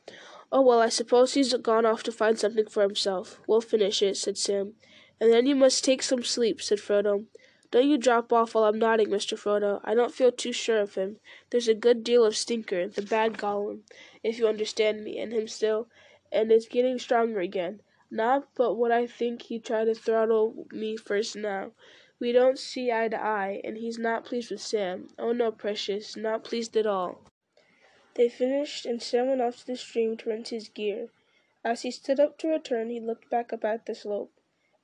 "Oh, 0.50 0.62
well, 0.62 0.80
I 0.80 0.88
suppose 0.88 1.34
he's 1.34 1.52
gone 1.52 1.84
off 1.84 2.02
to 2.04 2.10
find 2.10 2.38
something 2.38 2.66
for 2.68 2.80
himself. 2.80 3.38
We'll 3.46 3.60
finish 3.60 4.00
it," 4.00 4.16
said 4.16 4.38
Sam. 4.38 4.76
"And 5.20 5.30
then 5.30 5.44
you 5.44 5.54
must 5.54 5.84
take 5.84 6.02
some 6.02 6.22
sleep," 6.22 6.62
said 6.62 6.78
Frodo. 6.78 7.26
"Don't 7.70 7.90
you 7.90 7.98
drop 7.98 8.32
off 8.32 8.54
while 8.54 8.64
I'm 8.64 8.78
nodding, 8.78 9.08
Mr. 9.08 9.36
Frodo. 9.38 9.82
I 9.84 9.94
don't 9.94 10.14
feel 10.14 10.32
too 10.32 10.52
sure 10.52 10.80
of 10.80 10.94
him. 10.94 11.20
There's 11.50 11.68
a 11.68 11.74
good 11.74 12.02
deal 12.02 12.24
of 12.24 12.34
Stinker, 12.34 12.88
the 12.88 13.02
bad 13.02 13.36
Gollum, 13.36 13.82
if 14.22 14.38
you 14.38 14.48
understand 14.48 15.04
me, 15.04 15.18
in 15.18 15.32
him 15.32 15.48
still, 15.48 15.86
and 16.32 16.50
it's 16.50 16.66
getting 16.66 16.98
stronger 16.98 17.40
again. 17.40 17.82
Not 18.16 18.54
but 18.54 18.74
what 18.74 18.92
I 18.92 19.08
think 19.08 19.42
he'd 19.42 19.64
try 19.64 19.84
to 19.84 19.92
throttle 19.92 20.68
me 20.70 20.96
first 20.96 21.34
now. 21.34 21.72
We 22.20 22.30
don't 22.30 22.60
see 22.60 22.92
eye 22.92 23.08
to 23.08 23.20
eye, 23.20 23.60
and 23.64 23.76
he's 23.76 23.98
not 23.98 24.24
pleased 24.24 24.52
with 24.52 24.60
Sam. 24.60 25.08
Oh 25.18 25.32
no, 25.32 25.50
precious, 25.50 26.16
not 26.16 26.44
pleased 26.44 26.76
at 26.76 26.86
all." 26.86 27.24
They 28.14 28.28
finished, 28.28 28.86
and 28.86 29.02
Sam 29.02 29.26
went 29.26 29.40
off 29.40 29.56
to 29.56 29.66
the 29.66 29.76
stream 29.76 30.16
to 30.18 30.30
rinse 30.30 30.50
his 30.50 30.68
gear. 30.68 31.08
As 31.64 31.82
he 31.82 31.90
stood 31.90 32.20
up 32.20 32.38
to 32.38 32.46
return, 32.46 32.88
he 32.88 33.00
looked 33.00 33.28
back 33.30 33.52
up 33.52 33.64
at 33.64 33.86
the 33.86 33.96
slope. 33.96 34.30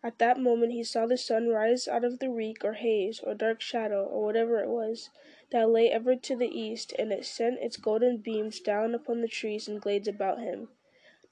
At 0.03 0.19
that 0.19 0.41
moment 0.41 0.73
he 0.73 0.83
saw 0.83 1.07
the 1.07 1.17
sun 1.17 1.51
rise 1.51 1.87
out 1.87 2.03
of 2.03 2.19
the 2.19 2.31
reek 2.31 2.65
or 2.65 2.73
haze 2.73 3.21
or 3.21 3.35
dark 3.35 3.61
shadow 3.61 4.07
or 4.07 4.25
whatever 4.25 4.59
it 4.61 4.69
was 4.69 5.11
that 5.53 5.71
lay 5.71 5.89
ever 5.89 6.17
to 6.17 6.35
the 6.35 6.49
east, 6.49 6.93
and 6.99 7.13
it 7.13 7.25
sent 7.25 7.61
its 7.61 7.77
golden 7.77 8.17
beams 8.17 8.59
down 8.59 8.93
upon 8.93 9.21
the 9.21 9.29
trees 9.29 9.69
and 9.69 9.81
glades 9.81 10.09
about 10.09 10.41
him. 10.41 10.71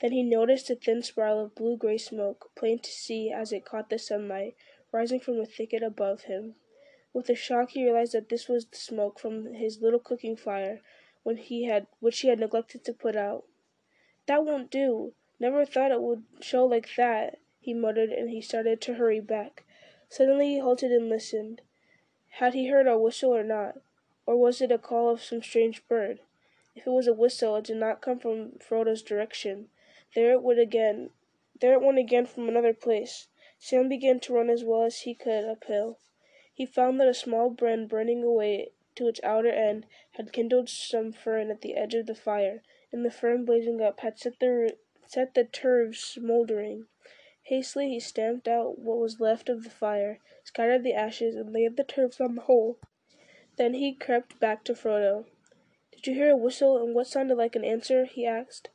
Then 0.01 0.13
he 0.13 0.23
noticed 0.23 0.71
a 0.71 0.77
thin 0.77 1.03
spiral 1.03 1.41
of 1.41 1.57
blue-gray 1.57 1.99
smoke, 1.99 2.53
plain 2.55 2.79
to 2.79 2.91
see 2.91 3.33
as 3.33 3.53
it 3.53 3.65
caught 3.65 3.91
the 3.91 3.99
sunlight, 3.99 4.55
rising 4.93 5.19
from 5.19 5.41
a 5.41 5.45
thicket 5.45 5.83
above 5.83 6.23
him. 6.23 6.55
With 7.13 7.29
a 7.29 7.35
shock 7.35 7.71
he 7.71 7.83
realized 7.83 8.13
that 8.13 8.29
this 8.29 8.47
was 8.47 8.67
the 8.67 8.77
smoke 8.77 9.19
from 9.19 9.55
his 9.55 9.83
little 9.83 9.99
cooking 9.99 10.37
fire, 10.37 10.83
he 11.37 11.65
had, 11.65 11.89
which 11.99 12.21
he 12.21 12.29
had 12.29 12.39
neglected 12.39 12.85
to 12.85 12.93
put 12.93 13.17
out. 13.17 13.45
"That 14.27 14.45
won't 14.45 14.71
do! 14.71 15.15
Never 15.41 15.65
thought 15.65 15.91
it 15.91 16.01
would 16.01 16.25
show 16.41 16.65
like 16.65 16.89
that," 16.97 17.41
he 17.59 17.75
muttered, 17.75 18.11
and 18.11 18.31
he 18.31 18.41
started 18.41 18.81
to 18.83 18.95
hurry 18.95 19.19
back. 19.19 19.65
Suddenly 20.09 20.55
he 20.55 20.59
halted 20.61 20.93
and 20.93 21.09
listened. 21.09 21.61
Had 22.29 22.55
he 22.55 22.69
heard 22.69 22.87
a 22.87 22.97
whistle 22.97 23.35
or 23.35 23.43
not? 23.43 23.81
Or 24.27 24.37
was 24.37 24.61
it 24.61 24.71
a 24.71 24.79
call 24.79 25.11
of 25.11 25.25
some 25.25 25.43
strange 25.43 25.87
bird? 25.89 26.21
If 26.77 26.87
it 26.87 26.91
was 26.91 27.09
a 27.09 27.13
whistle, 27.13 27.57
it 27.57 27.65
did 27.65 27.79
not 27.79 28.01
come 28.01 28.21
from 28.21 28.61
Frodo's 28.61 29.03
direction. 29.03 29.71
There 30.15 30.33
it 30.33 30.43
would 30.43 30.59
again. 30.59 31.11
There 31.61 31.75
it 31.75 31.83
went 31.83 31.99
again 31.99 32.25
from 32.25 32.49
another 32.49 32.73
place. 32.73 33.29
Sam 33.59 33.91
began 33.91 34.21
to 34.21 34.33
run 34.33 34.49
as 34.49 34.65
well 34.65 34.85
as 34.85 35.01
he 35.03 35.15
could 35.15 35.45
uphill. 35.45 35.99
He 36.55 36.65
found 36.65 36.99
that 36.99 37.09
a 37.09 37.13
small 37.13 37.51
brand 37.51 37.91
burning 37.91 38.25
away 38.25 38.73
to 38.95 39.07
its 39.07 39.21
outer 39.23 39.51
end 39.51 39.87
had 40.13 40.33
kindled 40.33 40.71
some 40.71 41.13
fern 41.13 41.51
at 41.51 41.61
the 41.61 41.77
edge 41.77 41.95
of 41.95 42.07
the 42.07 42.15
fire, 42.15 42.63
and 42.91 43.05
the 43.05 43.11
fern 43.11 43.45
blazing 43.45 43.83
up 43.83 44.01
had 44.01 44.19
set 44.19 44.41
the 44.41 44.79
set 45.07 45.35
the 45.35 45.45
turves 45.45 46.01
smouldering. 46.01 46.87
Hastily 47.43 47.91
he 47.91 48.01
stamped 48.01 48.49
out 48.49 48.79
what 48.79 48.97
was 48.97 49.21
left 49.21 49.51
of 49.51 49.63
the 49.63 49.69
fire, 49.69 50.21
scattered 50.43 50.85
the 50.85 50.95
ashes, 50.95 51.37
and 51.37 51.53
laid 51.53 51.77
the 51.77 51.85
turves 51.85 52.19
on 52.19 52.35
the 52.35 52.41
hole. 52.41 52.79
Then 53.57 53.75
he 53.75 53.93
crept 53.93 54.41
back 54.41 54.65
to 54.65 54.75
Frodo. 54.75 55.27
"Did 55.93 56.07
you 56.07 56.15
hear 56.15 56.31
a 56.31 56.37
whistle, 56.37 56.83
and 56.83 56.95
what 56.95 57.09
sounded 57.09 57.37
like 57.37 57.55
an 57.57 57.65
answer?" 57.65 58.07
he 58.07 58.25
asked. 58.25 58.71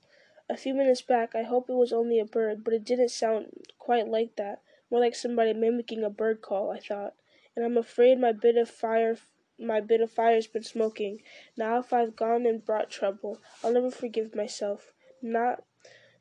A 0.53 0.55
few 0.55 0.75
minutes 0.75 1.01
back 1.01 1.33
I 1.33 1.41
hope 1.41 1.67
it 1.67 1.73
was 1.73 1.91
only 1.91 2.19
a 2.19 2.25
bird, 2.25 2.63
but 2.63 2.75
it 2.75 2.83
didn't 2.83 3.09
sound 3.09 3.65
quite 3.79 4.07
like 4.07 4.35
that. 4.35 4.61
More 4.91 4.99
like 4.99 5.15
somebody 5.15 5.51
mimicking 5.51 6.03
a 6.03 6.11
bird 6.11 6.43
call, 6.43 6.69
I 6.69 6.77
thought. 6.77 7.15
And 7.55 7.65
I'm 7.65 7.75
afraid 7.75 8.19
my 8.19 8.33
bit 8.33 8.55
of 8.57 8.69
fire 8.69 9.17
my 9.57 9.81
bit 9.81 9.99
of 9.99 10.11
fire's 10.11 10.45
been 10.45 10.61
smoking. 10.61 11.23
Now 11.57 11.79
if 11.79 11.91
I've 11.91 12.15
gone 12.15 12.45
and 12.45 12.63
brought 12.63 12.91
trouble, 12.91 13.39
I'll 13.63 13.73
never 13.73 13.89
forgive 13.89 14.35
myself. 14.35 14.93
Not 15.23 15.63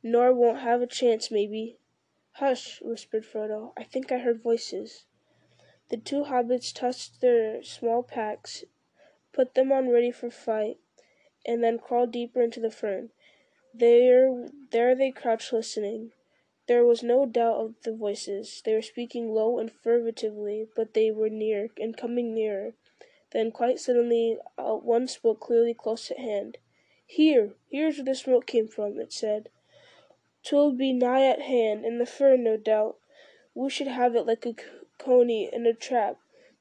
nor 0.02 0.32
won't 0.32 0.60
have 0.60 0.80
a 0.80 0.86
chance, 0.86 1.30
maybe. 1.30 1.76
Hush, 2.36 2.80
whispered 2.80 3.26
Frodo. 3.26 3.74
I 3.76 3.84
think 3.84 4.10
I 4.10 4.16
heard 4.16 4.42
voices. 4.42 5.04
The 5.90 5.98
two 5.98 6.24
hobbits 6.24 6.72
tossed 6.72 7.20
their 7.20 7.62
small 7.62 8.02
packs, 8.02 8.64
put 9.34 9.54
them 9.54 9.70
on 9.72 9.90
ready 9.90 10.10
for 10.10 10.30
fight, 10.30 10.78
and 11.44 11.62
then 11.62 11.78
crawled 11.78 12.12
deeper 12.12 12.40
into 12.40 12.60
the 12.60 12.70
fern. 12.70 13.10
There, 13.74 14.48
there 14.70 14.94
they 14.94 15.10
crouched 15.10 15.52
listening. 15.52 16.12
There 16.68 16.84
was 16.84 17.02
no 17.02 17.26
doubt 17.26 17.56
of 17.56 17.74
the 17.82 17.92
voices. 17.92 18.62
They 18.64 18.74
were 18.74 18.82
speaking 18.82 19.34
low 19.34 19.58
and 19.58 19.72
furtively, 19.72 20.68
but 20.76 20.94
they 20.94 21.10
were 21.10 21.30
near, 21.30 21.70
and 21.78 21.96
coming 21.96 22.34
nearer. 22.34 22.74
Then, 23.32 23.50
quite 23.50 23.80
suddenly, 23.80 24.38
uh, 24.58 24.74
one 24.76 25.08
spoke 25.08 25.40
clearly 25.40 25.72
close 25.72 26.10
at 26.10 26.18
hand. 26.18 26.58
Here, 27.06 27.54
here's 27.70 27.96
where 27.96 28.04
the 28.04 28.14
smoke 28.14 28.46
came 28.46 28.68
from, 28.68 29.00
it 29.00 29.12
said. 29.12 29.48
"'Twill 30.42 30.72
be 30.72 30.92
nigh 30.92 31.26
at 31.26 31.40
hand, 31.40 31.84
in 31.86 31.98
the 31.98 32.06
fern, 32.06 32.44
no 32.44 32.58
doubt. 32.58 32.98
We 33.54 33.70
should 33.70 33.88
have 33.88 34.14
it 34.14 34.26
like 34.26 34.44
a 34.44 34.54
coney 34.98 35.48
in 35.52 35.66
a 35.66 35.72
trap. 35.72 36.18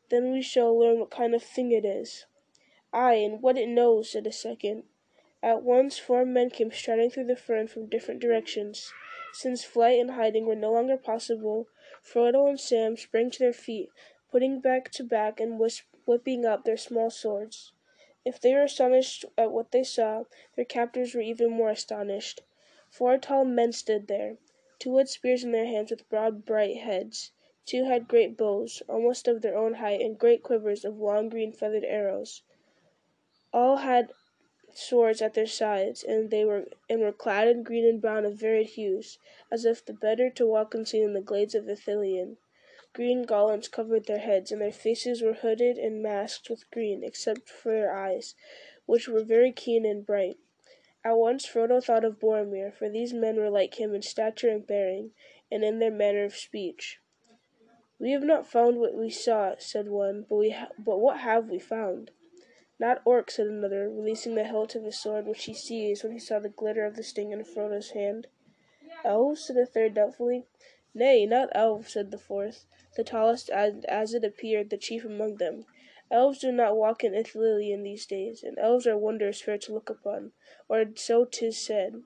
Then 0.10 0.32
we 0.32 0.41
shall 0.41 0.78
learn 0.78 1.00
what 1.00 1.12
kind 1.12 1.36
of 1.36 1.43
thing 1.43 1.71
it 1.71 1.86
is. 1.86 2.26
Ay, 2.93 3.15
and 3.15 3.41
what 3.41 3.58
it 3.58 3.67
knows, 3.67 4.12
said 4.12 4.26
a 4.28 4.32
second. 4.32 4.84
At 5.43 5.63
once 5.63 5.97
four 5.97 6.23
men 6.23 6.51
came 6.51 6.71
striding 6.71 7.10
through 7.10 7.25
the 7.25 7.36
fern 7.36 7.67
from 7.67 7.88
different 7.88 8.19
directions. 8.19 8.93
Since 9.34 9.63
flight 9.63 9.99
and 9.99 10.12
hiding 10.12 10.45
were 10.45 10.56
no 10.56 10.71
longer 10.71 10.97
possible, 10.97 11.67
Frodo 12.04 12.47
and 12.47 12.60
Sam 12.60 12.95
sprang 12.95 13.32
to 13.32 13.39
their 13.39 13.54
feet, 13.54 13.89
putting 14.30 14.60
back 14.60 14.91
to 14.91 15.04
back 15.04 15.39
and 15.39 15.60
whipping 16.06 16.45
up 16.45 16.63
their 16.63 16.77
small 16.77 17.10
swords. 17.10 17.73
If 18.23 18.39
they 18.39 18.54
were 18.54 18.63
astonished 18.63 19.25
at 19.36 19.51
what 19.51 19.71
they 19.71 19.84
saw, 19.84 20.25
their 20.56 20.63
captors 20.63 21.15
were 21.15 21.21
even 21.21 21.49
more 21.49 21.69
astonished. 21.69 22.41
Four 22.91 23.17
tall 23.17 23.43
men 23.43 23.71
stood 23.71 24.08
there. 24.08 24.38
Two 24.77 24.97
had 24.97 25.10
spears 25.10 25.43
in 25.43 25.54
their 25.54 25.65
hands 25.65 25.89
with 25.89 26.08
broad, 26.08 26.45
bright 26.45 26.77
heads. 26.77 27.32
Two 27.65 27.86
had 27.86 28.08
great 28.08 28.38
bows, 28.38 28.84
almost 28.88 29.27
of 29.27 29.41
their 29.41 29.58
own 29.58 29.75
height, 29.75 30.01
and 30.01 30.19
great 30.19 30.43
quivers 30.43 30.86
of 30.86 30.99
long 30.99 31.30
green 31.30 31.51
feathered 31.51 31.84
arrows. 31.84 32.43
All 33.51 33.77
had 33.77 34.12
swords 34.73 35.21
at 35.21 35.34
their 35.34 35.45
sides, 35.45 36.03
and 36.03 36.31
they 36.31 36.45
were 36.45 36.65
and 36.89 37.01
were 37.01 37.12
clad 37.12 37.47
in 37.47 37.63
green 37.63 37.86
and 37.86 38.01
brown 38.01 38.25
of 38.25 38.36
varied 38.36 38.67
hues, 38.67 39.17
as 39.51 39.65
if 39.65 39.84
the 39.84 39.93
better 39.93 40.29
to 40.29 40.45
walk 40.45 40.73
unseen 40.73 41.03
in 41.03 41.13
the 41.13 41.21
glades 41.21 41.53
of 41.53 41.65
Ithilien. 41.65 42.38
green 42.93 43.23
garlands 43.23 43.67
covered 43.67 44.05
their 44.05 44.19
heads, 44.19 44.51
and 44.51 44.62
their 44.62 44.71
faces 44.71 45.21
were 45.21 45.34
hooded 45.34 45.77
and 45.77 46.01
masked 46.01 46.49
with 46.49 46.69
green, 46.71 47.03
except 47.03 47.49
for 47.49 47.71
their 47.71 47.93
eyes, 47.93 48.36
which 48.86 49.07
were 49.07 49.23
very 49.23 49.51
keen 49.51 49.86
and 49.86 50.05
bright. 50.05 50.38
At 51.03 51.17
once 51.17 51.45
Frodo 51.45 51.84
thought 51.84 52.05
of 52.05 52.19
Boromir, 52.19 52.71
for 52.71 52.89
these 52.89 53.13
men 53.13 53.38
were 53.38 53.49
like 53.49 53.79
him 53.79 53.93
in 53.95 54.01
stature 54.01 54.49
and 54.49 54.65
bearing, 54.65 55.12
and 55.51 55.63
in 55.63 55.79
their 55.79 55.91
manner 55.91 56.23
of 56.23 56.36
speech. 56.36 56.99
"We 57.99 58.12
have 58.12 58.23
not 58.23 58.47
found 58.47 58.79
what 58.79 58.93
we 58.93 59.10
sought," 59.10 59.62
said 59.62 59.89
one, 59.89 60.25
"but, 60.29 60.36
we 60.36 60.55
but 60.77 60.99
what 60.99 61.19
have 61.19 61.49
we 61.49 61.60
found?" 61.60 62.12
"Not 62.84 63.04
orc," 63.06 63.30
said 63.30 63.46
another, 63.46 63.88
releasing 63.91 64.34
the 64.34 64.44
hilt 64.44 64.74
of 64.74 64.86
his 64.86 64.98
sword, 65.00 65.28
which 65.28 65.44
he 65.46 65.54
seized 65.54 66.02
when 66.04 66.13
he 66.13 66.17
saw 66.17 66.39
the 66.39 66.50
glitter 66.50 66.84
of 66.84 66.96
the 66.96 67.04
Sting 67.04 67.32
in 67.32 67.44
Frodo's 67.44 67.91
hand. 67.91 68.26
"Elves?" 69.04 69.46
said 69.46 69.56
a 69.58 69.67
third 69.67 69.94
doubtfully. 69.94 70.48
"Nay, 70.91 71.28
not 71.28 71.50
elves," 71.52 71.94
said 71.94 72.10
the 72.10 72.17
fourth, 72.17 72.65
the 72.96 73.04
tallest 73.04 73.52
and, 73.52 73.86
as 73.86 74.15
it 74.15 74.24
appeared, 74.24 74.72
the 74.72 74.78
chief 74.80 75.06
among 75.06 75.36
them. 75.36 75.67
"Elves 76.10 76.39
do 76.39 76.52
not 76.52 76.76
walk 76.76 77.04
in 77.04 77.13
Ithilien 77.13 77.84
these 77.84 78.08
days, 78.08 78.41
and 78.41 78.58
elves 78.58 78.88
are 78.88 78.98
wondrous 78.98 79.41
fair 79.44 79.60
to 79.60 79.74
look 79.76 79.91
upon, 79.91 80.32
or 80.67 80.84
so 80.96 81.24
'tis 81.24 81.60
said." 81.60 82.02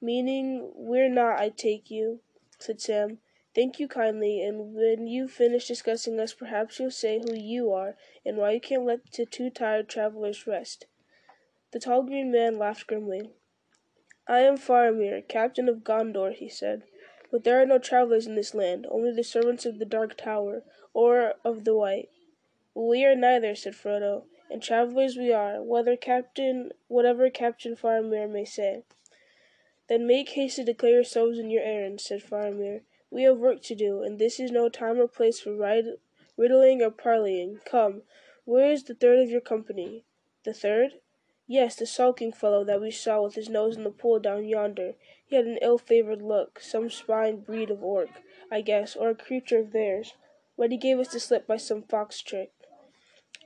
"Meaning 0.00 0.72
we're 0.74 1.08
not, 1.08 1.38
I 1.38 1.48
take 1.50 1.92
you," 1.92 2.22
said 2.58 2.80
Sam. 2.80 3.20
"Thank 3.54 3.78
you 3.78 3.86
kindly, 3.86 4.40
and 4.40 4.74
when 4.74 5.06
you've 5.06 5.30
finished 5.30 5.68
discussing 5.68 6.18
us 6.18 6.32
perhaps 6.32 6.78
you'll 6.80 6.90
say 6.90 7.18
who 7.18 7.34
you 7.34 7.70
are, 7.70 7.98
and 8.24 8.38
why 8.38 8.52
you 8.52 8.60
can't 8.62 8.86
let 8.86 9.12
the 9.12 9.26
two 9.26 9.50
tired 9.50 9.90
travelers 9.90 10.46
rest." 10.46 10.86
The 11.72 11.78
tall 11.78 12.02
green 12.02 12.30
man 12.32 12.56
laughed 12.56 12.86
grimly. 12.86 13.34
"I 14.26 14.38
am 14.38 14.56
Faramir, 14.56 15.20
captain 15.28 15.68
of 15.68 15.84
Gondor," 15.84 16.32
he 16.32 16.48
said. 16.48 16.84
"But 17.30 17.44
there 17.44 17.60
are 17.60 17.66
no 17.66 17.78
travelers 17.78 18.26
in 18.26 18.36
this 18.36 18.54
land, 18.54 18.86
only 18.88 19.12
the 19.12 19.22
servants 19.22 19.66
of 19.66 19.78
the 19.78 19.84
Dark 19.84 20.16
Tower, 20.16 20.64
or 20.94 21.34
of 21.44 21.64
the 21.64 21.76
White." 21.76 22.08
"We 22.72 23.04
are 23.04 23.14
neither," 23.14 23.54
said 23.54 23.74
Frodo, 23.74 24.24
"and 24.50 24.62
travelers 24.62 25.18
we 25.18 25.30
are, 25.30 25.62
whether 25.62 25.94
Captain 25.94 26.72
whatever 26.88 27.28
Captain 27.28 27.76
Faramir 27.76 28.30
may 28.30 28.46
say." 28.46 28.84
"Then 29.88 30.06
make 30.06 30.30
haste 30.30 30.56
to 30.56 30.64
declare 30.64 30.92
yourselves 30.92 31.38
and 31.38 31.52
your 31.52 31.62
errand," 31.62 32.00
said 32.00 32.22
Faramir. 32.22 32.84
"We 33.14 33.24
have 33.24 33.36
work 33.36 33.60
to 33.64 33.74
do, 33.74 34.02
and 34.02 34.18
this 34.18 34.40
is 34.40 34.50
no 34.50 34.70
time 34.70 34.98
or 34.98 35.06
place 35.06 35.38
for 35.38 35.54
riddling 35.54 36.80
or 36.80 36.90
parleying. 36.90 37.60
Come, 37.66 38.04
where 38.46 38.72
is 38.72 38.84
the 38.84 38.94
third 38.94 39.18
of 39.18 39.28
your 39.28 39.42
company?" 39.42 40.06
"The 40.44 40.54
third? 40.54 40.94
Yes, 41.46 41.76
the 41.76 41.84
sulking 41.84 42.32
fellow 42.32 42.64
that 42.64 42.80
we 42.80 42.90
saw 42.90 43.20
with 43.20 43.34
his 43.34 43.50
nose 43.50 43.76
in 43.76 43.84
the 43.84 43.90
pool 43.90 44.18
down 44.18 44.46
yonder. 44.48 44.94
He 45.26 45.36
had 45.36 45.44
an 45.44 45.58
ill-favored 45.60 46.22
look, 46.22 46.58
some 46.60 46.88
spying 46.88 47.40
breed 47.40 47.70
of 47.70 47.84
orc, 47.84 48.08
I 48.50 48.62
guess, 48.62 48.96
or 48.96 49.10
a 49.10 49.14
creature 49.14 49.58
of 49.58 49.72
theirs. 49.72 50.14
But 50.56 50.70
he 50.70 50.78
gave 50.78 50.98
us 50.98 51.12
the 51.12 51.20
slip 51.20 51.46
by 51.46 51.58
some 51.58 51.82
fox 51.82 52.22
trick." 52.22 52.52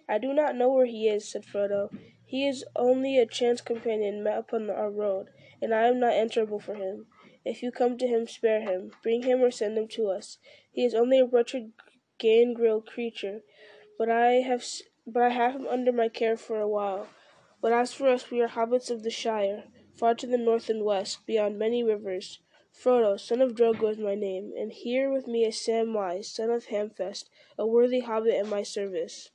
"I 0.09 0.19
do 0.19 0.33
not 0.33 0.55
know 0.55 0.73
where 0.73 0.87
he 0.87 1.09
is," 1.09 1.29
said 1.29 1.45
Frodo. 1.45 1.91
"He 2.25 2.47
is 2.47 2.65
only 2.77 3.19
a 3.19 3.27
chance 3.27 3.61
companion 3.61 4.23
met 4.23 4.39
upon 4.39 4.71
our 4.71 4.93
road, 4.93 5.31
and 5.61 5.75
I 5.75 5.89
am 5.89 5.99
not 5.99 6.13
answerable 6.13 6.61
for 6.61 6.77
him. 6.77 7.09
If 7.49 7.63
you 7.63 7.71
come 7.71 7.97
to 7.99 8.09
him, 8.09 8.27
spare 8.27 8.61
him. 8.61 8.91
Bring 9.05 9.23
him 9.23 9.41
or 9.41 9.53
send 9.53 9.79
him 9.79 9.87
to 9.91 10.09
us. 10.09 10.39
He 10.73 10.85
is 10.85 10.97
only 10.97 11.21
a 11.21 11.25
wretched 11.25 11.75
gangrel 12.19 12.81
creature, 12.81 13.43
but 13.97 14.11
I 14.11 14.41
have 14.41 14.65
but 15.07 15.23
I 15.23 15.29
have 15.29 15.55
him 15.55 15.69
under 15.69 15.93
my 15.93 16.09
care 16.09 16.37
for 16.37 16.59
a 16.59 16.67
while. 16.67 17.07
But 17.63 17.73
as 17.73 17.93
for 17.93 18.09
us, 18.09 18.33
we 18.33 18.41
are 18.43 18.49
hobbits 18.49 18.91
of 18.91 19.05
the 19.05 19.11
Shire, 19.11 19.63
far 19.95 20.17
to 20.17 20.27
the 20.27 20.37
north 20.37 20.69
and 20.69 20.85
west, 20.85 21.25
beyond 21.25 21.57
many 21.57 21.85
rivers. 21.85 22.41
Frodo, 22.73 23.17
son 23.17 23.41
of 23.41 23.55
Drogo 23.55 23.93
is 23.93 23.99
my 23.99 24.17
name, 24.17 24.53
and 24.59 24.73
here 24.73 25.09
with 25.09 25.29
me 25.29 25.45
is 25.45 25.55
Samwise, 25.55 26.25
son 26.25 26.51
of 26.51 26.67
Hamfast, 26.67 27.31
a 27.57 27.65
worthy 27.65 28.01
hobbit 28.01 28.35
in 28.35 28.49
my 28.49 28.65
service. 28.65 29.31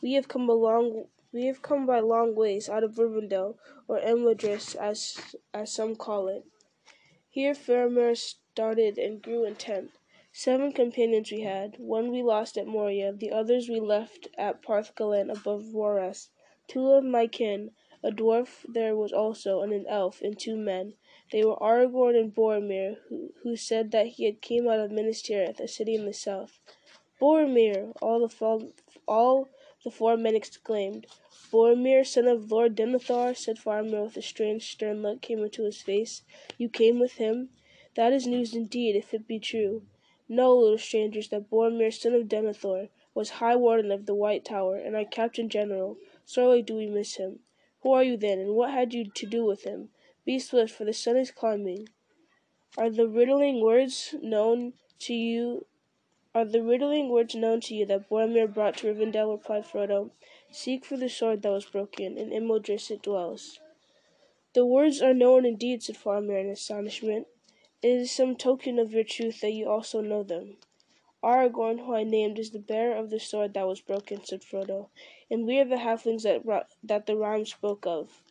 We 0.00 0.12
have 0.12 0.28
come 0.28 0.48
a 0.48 0.54
long 0.54 1.08
we 1.32 1.46
have 1.46 1.62
come 1.62 1.84
by 1.84 1.98
long 1.98 2.36
ways 2.36 2.68
out 2.68 2.84
of 2.84 2.94
Rivendell, 2.94 3.56
or 3.88 3.98
Imladris, 3.98 4.76
as 4.76 5.34
as 5.52 5.72
some 5.72 5.96
call 5.96 6.28
it. 6.28 6.44
Here 7.36 7.52
Faramir 7.52 8.16
started 8.16 8.96
and 8.96 9.20
grew 9.20 9.44
intent. 9.44 9.90
Seven 10.32 10.72
companions 10.72 11.30
we 11.30 11.42
had. 11.42 11.78
One 11.78 12.10
we 12.10 12.22
lost 12.22 12.56
at 12.56 12.66
Moria, 12.66 13.12
the 13.12 13.30
others 13.30 13.68
we 13.68 13.78
left 13.78 14.28
at 14.38 14.62
Parth 14.62 14.96
Galen 14.96 15.28
above 15.28 15.74
Rauros. 15.74 16.30
Two 16.66 16.92
of 16.92 17.04
my 17.04 17.26
kin, 17.26 17.72
a 18.02 18.10
dwarf 18.10 18.64
there 18.66 18.96
was 18.96 19.12
also, 19.12 19.60
and 19.60 19.74
an 19.74 19.84
elf, 19.86 20.22
and 20.22 20.38
two 20.38 20.56
men. 20.56 20.94
They 21.30 21.44
were 21.44 21.56
Aragorn 21.56 22.18
and 22.18 22.34
Boromir, 22.34 23.00
who, 23.10 23.34
who 23.42 23.54
said 23.54 23.90
that 23.90 24.06
he 24.06 24.24
had 24.24 24.40
came 24.40 24.66
out 24.66 24.80
of 24.80 24.90
Minas 24.90 25.20
Tirith, 25.20 25.60
a 25.60 25.68
city 25.68 25.94
in 25.94 26.06
the 26.06 26.14
south. 26.14 26.58
Boromir! 27.20 27.92
All 28.00 28.26
the, 28.26 28.72
all 29.06 29.50
the 29.84 29.90
four 29.90 30.16
men 30.16 30.36
exclaimed. 30.36 31.06
Boromir, 31.50 32.04
son 32.04 32.26
of 32.26 32.50
Lord 32.50 32.74
Denethor, 32.74 33.36
said 33.36 33.58
Faramir 33.58 34.04
with 34.04 34.16
a 34.16 34.22
strange, 34.22 34.70
stern 34.72 35.02
look 35.02 35.20
came 35.20 35.42
into 35.42 35.64
his 35.64 35.80
face. 35.80 36.22
You 36.58 36.68
came 36.68 36.98
with 36.98 37.14
him? 37.14 37.50
That 37.94 38.12
is 38.12 38.26
news 38.26 38.54
indeed, 38.54 38.96
if 38.96 39.14
it 39.14 39.26
be 39.28 39.38
true. 39.38 39.82
Know, 40.28 40.56
little 40.56 40.78
strangers, 40.78 41.28
that 41.28 41.48
Boromir, 41.48 41.92
son 41.92 42.14
of 42.14 42.28
Denethor, 42.28 42.88
was 43.14 43.30
High 43.30 43.56
Warden 43.56 43.92
of 43.92 44.06
the 44.06 44.14
White 44.14 44.44
Tower, 44.44 44.76
and 44.76 44.96
our 44.96 45.04
Captain 45.04 45.48
General. 45.48 45.96
Sorely 46.24 46.62
do 46.62 46.74
we 46.74 46.86
miss 46.86 47.16
him. 47.16 47.38
Who 47.80 47.92
are 47.92 48.02
you 48.02 48.16
then, 48.16 48.40
and 48.40 48.54
what 48.54 48.72
had 48.72 48.92
you 48.92 49.08
to 49.08 49.26
do 49.26 49.44
with 49.44 49.62
him? 49.62 49.90
Be 50.24 50.38
swift, 50.38 50.74
for 50.74 50.84
the 50.84 50.92
sun 50.92 51.16
is 51.16 51.30
climbing. 51.30 51.88
Are 52.76 52.90
the 52.90 53.08
riddling 53.08 53.60
words 53.60 54.14
known 54.20 54.74
to 54.98 55.14
you? 55.14 55.66
Are 56.34 56.44
the 56.44 56.62
riddling 56.62 57.08
words 57.08 57.34
known 57.34 57.60
to 57.60 57.74
you 57.74 57.86
that 57.86 58.10
Boromir 58.10 58.52
brought 58.52 58.78
to 58.78 58.88
Rivendell? 58.92 59.30
replied 59.30 59.64
Frodo. 59.64 60.10
Seek 60.50 60.84
for 60.84 60.96
the 60.96 61.08
sword 61.08 61.42
that 61.42 61.50
was 61.50 61.64
broken, 61.64 62.16
and 62.16 62.32
in 62.32 62.44
Imladris 62.44 62.90
it 62.90 63.02
dwells. 63.02 63.58
The 64.52 64.64
words 64.64 65.02
are 65.02 65.12
known 65.12 65.44
indeed, 65.44 65.82
said 65.82 65.96
Faramir 65.96 66.40
in 66.40 66.48
astonishment. 66.48 67.26
It 67.82 67.88
is 67.88 68.10
some 68.10 68.36
token 68.36 68.78
of 68.78 68.92
your 68.92 69.04
truth 69.04 69.40
that 69.40 69.52
you 69.52 69.68
also 69.68 70.00
know 70.00 70.22
them. 70.22 70.56
Aragorn, 71.22 71.80
who 71.80 71.94
I 71.94 72.04
named, 72.04 72.38
is 72.38 72.52
the 72.52 72.58
bearer 72.58 72.94
of 72.94 73.10
the 73.10 73.18
sword 73.18 73.54
that 73.54 73.66
was 73.66 73.80
broken, 73.80 74.24
said 74.24 74.42
Frodo, 74.42 74.88
and 75.30 75.46
we 75.46 75.58
are 75.58 75.64
the 75.64 75.76
halflings 75.76 76.22
that, 76.22 76.68
that 76.82 77.06
the 77.06 77.16
rhyme 77.16 77.44
spoke 77.44 77.86
of. 77.86 78.22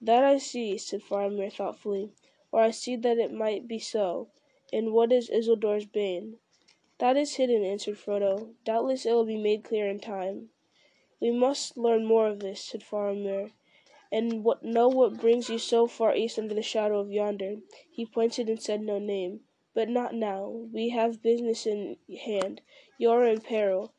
That 0.00 0.24
I 0.24 0.38
see, 0.38 0.78
said 0.78 1.02
Faramir 1.02 1.52
thoughtfully, 1.52 2.12
or 2.50 2.60
I 2.62 2.70
see 2.70 2.96
that 2.96 3.18
it 3.18 3.32
might 3.32 3.68
be 3.68 3.78
so. 3.78 4.28
And 4.72 4.92
what 4.92 5.12
is 5.12 5.28
Isildur's 5.28 5.84
bane? 5.84 6.38
That 6.98 7.16
is 7.16 7.34
hidden, 7.34 7.62
answered 7.62 7.98
Frodo. 7.98 8.54
Doubtless 8.64 9.04
it 9.04 9.12
will 9.12 9.26
be 9.26 9.36
made 9.36 9.64
clear 9.64 9.88
in 9.88 10.00
time. 10.00 10.48
We 11.22 11.30
must 11.30 11.76
learn 11.76 12.04
more 12.04 12.26
of 12.26 12.40
this, 12.40 12.64
said 12.64 12.82
Faramir, 12.82 13.52
and 14.10 14.44
know 14.60 14.88
what 14.88 15.20
brings 15.20 15.48
you 15.48 15.56
so 15.56 15.86
far 15.86 16.16
east 16.16 16.36
under 16.36 16.52
the 16.52 16.62
shadow 16.62 16.98
of 16.98 17.12
yonder. 17.12 17.58
He 17.88 18.04
pointed 18.04 18.48
and 18.48 18.60
said 18.60 18.80
no 18.82 18.98
name. 18.98 19.44
But 19.72 19.88
not 19.88 20.16
now. 20.16 20.48
We 20.48 20.88
have 20.88 21.22
business 21.22 21.64
in 21.64 21.96
hand. 22.26 22.60
You 22.98 23.10
are 23.10 23.24
in 23.24 23.40
peril, 23.40 23.94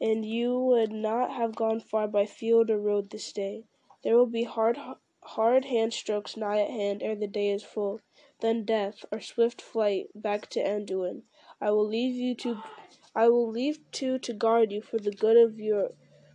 and 0.00 0.24
you 0.24 0.56
would 0.58 0.92
not 0.92 1.32
have 1.32 1.56
gone 1.56 1.80
far 1.80 2.06
by 2.06 2.26
field 2.26 2.70
or 2.70 2.78
road 2.78 3.10
this 3.10 3.32
day. 3.32 3.64
There 4.04 4.16
will 4.16 4.26
be 4.26 4.44
hard, 4.44 4.78
hard 5.22 5.64
hand 5.64 5.92
strokes 5.92 6.36
nigh 6.36 6.60
at 6.60 6.70
hand 6.70 7.02
ere 7.02 7.16
the 7.16 7.26
day 7.26 7.50
is 7.50 7.64
full. 7.64 8.00
Then 8.40 8.64
death, 8.64 9.04
or 9.10 9.20
swift 9.20 9.60
flight 9.60 10.10
back 10.14 10.48
to 10.50 10.60
Anduin. 10.60 11.24
I 11.60 11.72
will 11.72 11.88
leave 11.88 12.14
you 12.14 12.36
to, 12.36 12.62
I 13.16 13.28
will 13.28 13.50
leave 13.50 13.80
two 13.90 14.20
to 14.20 14.32
guard 14.32 14.70
you 14.70 14.80
for 14.80 14.98
the 14.98 15.10
good 15.10 15.36
of 15.36 15.58
your, 15.58 15.90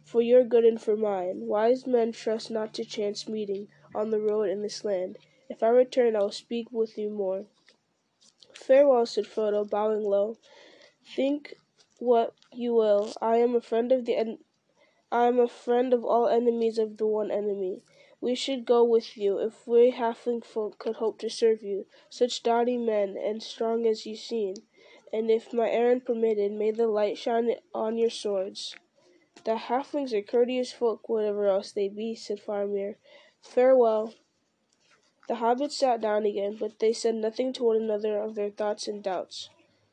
for 0.08 0.22
your 0.22 0.46
good 0.46 0.64
and 0.64 0.82
for 0.82 0.96
mine. 0.96 1.48
Wise 1.48 1.86
men 1.86 2.14
trust 2.14 2.50
not 2.50 2.74
to 2.74 2.86
chance 2.86 3.28
meeting 3.28 3.68
on 3.94 4.10
the 4.10 4.22
road 4.22 4.50
in 4.50 4.62
this 4.62 4.86
land. 4.86 5.18
If 5.50 5.62
I 5.62 5.68
return, 5.68 6.16
I 6.16 6.20
will 6.20 6.32
speak 6.32 6.72
with 6.72 6.98
you 6.98 7.10
more. 7.10 7.46
"Farewell," 8.54 9.06
said 9.06 9.26
Frodo, 9.26 9.70
bowing 9.70 10.06
low. 10.06 10.38
"Think 11.16 11.56
what 12.00 12.34
you 12.54 12.74
will, 12.74 13.12
I 13.22 13.38
am 13.38 13.54
a 13.54 13.60
friend 13.60 13.92
of 13.92 14.06
the 14.06 14.38
I 15.12 15.28
am 15.28 15.40
a 15.40 15.48
friend 15.50 15.94
of 15.94 16.06
all 16.06 16.28
enemies 16.28 16.78
of 16.78 16.96
the 16.96 17.06
one 17.06 17.30
enemy. 17.30 17.82
We 18.22 18.34
should 18.34 18.66
go 18.66 18.86
with 18.86 19.18
you, 19.18 19.40
if 19.40 19.68
we 19.68 19.92
halfling 19.92 20.44
folk 20.44 20.80
could 20.80 20.96
hope 20.96 21.20
to 21.20 21.30
serve 21.30 21.62
you, 21.64 21.86
such 22.10 22.44
doughty 22.44 22.78
men 22.78 23.18
and 23.18 23.44
strong 23.44 23.86
as 23.86 24.06
you 24.06 24.16
seem. 24.16 24.56
And 25.12 25.30
if 25.30 25.52
my 25.52 25.70
errand 25.70 26.06
permitted, 26.06 26.54
may 26.54 26.72
the 26.72 26.88
light 26.88 27.18
shine 27.18 27.54
on 27.74 27.98
your 27.98 28.10
swords." 28.10 28.74
"The 29.48 29.56
halflings 29.56 30.12
are 30.12 30.22
courteous 30.22 30.74
folk, 30.74 31.08
whatever 31.08 31.48
else 31.48 31.72
they 31.72 31.88
be," 31.88 32.16
said 32.16 32.42
Faramir. 32.42 32.98
"Farewell." 33.40 34.14
The 35.30 35.36
hobbits 35.36 35.72
sat 35.78 36.02
down 36.02 36.26
again, 36.26 36.58
but 36.60 36.80
they 36.80 36.92
said 36.92 37.16
nothing 37.16 37.54
to 37.54 37.64
one 37.64 37.78
another 37.78 38.18
of 38.18 38.36
their 38.36 38.50
thoughts 38.50 38.90
and 38.90 39.02
doubts. 39.02 39.50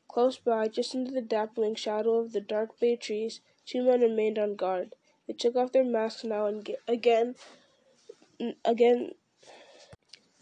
Close 0.09 0.37
by, 0.37 0.67
just 0.67 0.93
under 0.93 1.09
the 1.09 1.21
dappling 1.21 1.75
shadow 1.75 2.15
of 2.15 2.33
the 2.33 2.41
dark 2.41 2.77
bay 2.81 2.97
trees, 2.97 3.39
two 3.65 3.81
men 3.81 4.01
remained 4.01 4.37
on 4.37 4.57
guard. 4.57 4.93
They 5.25 5.31
took 5.33 5.55
off 5.55 5.71
their 5.71 5.85
masks 5.85 6.25
now 6.25 6.47
and 6.47 6.69
again, 6.85 7.35
again. 8.65 9.15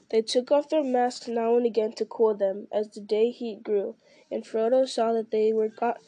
They 0.10 0.23
took 0.23 0.52
off 0.52 0.69
their 0.69 0.84
masks 0.84 1.28
now 1.28 1.56
and 1.56 1.67
again 1.67 1.93
to 1.97 2.06
cool 2.06 2.34
them, 2.34 2.67
as 2.71 2.89
the 2.89 2.99
day 2.99 3.30
heat 3.30 3.62
grew, 3.62 3.95
and 4.32 4.43
Frodo 4.43 4.88
saw 4.89 5.13
that 5.13 5.30
they 5.30 5.54
were 5.54 5.69
got 5.69 6.02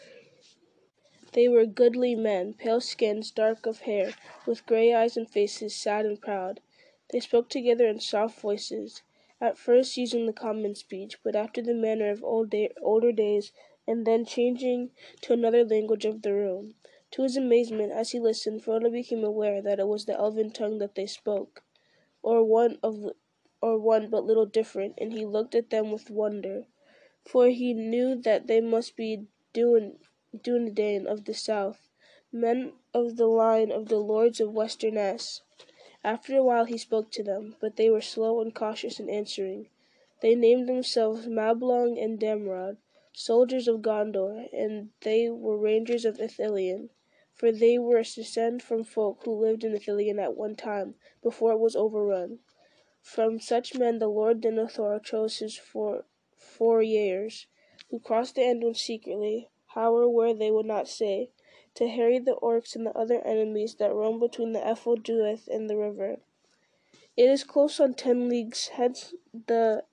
They 1.35 1.49
were 1.49 1.65
goodly 1.65 2.15
men, 2.15 2.53
pale 2.53 2.79
skins, 2.79 3.29
dark 3.29 3.65
of 3.65 3.81
hair, 3.81 4.13
with 4.47 4.65
grey 4.65 4.93
eyes 4.93 5.17
and 5.17 5.29
faces 5.29 5.75
sad 5.75 6.05
and 6.05 6.21
proud. 6.21 6.61
They 7.09 7.19
spoke 7.19 7.49
together 7.49 7.85
in 7.87 7.99
soft 7.99 8.39
voices, 8.39 9.03
at 9.41 9.57
first 9.57 9.97
using 9.97 10.27
the 10.27 10.31
common 10.31 10.75
speech, 10.75 11.21
but 11.23 11.35
after 11.35 11.61
the 11.61 11.73
manner 11.73 12.09
of 12.09 12.23
older 12.23 13.11
days, 13.11 13.51
and 13.85 14.07
then 14.07 14.23
changing 14.23 14.91
to 15.23 15.33
another 15.33 15.65
language 15.65 16.05
of 16.05 16.21
their 16.21 16.45
own. 16.45 16.75
To 17.11 17.23
his 17.23 17.35
amazement, 17.35 17.91
as 17.91 18.11
he 18.11 18.19
listened, 18.21 18.63
Frodo 18.63 18.89
became 18.89 19.25
aware 19.25 19.61
that 19.61 19.77
it 19.81 19.89
was 19.89 20.05
the 20.05 20.13
elven 20.17 20.51
tongue 20.51 20.77
that 20.77 20.95
they 20.95 21.05
spoke, 21.05 21.65
or 22.23 22.45
one 22.45 22.79
of 22.81 23.11
or 23.61 23.77
one 23.77 24.09
but 24.09 24.23
little 24.23 24.45
different, 24.45 24.93
and 24.99 25.11
he 25.11 25.25
looked 25.25 25.53
at 25.53 25.69
them 25.69 25.91
with 25.91 26.09
wonder, 26.09 26.67
for 27.25 27.49
he 27.49 27.73
knew 27.73 28.15
that 28.15 28.47
they 28.47 28.61
must 28.61 28.95
be 28.95 29.27
Duin, 29.51 29.99
Dunedain 30.43 31.07
of 31.07 31.25
the 31.25 31.33
south, 31.33 31.89
men 32.31 32.73
of 32.93 33.15
the 33.15 33.27
line 33.27 33.71
of 33.71 33.87
the 33.87 33.99
lords 33.99 34.41
of 34.41 34.53
Westernesse. 34.53 35.41
After 36.03 36.37
a 36.37 36.43
while 36.43 36.65
he 36.65 36.77
spoke 36.77 37.09
to 37.11 37.23
them, 37.23 37.55
but 37.61 37.77
they 37.77 37.89
were 37.89 38.01
slow 38.01 38.41
and 38.41 38.53
cautious 38.53 38.99
in 38.99 39.09
answering. 39.09 39.69
They 40.21 40.35
named 40.35 40.67
themselves 40.67 41.27
Mablung 41.27 41.97
and 41.97 42.19
Damrod, 42.19 42.77
soldiers 43.13 43.67
of 43.67 43.81
Gondor, 43.81 44.49
and 44.51 44.89
they 45.01 45.29
were 45.29 45.57
rangers 45.57 46.03
of 46.03 46.17
Ithilien, 46.19 46.89
for 47.33 47.51
they 47.51 47.79
were 47.79 47.99
a 47.99 48.03
descent 48.03 48.61
from 48.61 48.83
folk 48.83 49.23
who 49.23 49.33
lived 49.33 49.63
in 49.63 49.73
Ithilien 49.73 50.19
at 50.21 50.35
one 50.35 50.55
time, 50.55 50.95
before 51.23 51.53
it 51.53 51.59
was 51.59 51.75
overrun. 51.75 52.39
From 53.01 53.39
such 53.39 53.75
men 53.75 53.99
the 53.99 54.07
Lord 54.07 54.41
Denethor 54.41 55.01
chose 55.01 55.39
his 55.39 55.57
four, 55.57 56.05
four 56.35 56.81
years, 56.81 57.47
who 57.89 57.99
crossed 57.99 58.35
the 58.35 58.41
Anduin 58.41 58.75
secretly, 58.75 59.49
how 59.75 59.93
or 59.93 60.09
where 60.09 60.33
they 60.33 60.49
would 60.49 60.65
not 60.65 60.87
stay, 60.87 61.29
to 61.75 61.87
harry 61.87 62.17
the 62.17 62.35
orcs 62.41 62.75
and 62.75 62.85
the 62.85 62.97
other 62.97 63.21
enemies 63.25 63.75
that 63.75 63.93
roam 63.93 64.19
between 64.19 64.53
the 64.53 64.59
Ephel 64.59 64.97
Dúath 64.97 65.47
and 65.47 65.69
the 65.69 65.77
river. 65.77 66.17
It 67.15 67.29
is 67.29 67.43
close 67.43 67.79
on 67.79 67.93
ten 67.93 68.27
leagues 68.27 68.69
hence 68.69 69.13
the 69.47 69.83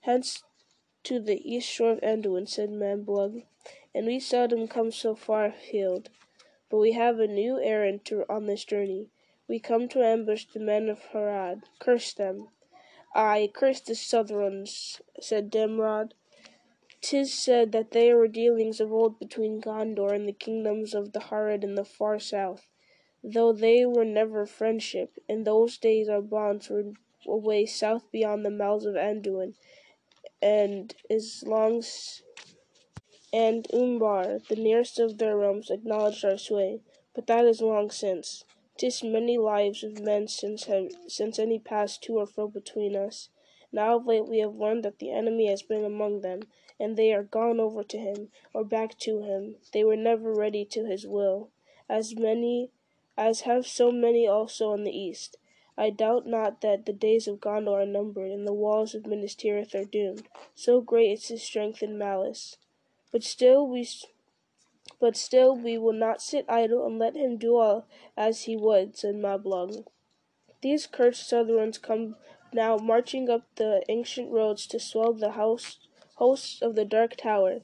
hence 0.00 0.42
to 1.04 1.20
the 1.20 1.40
east 1.44 1.68
shore 1.68 1.92
of 1.92 2.00
Anduin, 2.00 2.48
said 2.48 2.70
Mablung, 2.70 3.44
and 3.94 4.06
we 4.06 4.20
seldom 4.20 4.68
come 4.68 4.90
so 4.90 5.14
far 5.14 5.46
afield. 5.46 6.08
But 6.70 6.78
we 6.78 6.92
have 6.92 7.18
a 7.18 7.26
new 7.26 7.60
errand 7.60 8.04
to, 8.06 8.24
on 8.32 8.46
this 8.46 8.64
journey. 8.64 9.10
We 9.48 9.58
come 9.58 9.88
to 9.88 10.02
ambush 10.02 10.46
the 10.46 10.60
men 10.60 10.88
of 10.88 11.00
Harad. 11.12 11.62
Curse 11.78 12.14
them. 12.14 12.48
Ay, 13.14 13.50
curse 13.52 13.80
the 13.80 13.94
Southrons, 13.94 15.00
said 15.20 15.50
Damrod. 15.50 16.14
'Tis 17.04 17.34
said 17.34 17.72
that 17.72 17.90
there 17.90 18.16
were 18.16 18.28
dealings 18.28 18.80
of 18.80 18.92
old 18.92 19.18
between 19.18 19.60
Gondor 19.60 20.14
and 20.14 20.28
the 20.28 20.32
kingdoms 20.32 20.94
of 20.94 21.12
the 21.12 21.18
Harad 21.18 21.64
in 21.64 21.74
the 21.74 21.84
far 21.84 22.20
south, 22.20 22.68
though 23.24 23.52
they 23.52 23.84
were 23.84 24.04
never 24.04 24.46
friendship. 24.46 25.18
In 25.28 25.42
those 25.42 25.78
days 25.78 26.08
our 26.08 26.22
bonds 26.22 26.70
were 26.70 26.92
away 27.26 27.66
south 27.66 28.08
beyond 28.12 28.44
the 28.44 28.50
mouths 28.50 28.86
of 28.86 28.94
Anduin, 28.94 29.56
and 30.40 30.94
as 31.10 31.42
long 31.44 31.82
and 33.32 33.66
Umbar, 33.74 34.38
the 34.48 34.54
nearest 34.54 35.00
of 35.00 35.18
their 35.18 35.36
realms, 35.36 35.70
acknowledged 35.70 36.24
our 36.24 36.38
sway. 36.38 36.82
But 37.14 37.26
that 37.26 37.44
is 37.46 37.60
long 37.60 37.90
since. 37.90 38.44
'Tis 38.76 39.02
many 39.02 39.36
lives 39.38 39.82
of 39.82 39.98
men 39.98 40.28
since 40.28 40.66
have, 40.66 40.92
since 41.08 41.40
any 41.40 41.58
passed 41.58 42.04
to 42.04 42.18
or 42.18 42.26
fro 42.26 42.46
between 42.46 42.94
us. 42.94 43.28
Now 43.72 43.96
of 43.96 44.06
late 44.06 44.28
we 44.28 44.38
have 44.38 44.54
learned 44.54 44.84
that 44.84 45.00
the 45.00 45.10
enemy 45.10 45.46
has 45.48 45.62
been 45.62 45.84
among 45.84 46.20
them, 46.20 46.42
and 46.82 46.96
they 46.96 47.12
are 47.12 47.22
gone 47.22 47.60
over 47.60 47.84
to 47.84 47.96
him, 47.96 48.28
or 48.52 48.64
back 48.64 48.98
to 48.98 49.22
him. 49.22 49.54
They 49.72 49.84
were 49.84 49.96
never 49.96 50.34
ready 50.34 50.64
to 50.64 50.84
his 50.84 51.06
will, 51.06 51.50
as 51.88 52.16
many 52.16 52.70
as 53.16 53.42
have 53.42 53.68
so 53.68 53.92
many 53.92 54.26
also 54.26 54.72
in 54.74 54.82
the 54.82 54.90
east. 54.90 55.36
I 55.78 55.90
doubt 55.90 56.26
not 56.26 56.60
that 56.62 56.84
the 56.84 56.92
days 56.92 57.28
of 57.28 57.38
Gondor 57.38 57.82
are 57.82 57.86
numbered, 57.86 58.32
and 58.32 58.46
the 58.46 58.52
walls 58.52 58.96
of 58.96 59.06
Minas 59.06 59.36
Tirith 59.36 59.76
are 59.76 59.84
doomed. 59.84 60.26
So 60.56 60.80
great 60.80 61.12
is 61.12 61.28
his 61.28 61.42
strength 61.44 61.82
and 61.82 61.96
malice. 61.96 62.56
But 63.12 63.22
still 63.22 63.64
we 63.66 63.88
but 64.98 65.16
still 65.16 65.56
we 65.56 65.78
will 65.78 65.92
not 65.92 66.20
sit 66.20 66.44
idle 66.48 66.84
and 66.84 66.98
let 66.98 67.14
him 67.14 67.36
do 67.36 67.56
all 67.56 67.86
as 68.16 68.42
he 68.42 68.56
would, 68.56 68.96
said 68.96 69.14
Mablung. 69.14 69.84
These 70.62 70.88
cursed 70.88 71.30
Southrons 71.30 71.80
come 71.80 72.16
now 72.52 72.76
marching 72.76 73.30
up 73.30 73.42
the 73.56 73.84
ancient 73.88 74.30
roads 74.30 74.66
to 74.66 74.80
swell 74.80 75.12
the 75.12 75.32
house, 75.32 75.78
hosts 76.14 76.60
of 76.62 76.74
the 76.74 76.84
Dark 76.84 77.16
Tower. 77.16 77.60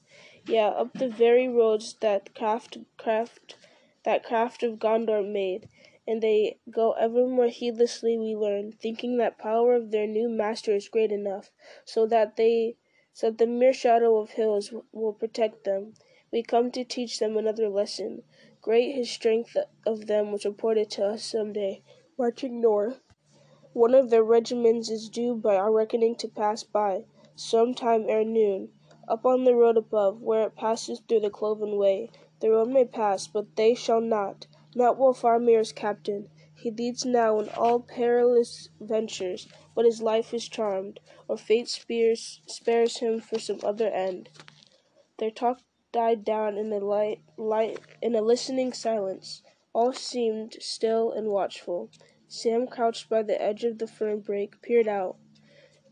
Yeah, 0.47 0.69
up 0.69 0.95
the 0.95 1.09
very 1.09 1.49
roads 1.49 1.95
that 2.01 2.35
craft, 2.35 2.79
craft, 2.97 3.57
that 4.05 4.25
craft 4.25 4.63
of 4.63 4.79
Gondor 4.79 5.23
made, 5.23 5.69
and 6.07 6.23
they 6.23 6.59
go 6.71 6.93
ever 6.93 7.27
more 7.27 7.49
heedlessly, 7.49 8.17
we 8.17 8.35
learn, 8.35 8.73
thinking 8.73 9.19
that 9.19 9.37
power 9.37 9.75
of 9.75 9.91
their 9.91 10.07
new 10.07 10.29
master 10.29 10.75
is 10.75 10.89
great 10.89 11.13
enough, 11.13 11.51
so 11.85 12.07
that 12.07 12.37
they, 12.37 12.77
so 13.13 13.29
that 13.29 13.39
the 13.39 13.47
mere 13.47 13.75
shadow 13.75 14.17
of 14.17 14.31
hills 14.31 14.73
will 14.93 15.13
protect 15.13 15.65
them. 15.65 15.93
We 16.33 16.43
come 16.43 16.71
to 16.73 16.85
teach 16.85 17.19
them 17.19 17.37
another 17.37 17.69
lesson. 17.69 18.23
Great 18.63 18.95
his 18.95 19.11
strength 19.11 19.57
of 19.87 20.07
them 20.07 20.33
was 20.33 20.45
reported 20.47 20.91
to 20.93 21.05
us 21.05 21.25
some 21.25 21.53
day, 21.53 21.83
marching 22.19 22.61
north. 22.61 23.01
One 23.75 23.95
of 23.95 24.11
their 24.11 24.25
regiments 24.25 24.91
is 24.91 25.09
due 25.09 25.35
by 25.35 25.57
our 25.57 25.71
reckoning 25.71 26.17
to 26.17 26.29
pass 26.29 26.63
by, 26.65 27.05
some 27.39 27.73
time 27.73 28.05
ere 28.09 28.25
noon, 28.25 28.69
up 29.07 29.25
on 29.25 29.45
the 29.45 29.55
road 29.55 29.77
above, 29.77 30.21
where 30.21 30.49
it 30.49 30.57
passes 30.57 31.01
through 31.01 31.21
the 31.21 31.31
cloven 31.31 31.77
way. 31.77 32.11
The 32.41 32.51
road 32.51 32.69
may 32.69 32.85
pass, 32.85 33.29
but 33.29 33.55
they 33.55 33.75
shall 33.75 34.01
not, 34.01 34.47
not 34.75 34.99
while 34.99 35.15
Faramir 35.15 35.65
captain. 35.75 36.29
He 36.55 36.73
leads 36.73 37.05
now 37.05 37.39
in 37.39 37.49
all 37.51 37.79
perilous 37.79 38.69
ventures, 38.81 39.47
but 39.75 39.85
his 39.85 40.03
life 40.03 40.35
is 40.35 40.49
charmed, 40.49 40.99
or 41.29 41.37
fate 41.37 41.69
spears, 41.69 42.41
spares 42.47 42.99
him 42.99 43.21
for 43.21 43.39
some 43.39 43.61
other 43.63 43.89
end. 43.89 44.29
Their 45.19 45.31
talk 45.31 45.61
died 45.93 46.25
down 46.25 46.59
in 46.59 46.73
a 46.73 46.79
light, 46.79 47.21
light 47.37 47.79
in 48.03 48.17
a 48.17 48.21
listening 48.21 48.73
silence. 48.73 49.43
All 49.73 49.93
seemed 49.93 50.57
still 50.61 51.13
and 51.13 51.29
watchful. 51.29 51.91
Sam 52.27 52.67
crouched 52.67 53.09
by 53.09 53.23
the 53.23 53.41
edge 53.41 53.63
of 53.63 53.79
the 53.79 53.87
fern 53.87 54.21
brake, 54.21 54.61
peered 54.61 54.89
out. 54.89 55.17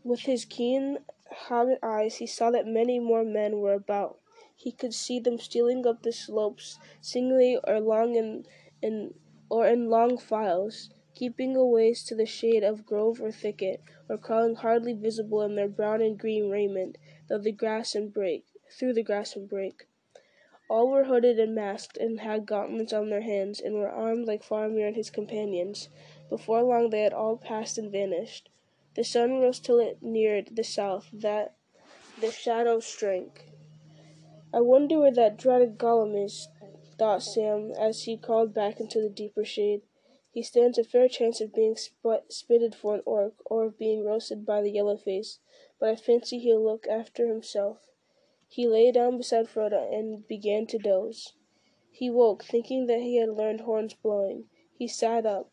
With 0.03 0.21
his 0.21 0.45
keen 0.45 0.99
hobbit 1.31 1.79
eyes 1.81 2.17
he 2.17 2.27
saw 2.27 2.51
that 2.51 2.67
many 2.67 2.99
more 2.99 3.23
men 3.23 3.59
were 3.61 3.73
about. 3.73 4.19
He 4.55 4.71
could 4.71 4.93
see 4.93 5.19
them 5.19 5.39
stealing 5.39 5.87
up 5.87 6.03
the 6.03 6.11
slopes, 6.11 6.77
singly 7.01 7.57
or 7.67 7.79
long 7.79 8.15
in, 8.15 8.45
in 8.81 9.15
or 9.49 9.67
in 9.67 9.89
long 9.89 10.17
files, 10.19 10.91
keeping 11.15 11.55
a 11.55 11.65
ways 11.65 12.03
to 12.03 12.15
the 12.15 12.27
shade 12.27 12.63
of 12.63 12.85
grove 12.85 13.19
or 13.19 13.31
thicket, 13.31 13.81
or 14.07 14.19
crawling 14.19 14.55
hardly 14.55 14.93
visible 14.93 15.41
in 15.41 15.55
their 15.55 15.67
brown 15.67 16.01
and 16.01 16.19
green 16.19 16.49
raiment, 16.49 16.97
though 17.27 17.39
the 17.39 17.51
grass 17.51 17.95
and 17.95 18.13
brake, 18.13 18.45
through 18.69 18.93
the 18.93 19.01
grass 19.01 19.35
and 19.35 19.49
brake. 19.49 19.87
All 20.69 20.89
were 20.89 21.05
hooded 21.05 21.39
and 21.39 21.55
masked, 21.55 21.97
and 21.97 22.19
had 22.19 22.45
gauntlets 22.45 22.93
on 22.93 23.09
their 23.09 23.21
hands, 23.21 23.59
and 23.59 23.73
were 23.75 23.89
armed 23.89 24.27
like 24.27 24.43
Faramir 24.43 24.87
and 24.87 24.95
his 24.95 25.09
companions. 25.09 25.89
Before 26.29 26.61
long 26.61 26.91
they 26.91 27.01
had 27.01 27.13
all 27.13 27.37
passed 27.37 27.77
and 27.77 27.91
vanished. 27.91 28.49
The 28.97 29.03
sun 29.03 29.39
rose 29.39 29.59
till 29.59 29.77
it 29.77 30.01
neared 30.01 30.55
the 30.55 30.63
south, 30.63 31.09
that 31.13 31.55
the 32.19 32.31
shadows 32.31 32.83
shrank. 32.83 33.51
I 34.51 34.61
wonder 34.61 34.97
where 34.97 35.11
that 35.11 35.37
dreaded 35.37 35.77
Gollum 35.77 36.15
is, 36.15 36.47
thought 36.97 37.21
Sam, 37.21 37.73
as 37.73 38.05
he 38.05 38.17
crawled 38.17 38.55
back 38.55 38.79
into 38.79 38.99
the 38.99 39.11
deeper 39.11 39.45
shade. 39.45 39.83
He 40.31 40.41
stands 40.41 40.79
a 40.79 40.83
fair 40.83 41.07
chance 41.07 41.39
of 41.41 41.53
being 41.53 41.75
sp- 41.77 42.25
spitted 42.29 42.73
for 42.73 42.95
an 42.95 43.03
orc, 43.05 43.35
or 43.45 43.65
of 43.65 43.77
being 43.77 44.03
roasted 44.03 44.47
by 44.47 44.63
the 44.63 44.71
yellow 44.71 44.97
face, 44.97 45.37
but 45.79 45.89
I 45.89 45.95
fancy 45.95 46.39
he'll 46.39 46.63
look 46.63 46.87
after 46.87 47.27
himself. 47.27 47.77
He 48.47 48.67
lay 48.67 48.91
down 48.91 49.17
beside 49.17 49.47
Frodo 49.47 49.93
and 49.93 50.27
began 50.27 50.65
to 50.67 50.79
doze. 50.79 51.33
He 51.91 52.09
woke, 52.09 52.43
thinking 52.43 52.87
that 52.87 53.01
he 53.01 53.17
had 53.17 53.29
learned 53.29 53.61
horns 53.61 53.93
blowing. 53.93 54.49
He 54.73 54.87
sat 54.87 55.27
up. 55.27 55.51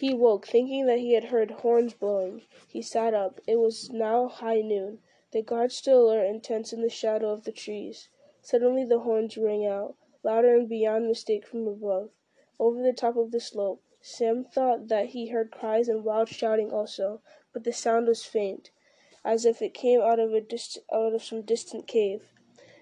He 0.00 0.14
woke, 0.14 0.46
thinking 0.46 0.86
that 0.86 1.00
he 1.00 1.12
had 1.12 1.24
heard 1.24 1.50
horns 1.50 1.92
blowing. 1.92 2.40
He 2.66 2.80
sat 2.80 3.12
up. 3.12 3.38
It 3.46 3.56
was 3.56 3.90
now 3.90 4.28
high 4.28 4.62
noon. 4.62 5.00
The 5.30 5.42
guards 5.42 5.76
still 5.76 6.06
alert 6.06 6.24
and 6.24 6.42
tense 6.42 6.72
in 6.72 6.80
the 6.80 6.88
shadow 6.88 7.28
of 7.28 7.44
the 7.44 7.52
trees. 7.52 8.08
Suddenly 8.40 8.86
the 8.86 9.00
horns 9.00 9.36
rang 9.36 9.66
out, 9.66 9.96
louder 10.22 10.54
and 10.54 10.66
beyond 10.66 11.06
mistake 11.06 11.46
from 11.46 11.68
above, 11.68 12.08
over 12.58 12.82
the 12.82 12.94
top 12.94 13.18
of 13.18 13.30
the 13.30 13.40
slope. 13.40 13.82
Sam 14.00 14.42
thought 14.42 14.88
that 14.88 15.08
he 15.08 15.26
heard 15.26 15.50
cries 15.50 15.86
and 15.86 16.02
wild 16.02 16.30
shouting 16.30 16.72
also, 16.72 17.20
but 17.52 17.64
the 17.64 17.72
sound 17.74 18.08
was 18.08 18.24
faint, 18.24 18.70
as 19.22 19.44
if 19.44 19.60
it 19.60 19.74
came 19.74 20.00
out 20.00 20.18
of 20.18 20.32
a 20.32 20.40
dist- 20.40 20.78
out 20.90 21.12
of 21.12 21.22
some 21.22 21.42
distant 21.42 21.86
cave. 21.86 22.22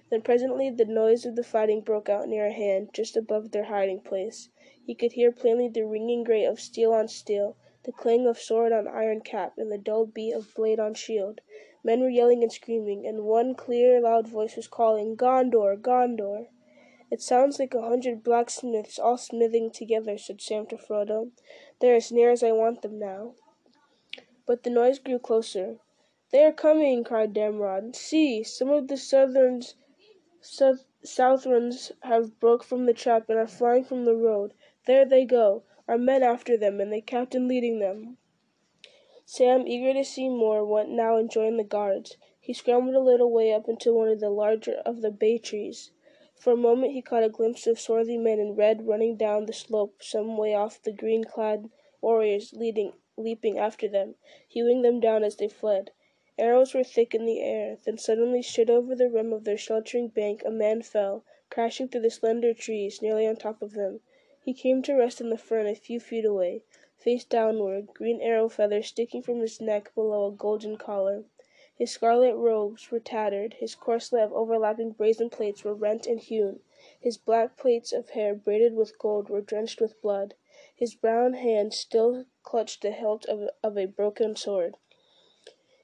Then 0.08 0.22
presently 0.22 0.70
the 0.70 0.84
noise 0.84 1.26
of 1.26 1.34
the 1.34 1.42
fighting 1.42 1.80
broke 1.80 2.08
out 2.08 2.28
near 2.28 2.46
at 2.46 2.52
hand, 2.52 2.90
just 2.92 3.16
above 3.16 3.50
their 3.50 3.64
hiding 3.64 4.02
place. 4.02 4.50
He 4.88 4.94
could 4.94 5.12
hear 5.12 5.32
plainly 5.32 5.68
the 5.68 5.84
ringing 5.84 6.24
grate 6.24 6.46
of 6.46 6.58
steel 6.58 6.94
on 6.94 7.08
steel, 7.08 7.58
the 7.84 7.92
clang 7.92 8.26
of 8.26 8.38
sword 8.38 8.72
on 8.72 8.88
iron 8.88 9.20
cap, 9.20 9.58
and 9.58 9.70
the 9.70 9.76
dull 9.76 10.06
beat 10.06 10.32
of 10.32 10.54
blade 10.54 10.80
on 10.80 10.94
shield. 10.94 11.42
Men 11.84 12.00
were 12.00 12.08
yelling 12.08 12.42
and 12.42 12.50
screaming, 12.50 13.06
and 13.06 13.26
one 13.26 13.54
clear, 13.54 14.00
loud 14.00 14.26
voice 14.26 14.56
was 14.56 14.66
calling, 14.66 15.14
Gondor! 15.14 15.76
Gondor! 15.76 16.48
It 17.10 17.20
sounds 17.20 17.58
like 17.58 17.74
a 17.74 17.82
hundred 17.82 18.24
blacksmiths 18.24 18.98
all 18.98 19.18
smithing 19.18 19.72
together, 19.72 20.16
said 20.16 20.40
Sam 20.40 20.64
to 20.68 20.78
Frodo. 20.78 21.32
They're 21.80 21.96
as 21.96 22.10
near 22.10 22.30
as 22.30 22.42
I 22.42 22.52
want 22.52 22.80
them 22.80 22.98
now. 22.98 23.34
But 24.46 24.62
the 24.62 24.70
noise 24.70 24.98
grew 24.98 25.18
closer. 25.18 25.80
They 26.30 26.42
are 26.44 26.50
coming, 26.50 27.04
cried 27.04 27.34
Damrod. 27.34 27.94
See, 27.94 28.42
some 28.42 28.70
of 28.70 28.88
the 28.88 28.96
Southrons, 28.96 29.74
South, 30.40 30.86
Southrons 31.04 31.92
have 32.04 32.40
broke 32.40 32.64
from 32.64 32.86
the 32.86 32.94
trap 32.94 33.28
and 33.28 33.38
are 33.38 33.46
flying 33.46 33.84
from 33.84 34.06
the 34.06 34.16
road. 34.16 34.54
There 34.88 35.04
they 35.04 35.26
go, 35.26 35.64
our 35.86 35.98
men 35.98 36.22
after 36.22 36.56
them, 36.56 36.80
and 36.80 36.90
the 36.90 37.02
captain 37.02 37.46
leading 37.46 37.78
them. 37.78 38.16
Sam, 39.26 39.66
eager 39.68 39.92
to 39.92 40.02
see 40.02 40.30
more, 40.30 40.64
went 40.64 40.88
now 40.88 41.18
and 41.18 41.30
joined 41.30 41.58
the 41.58 41.62
guards. 41.62 42.16
He 42.40 42.54
scrambled 42.54 42.94
a 42.96 43.00
little 43.00 43.30
way 43.30 43.52
up 43.52 43.68
into 43.68 43.92
one 43.92 44.08
of 44.08 44.18
the 44.18 44.30
larger 44.30 44.76
of 44.86 45.02
the 45.02 45.10
bay 45.10 45.36
trees. 45.36 45.90
For 46.36 46.54
a 46.54 46.56
moment 46.56 46.94
he 46.94 47.02
caught 47.02 47.22
a 47.22 47.28
glimpse 47.28 47.66
of 47.66 47.78
swarthy 47.78 48.16
men 48.16 48.40
in 48.40 48.54
red 48.54 48.86
running 48.86 49.16
down 49.16 49.44
the 49.44 49.52
slope 49.52 50.02
some 50.02 50.38
way 50.38 50.54
off 50.54 50.82
the 50.82 50.90
green 50.90 51.24
clad 51.24 51.68
warriors 52.00 52.54
leading 52.54 52.94
leaping 53.18 53.58
after 53.58 53.88
them, 53.88 54.14
hewing 54.48 54.80
them 54.80 55.00
down 55.00 55.22
as 55.22 55.36
they 55.36 55.48
fled. 55.48 55.90
Arrows 56.38 56.72
were 56.72 56.82
thick 56.82 57.14
in 57.14 57.26
the 57.26 57.42
air, 57.42 57.76
then 57.84 57.98
suddenly 57.98 58.40
straight 58.40 58.70
over 58.70 58.94
the 58.94 59.10
rim 59.10 59.34
of 59.34 59.44
their 59.44 59.58
sheltering 59.58 60.08
bank 60.08 60.42
a 60.46 60.50
man 60.50 60.80
fell, 60.80 61.26
crashing 61.50 61.88
through 61.88 62.00
the 62.00 62.10
slender 62.10 62.54
trees 62.54 63.02
nearly 63.02 63.26
on 63.26 63.36
top 63.36 63.60
of 63.60 63.74
them. 63.74 64.00
He 64.48 64.54
came 64.54 64.80
to 64.84 64.94
rest 64.94 65.20
in 65.20 65.28
the 65.28 65.36
fern 65.36 65.66
a 65.66 65.74
few 65.74 66.00
feet 66.00 66.24
away, 66.24 66.62
face 66.96 67.22
downward, 67.22 67.88
green 67.92 68.22
arrow 68.22 68.48
feathers 68.48 68.86
sticking 68.86 69.20
from 69.20 69.40
his 69.40 69.60
neck 69.60 69.94
below 69.94 70.24
a 70.24 70.32
golden 70.32 70.78
collar. 70.78 71.26
His 71.76 71.90
scarlet 71.90 72.34
robes 72.34 72.90
were 72.90 72.98
tattered, 72.98 73.56
his 73.60 73.74
corselet 73.74 74.22
of 74.22 74.32
overlapping 74.32 74.92
brazen 74.92 75.28
plates 75.28 75.64
were 75.64 75.74
rent 75.74 76.06
and 76.06 76.18
hewn, 76.18 76.60
his 76.98 77.18
black 77.18 77.58
plaits 77.58 77.92
of 77.92 78.08
hair 78.08 78.34
braided 78.34 78.74
with 78.74 78.98
gold 78.98 79.28
were 79.28 79.42
drenched 79.42 79.82
with 79.82 80.00
blood. 80.00 80.32
His 80.74 80.94
brown 80.94 81.34
hand 81.34 81.74
still 81.74 82.24
clutched 82.42 82.80
the 82.80 82.92
hilt 82.92 83.26
of, 83.26 83.50
a 83.62 83.84
broken 83.84 84.34
sword. 84.34 84.78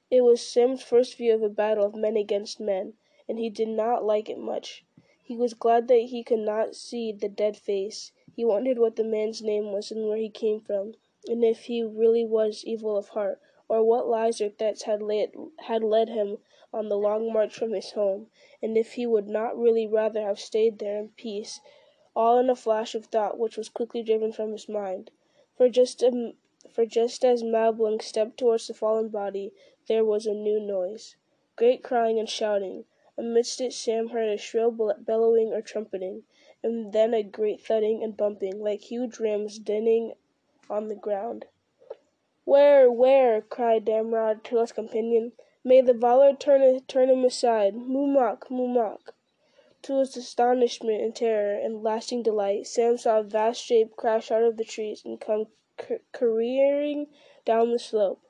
It 0.09 0.21
was 0.21 0.41
Sam's 0.41 0.81
first 0.81 1.17
view 1.17 1.35
of 1.35 1.43
a 1.43 1.49
battle 1.49 1.85
of 1.85 1.93
men 1.93 2.17
against 2.17 2.59
men, 2.59 2.95
and 3.29 3.37
he 3.37 3.51
did 3.51 3.67
not 3.67 4.03
like 4.03 4.27
it 4.27 4.39
much. 4.39 4.83
He 5.21 5.37
was 5.37 5.53
glad 5.53 5.87
that 5.89 6.05
he 6.09 6.23
could 6.23 6.39
not 6.39 6.75
see 6.75 7.11
the 7.11 7.29
dead 7.29 7.57
face. 7.57 8.11
He 8.35 8.43
wondered 8.43 8.79
what 8.79 8.97
the 8.97 9.03
man's 9.05 9.41
name 9.41 9.71
was 9.71 9.91
and 9.91 10.09
where 10.09 10.17
he 10.17 10.29
came 10.29 10.59
from, 10.59 10.95
and 11.25 11.41
if 11.45 11.67
he 11.67 11.81
really 11.83 12.25
was 12.25 12.65
evil 12.65 12.97
of 12.97 13.07
heart, 13.09 13.39
or 13.69 13.81
what 13.81 14.09
lies 14.09 14.41
or 14.41 14.49
threats 14.49 14.83
had 14.83 15.01
led, 15.01 15.31
had 15.59 15.81
led 15.83 16.09
him 16.09 16.39
on 16.73 16.89
the 16.89 16.97
long 16.97 17.31
march 17.31 17.53
from 17.53 17.71
his 17.71 17.91
home, 17.91 18.29
and 18.61 18.77
if 18.77 18.95
he 18.95 19.05
would 19.07 19.29
not 19.29 19.57
really 19.57 19.87
rather 19.87 20.21
have 20.21 20.37
stayed 20.37 20.79
there 20.79 20.99
in 20.99 21.09
peace 21.15 21.61
all 22.15 22.37
in 22.37 22.49
a 22.49 22.55
flash 22.55 22.93
of 22.95 23.05
thought 23.05 23.37
which 23.37 23.57
was 23.57 23.69
quickly 23.69 24.03
driven 24.03 24.31
from 24.31 24.51
his 24.51 24.67
mind. 24.67 25.11
For 25.55 25.69
just, 25.69 26.03
a, 26.03 26.33
for 26.69 26.85
just 26.85 27.23
as 27.23 27.43
Mablung 27.43 28.01
stepped 28.01 28.37
towards 28.37 28.67
the 28.67 28.73
fallen 28.73 29.09
body, 29.09 29.53
there 29.87 30.03
was 30.05 30.25
a 30.25 30.33
new 30.33 30.59
noise. 30.59 31.15
Great 31.55 31.83
crying 31.83 32.19
and 32.19 32.29
shouting. 32.29 32.85
Amidst 33.17 33.61
it 33.61 33.71
Sam 33.71 34.09
heard 34.09 34.29
a 34.29 34.37
shrill 34.37 34.71
bellowing 34.71 35.53
or 35.53 35.61
trumpeting, 35.61 36.23
and 36.65 36.93
then 36.93 37.13
a 37.13 37.21
great 37.21 37.61
thudding 37.61 38.03
and 38.03 38.17
bumping, 38.17 38.59
like 38.59 38.81
huge 38.81 39.19
rams 39.19 39.59
dinning 39.59 40.13
on 40.67 40.87
the 40.87 40.95
ground. 40.95 41.45
Where, 42.43 42.91
where? 42.91 43.41
cried 43.41 43.85
Damrod 43.85 44.43
to 44.45 44.57
his 44.57 44.71
companion. 44.71 45.33
May 45.63 45.81
the 45.81 45.93
Valar 45.93 46.39
turn, 46.39 46.79
turn 46.87 47.11
him 47.11 47.23
aside. 47.23 47.75
Mumak, 47.75 48.49
Mumak. 48.49 49.13
To 49.83 49.99
his 49.99 50.17
astonishment 50.17 51.03
and 51.03 51.15
terror 51.15 51.53
and 51.53 51.83
lasting 51.83 52.23
delight, 52.23 52.65
Sam 52.65 52.97
saw 52.97 53.19
a 53.19 53.23
vast 53.23 53.63
shape 53.63 53.95
crash 53.95 54.31
out 54.31 54.41
of 54.41 54.57
the 54.57 54.65
trees 54.65 55.03
and 55.05 55.21
come 55.21 55.45
careering 56.13 57.05
down 57.45 57.71
the 57.71 57.77
slope. 57.77 58.21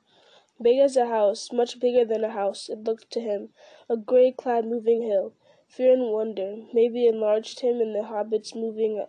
Big 0.60 0.78
as 0.78 0.98
a 0.98 1.06
house, 1.06 1.50
much 1.52 1.80
bigger 1.80 2.04
than 2.04 2.22
a 2.22 2.30
house, 2.30 2.68
it 2.68 2.84
looked 2.84 3.10
to 3.12 3.20
him, 3.20 3.54
a 3.88 3.96
grey 3.96 4.30
clad 4.30 4.66
moving 4.66 5.00
hill. 5.00 5.32
Fear 5.68 5.94
and 5.94 6.12
wonder 6.12 6.64
maybe 6.72 7.08
enlarged 7.08 7.58
him 7.58 7.80
in 7.80 7.92
the 7.92 8.04
hobbit's 8.04 8.54
moving 8.54 9.04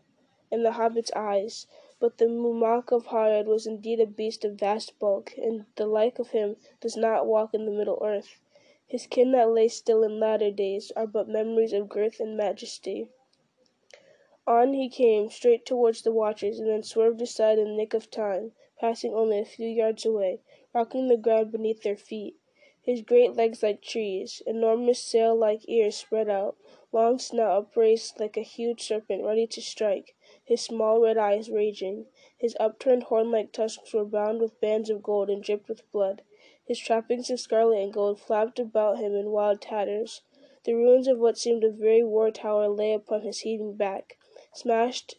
in 0.49 0.63
the 0.63 0.71
hobbit's 0.71 1.11
eyes, 1.15 1.67
but 1.99 2.17
the 2.17 2.25
Mumak 2.25 2.91
of 2.91 3.05
Harad 3.05 3.45
was 3.45 3.67
indeed 3.67 3.99
a 3.99 4.07
beast 4.07 4.43
of 4.43 4.53
vast 4.53 4.97
bulk, 4.97 5.37
and 5.37 5.67
the 5.75 5.85
like 5.85 6.17
of 6.17 6.31
him 6.31 6.55
does 6.81 6.97
not 6.97 7.27
walk 7.27 7.53
in 7.53 7.65
the 7.65 7.71
middle 7.71 7.99
earth. 8.01 8.39
His 8.87 9.05
kin 9.05 9.33
that 9.33 9.51
lay 9.51 9.67
still 9.67 10.01
in 10.01 10.19
latter 10.19 10.49
days 10.49 10.91
are 10.95 11.05
but 11.05 11.29
memories 11.29 11.73
of 11.73 11.89
girth 11.89 12.19
and 12.19 12.35
majesty. 12.35 13.11
On 14.47 14.73
he 14.73 14.89
came, 14.89 15.29
straight 15.29 15.63
towards 15.63 16.01
the 16.01 16.11
watchers, 16.11 16.59
and 16.59 16.67
then 16.67 16.81
swerved 16.81 17.21
aside 17.21 17.59
in 17.59 17.65
the 17.65 17.75
nick 17.75 17.93
of 17.93 18.09
time, 18.09 18.53
passing 18.79 19.13
only 19.13 19.37
a 19.37 19.45
few 19.45 19.67
yards 19.67 20.07
away, 20.07 20.41
rocking 20.73 21.07
the 21.07 21.17
ground 21.17 21.51
beneath 21.51 21.83
their 21.83 21.95
feet. 21.95 22.35
His 22.87 23.01
great 23.01 23.35
legs 23.35 23.61
like 23.61 23.81
trees, 23.81 24.41
enormous 24.47 25.03
sail 25.03 25.35
like 25.35 25.67
ears 25.67 25.97
spread 25.97 26.29
out, 26.29 26.55
long 26.93 27.19
snout 27.19 27.51
upraised 27.51 28.17
like 28.17 28.37
a 28.37 28.41
huge 28.41 28.81
serpent 28.81 29.25
ready 29.25 29.45
to 29.45 29.61
strike, 29.61 30.15
his 30.45 30.61
small 30.61 31.01
red 31.01 31.17
eyes 31.17 31.49
raging. 31.49 32.05
His 32.37 32.55
upturned 32.61 33.03
horn 33.03 33.29
like 33.29 33.51
tusks 33.51 33.93
were 33.93 34.05
bound 34.05 34.39
with 34.39 34.61
bands 34.61 34.89
of 34.89 35.03
gold 35.03 35.29
and 35.29 35.43
dripped 35.43 35.67
with 35.67 35.91
blood. 35.91 36.21
His 36.65 36.79
trappings 36.79 37.29
of 37.29 37.41
scarlet 37.41 37.81
and 37.81 37.91
gold 37.91 38.21
flapped 38.21 38.57
about 38.57 38.99
him 38.99 39.13
in 39.17 39.31
wild 39.31 39.61
tatters. 39.61 40.21
The 40.63 40.73
ruins 40.73 41.09
of 41.09 41.19
what 41.19 41.37
seemed 41.37 41.65
a 41.65 41.69
very 41.69 42.05
war 42.05 42.31
tower 42.31 42.69
lay 42.69 42.93
upon 42.93 43.23
his 43.23 43.39
heaving 43.41 43.75
back, 43.75 44.17
smashed 44.53 45.17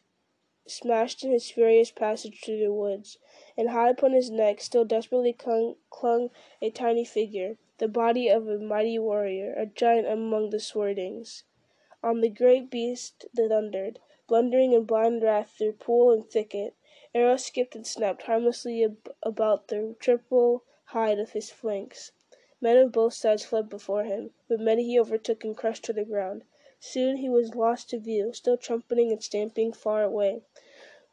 smashed 0.66 1.22
in 1.22 1.32
his 1.32 1.50
furious 1.50 1.90
passage 1.90 2.40
through 2.42 2.60
the 2.60 2.72
woods, 2.72 3.18
and 3.58 3.70
high 3.70 3.90
upon 3.90 4.12
his 4.12 4.30
neck 4.30 4.60
still 4.60 4.84
desperately 4.84 5.32
clung, 5.32 5.74
clung 5.90 6.30
a 6.62 6.70
tiny 6.70 7.04
figure, 7.04 7.58
the 7.78 7.88
body 7.88 8.28
of 8.28 8.46
a 8.46 8.56
mighty 8.56 8.98
warrior, 9.00 9.52
a 9.56 9.66
giant 9.66 10.06
among 10.06 10.50
the 10.50 10.60
Swertings. 10.60 11.42
On 12.00 12.20
the 12.20 12.28
great 12.28 12.70
beast 12.70 13.26
thundered, 13.36 13.98
blundering 14.28 14.72
in 14.74 14.84
blind 14.84 15.24
wrath 15.24 15.56
through 15.58 15.72
pool 15.72 16.12
and 16.12 16.30
thicket. 16.30 16.74
Arrows 17.12 17.46
skipped 17.46 17.74
and 17.74 17.84
snapped 17.84 18.22
harmlessly 18.22 18.84
ab- 18.84 19.12
about 19.24 19.66
the 19.66 19.96
triple 19.98 20.62
hide 20.84 21.18
of 21.18 21.32
his 21.32 21.50
flanks. 21.50 22.12
Men 22.60 22.76
of 22.76 22.92
both 22.92 23.14
sides 23.14 23.44
fled 23.44 23.68
before 23.68 24.04
him, 24.04 24.32
but 24.46 24.60
many 24.60 24.84
he 24.84 25.00
overtook 25.00 25.42
and 25.42 25.56
crushed 25.56 25.84
to 25.86 25.92
the 25.92 26.04
ground. 26.04 26.44
Soon 26.78 27.16
he 27.16 27.28
was 27.28 27.56
lost 27.56 27.90
to 27.90 27.98
view, 27.98 28.32
still 28.32 28.56
trumpeting 28.56 29.10
and 29.10 29.20
stamping 29.20 29.72
far 29.72 30.04
away. 30.04 30.42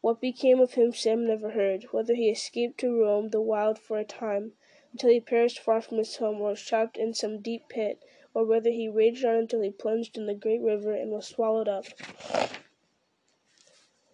What 0.05 0.21
became 0.21 0.59
of 0.59 0.75
him 0.75 0.93
Sam 0.93 1.25
never 1.25 1.49
heard, 1.49 1.85
whether 1.85 2.13
he 2.13 2.29
escaped 2.29 2.79
to 2.81 2.95
roam 2.95 3.29
the 3.29 3.41
wild 3.41 3.79
for 3.79 3.97
a 3.97 4.05
time, 4.05 4.53
until 4.91 5.09
he 5.09 5.19
perished 5.19 5.57
far 5.57 5.81
from 5.81 5.97
his 5.97 6.17
home 6.17 6.41
or 6.41 6.51
was 6.51 6.61
trapped 6.61 6.95
in 6.95 7.15
some 7.15 7.41
deep 7.41 7.69
pit, 7.69 8.03
or 8.31 8.45
whether 8.45 8.69
he 8.69 8.87
raged 8.87 9.25
on 9.25 9.33
until 9.33 9.61
he 9.61 9.71
plunged 9.71 10.15
in 10.15 10.27
the 10.27 10.35
great 10.35 10.61
river 10.61 10.93
and 10.93 11.09
was 11.09 11.25
swallowed 11.25 11.67
up. 11.67 11.85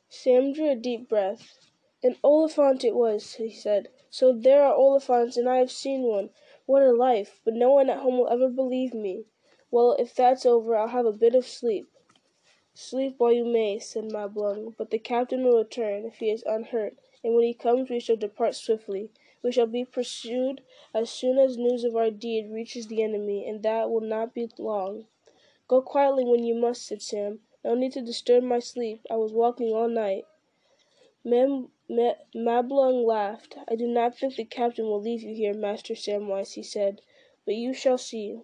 Sam 0.07 0.53
drew 0.53 0.69
a 0.69 0.75
deep 0.77 1.09
breath. 1.09 1.59
An 2.01 2.15
Oliphaunt 2.23 2.85
it 2.85 2.95
was, 2.95 3.33
he 3.33 3.51
said. 3.51 3.89
So 4.09 4.31
there 4.31 4.63
are 4.63 4.73
Oliphaunts, 4.73 5.35
and 5.35 5.49
I 5.49 5.57
have 5.57 5.73
seen 5.73 6.03
one. 6.03 6.29
What 6.67 6.83
a 6.83 6.93
life! 6.93 7.41
But 7.43 7.55
no 7.55 7.73
one 7.73 7.89
at 7.89 7.99
home 7.99 8.17
will 8.17 8.29
ever 8.29 8.47
believe 8.47 8.93
me. 8.93 9.25
Well, 9.69 9.97
if 9.99 10.15
that's 10.15 10.45
over, 10.45 10.73
I'll 10.73 10.87
have 10.87 11.05
a 11.05 11.11
bit 11.11 11.35
of 11.35 11.45
sleep. 11.45 11.90
Sleep 12.73 13.15
while 13.17 13.33
you 13.33 13.43
may, 13.43 13.79
said 13.79 14.05
Mablung, 14.13 14.75
but 14.77 14.91
the 14.91 14.97
captain 14.97 15.43
will 15.43 15.57
return, 15.57 16.05
if 16.05 16.19
he 16.19 16.31
is 16.31 16.41
unhurt, 16.43 16.95
and 17.21 17.35
when 17.35 17.43
he 17.43 17.53
comes 17.53 17.89
we 17.89 17.99
shall 17.99 18.15
depart 18.15 18.55
swiftly. 18.55 19.09
We 19.43 19.51
shall 19.51 19.67
be 19.67 19.83
pursued 19.83 20.61
as 20.93 21.09
soon 21.09 21.37
as 21.37 21.57
news 21.57 21.83
of 21.83 21.97
our 21.97 22.09
deed 22.09 22.49
reaches 22.49 22.87
the 22.87 23.03
enemy, 23.03 23.45
and 23.45 23.61
that 23.63 23.91
will 23.91 23.99
not 23.99 24.33
be 24.33 24.49
long. 24.57 25.07
Go 25.67 25.81
quietly 25.81 26.23
when 26.23 26.45
you 26.45 26.55
must, 26.55 26.85
said 26.85 27.01
Sam. 27.01 27.41
No 27.61 27.75
need 27.75 27.91
to 27.91 28.01
disturb 28.01 28.45
my 28.45 28.59
sleep. 28.59 29.05
I 29.09 29.17
was 29.17 29.33
walking 29.33 29.73
all 29.73 29.89
night. 29.89 30.25
Mem 31.25 31.71
Mablung 31.89 33.03
laughed. 33.03 33.57
"I 33.67 33.75
do 33.75 33.85
not 33.85 34.17
think 34.17 34.37
the 34.37 34.45
captain 34.45 34.85
will 34.85 35.01
leave 35.01 35.21
you 35.23 35.35
here, 35.35 35.53
Master 35.53 35.93
Samwise," 35.93 36.53
he 36.53 36.63
said, 36.63 37.01
"but 37.43 37.55
you 37.55 37.73
shall 37.73 37.97
see. 37.97 38.39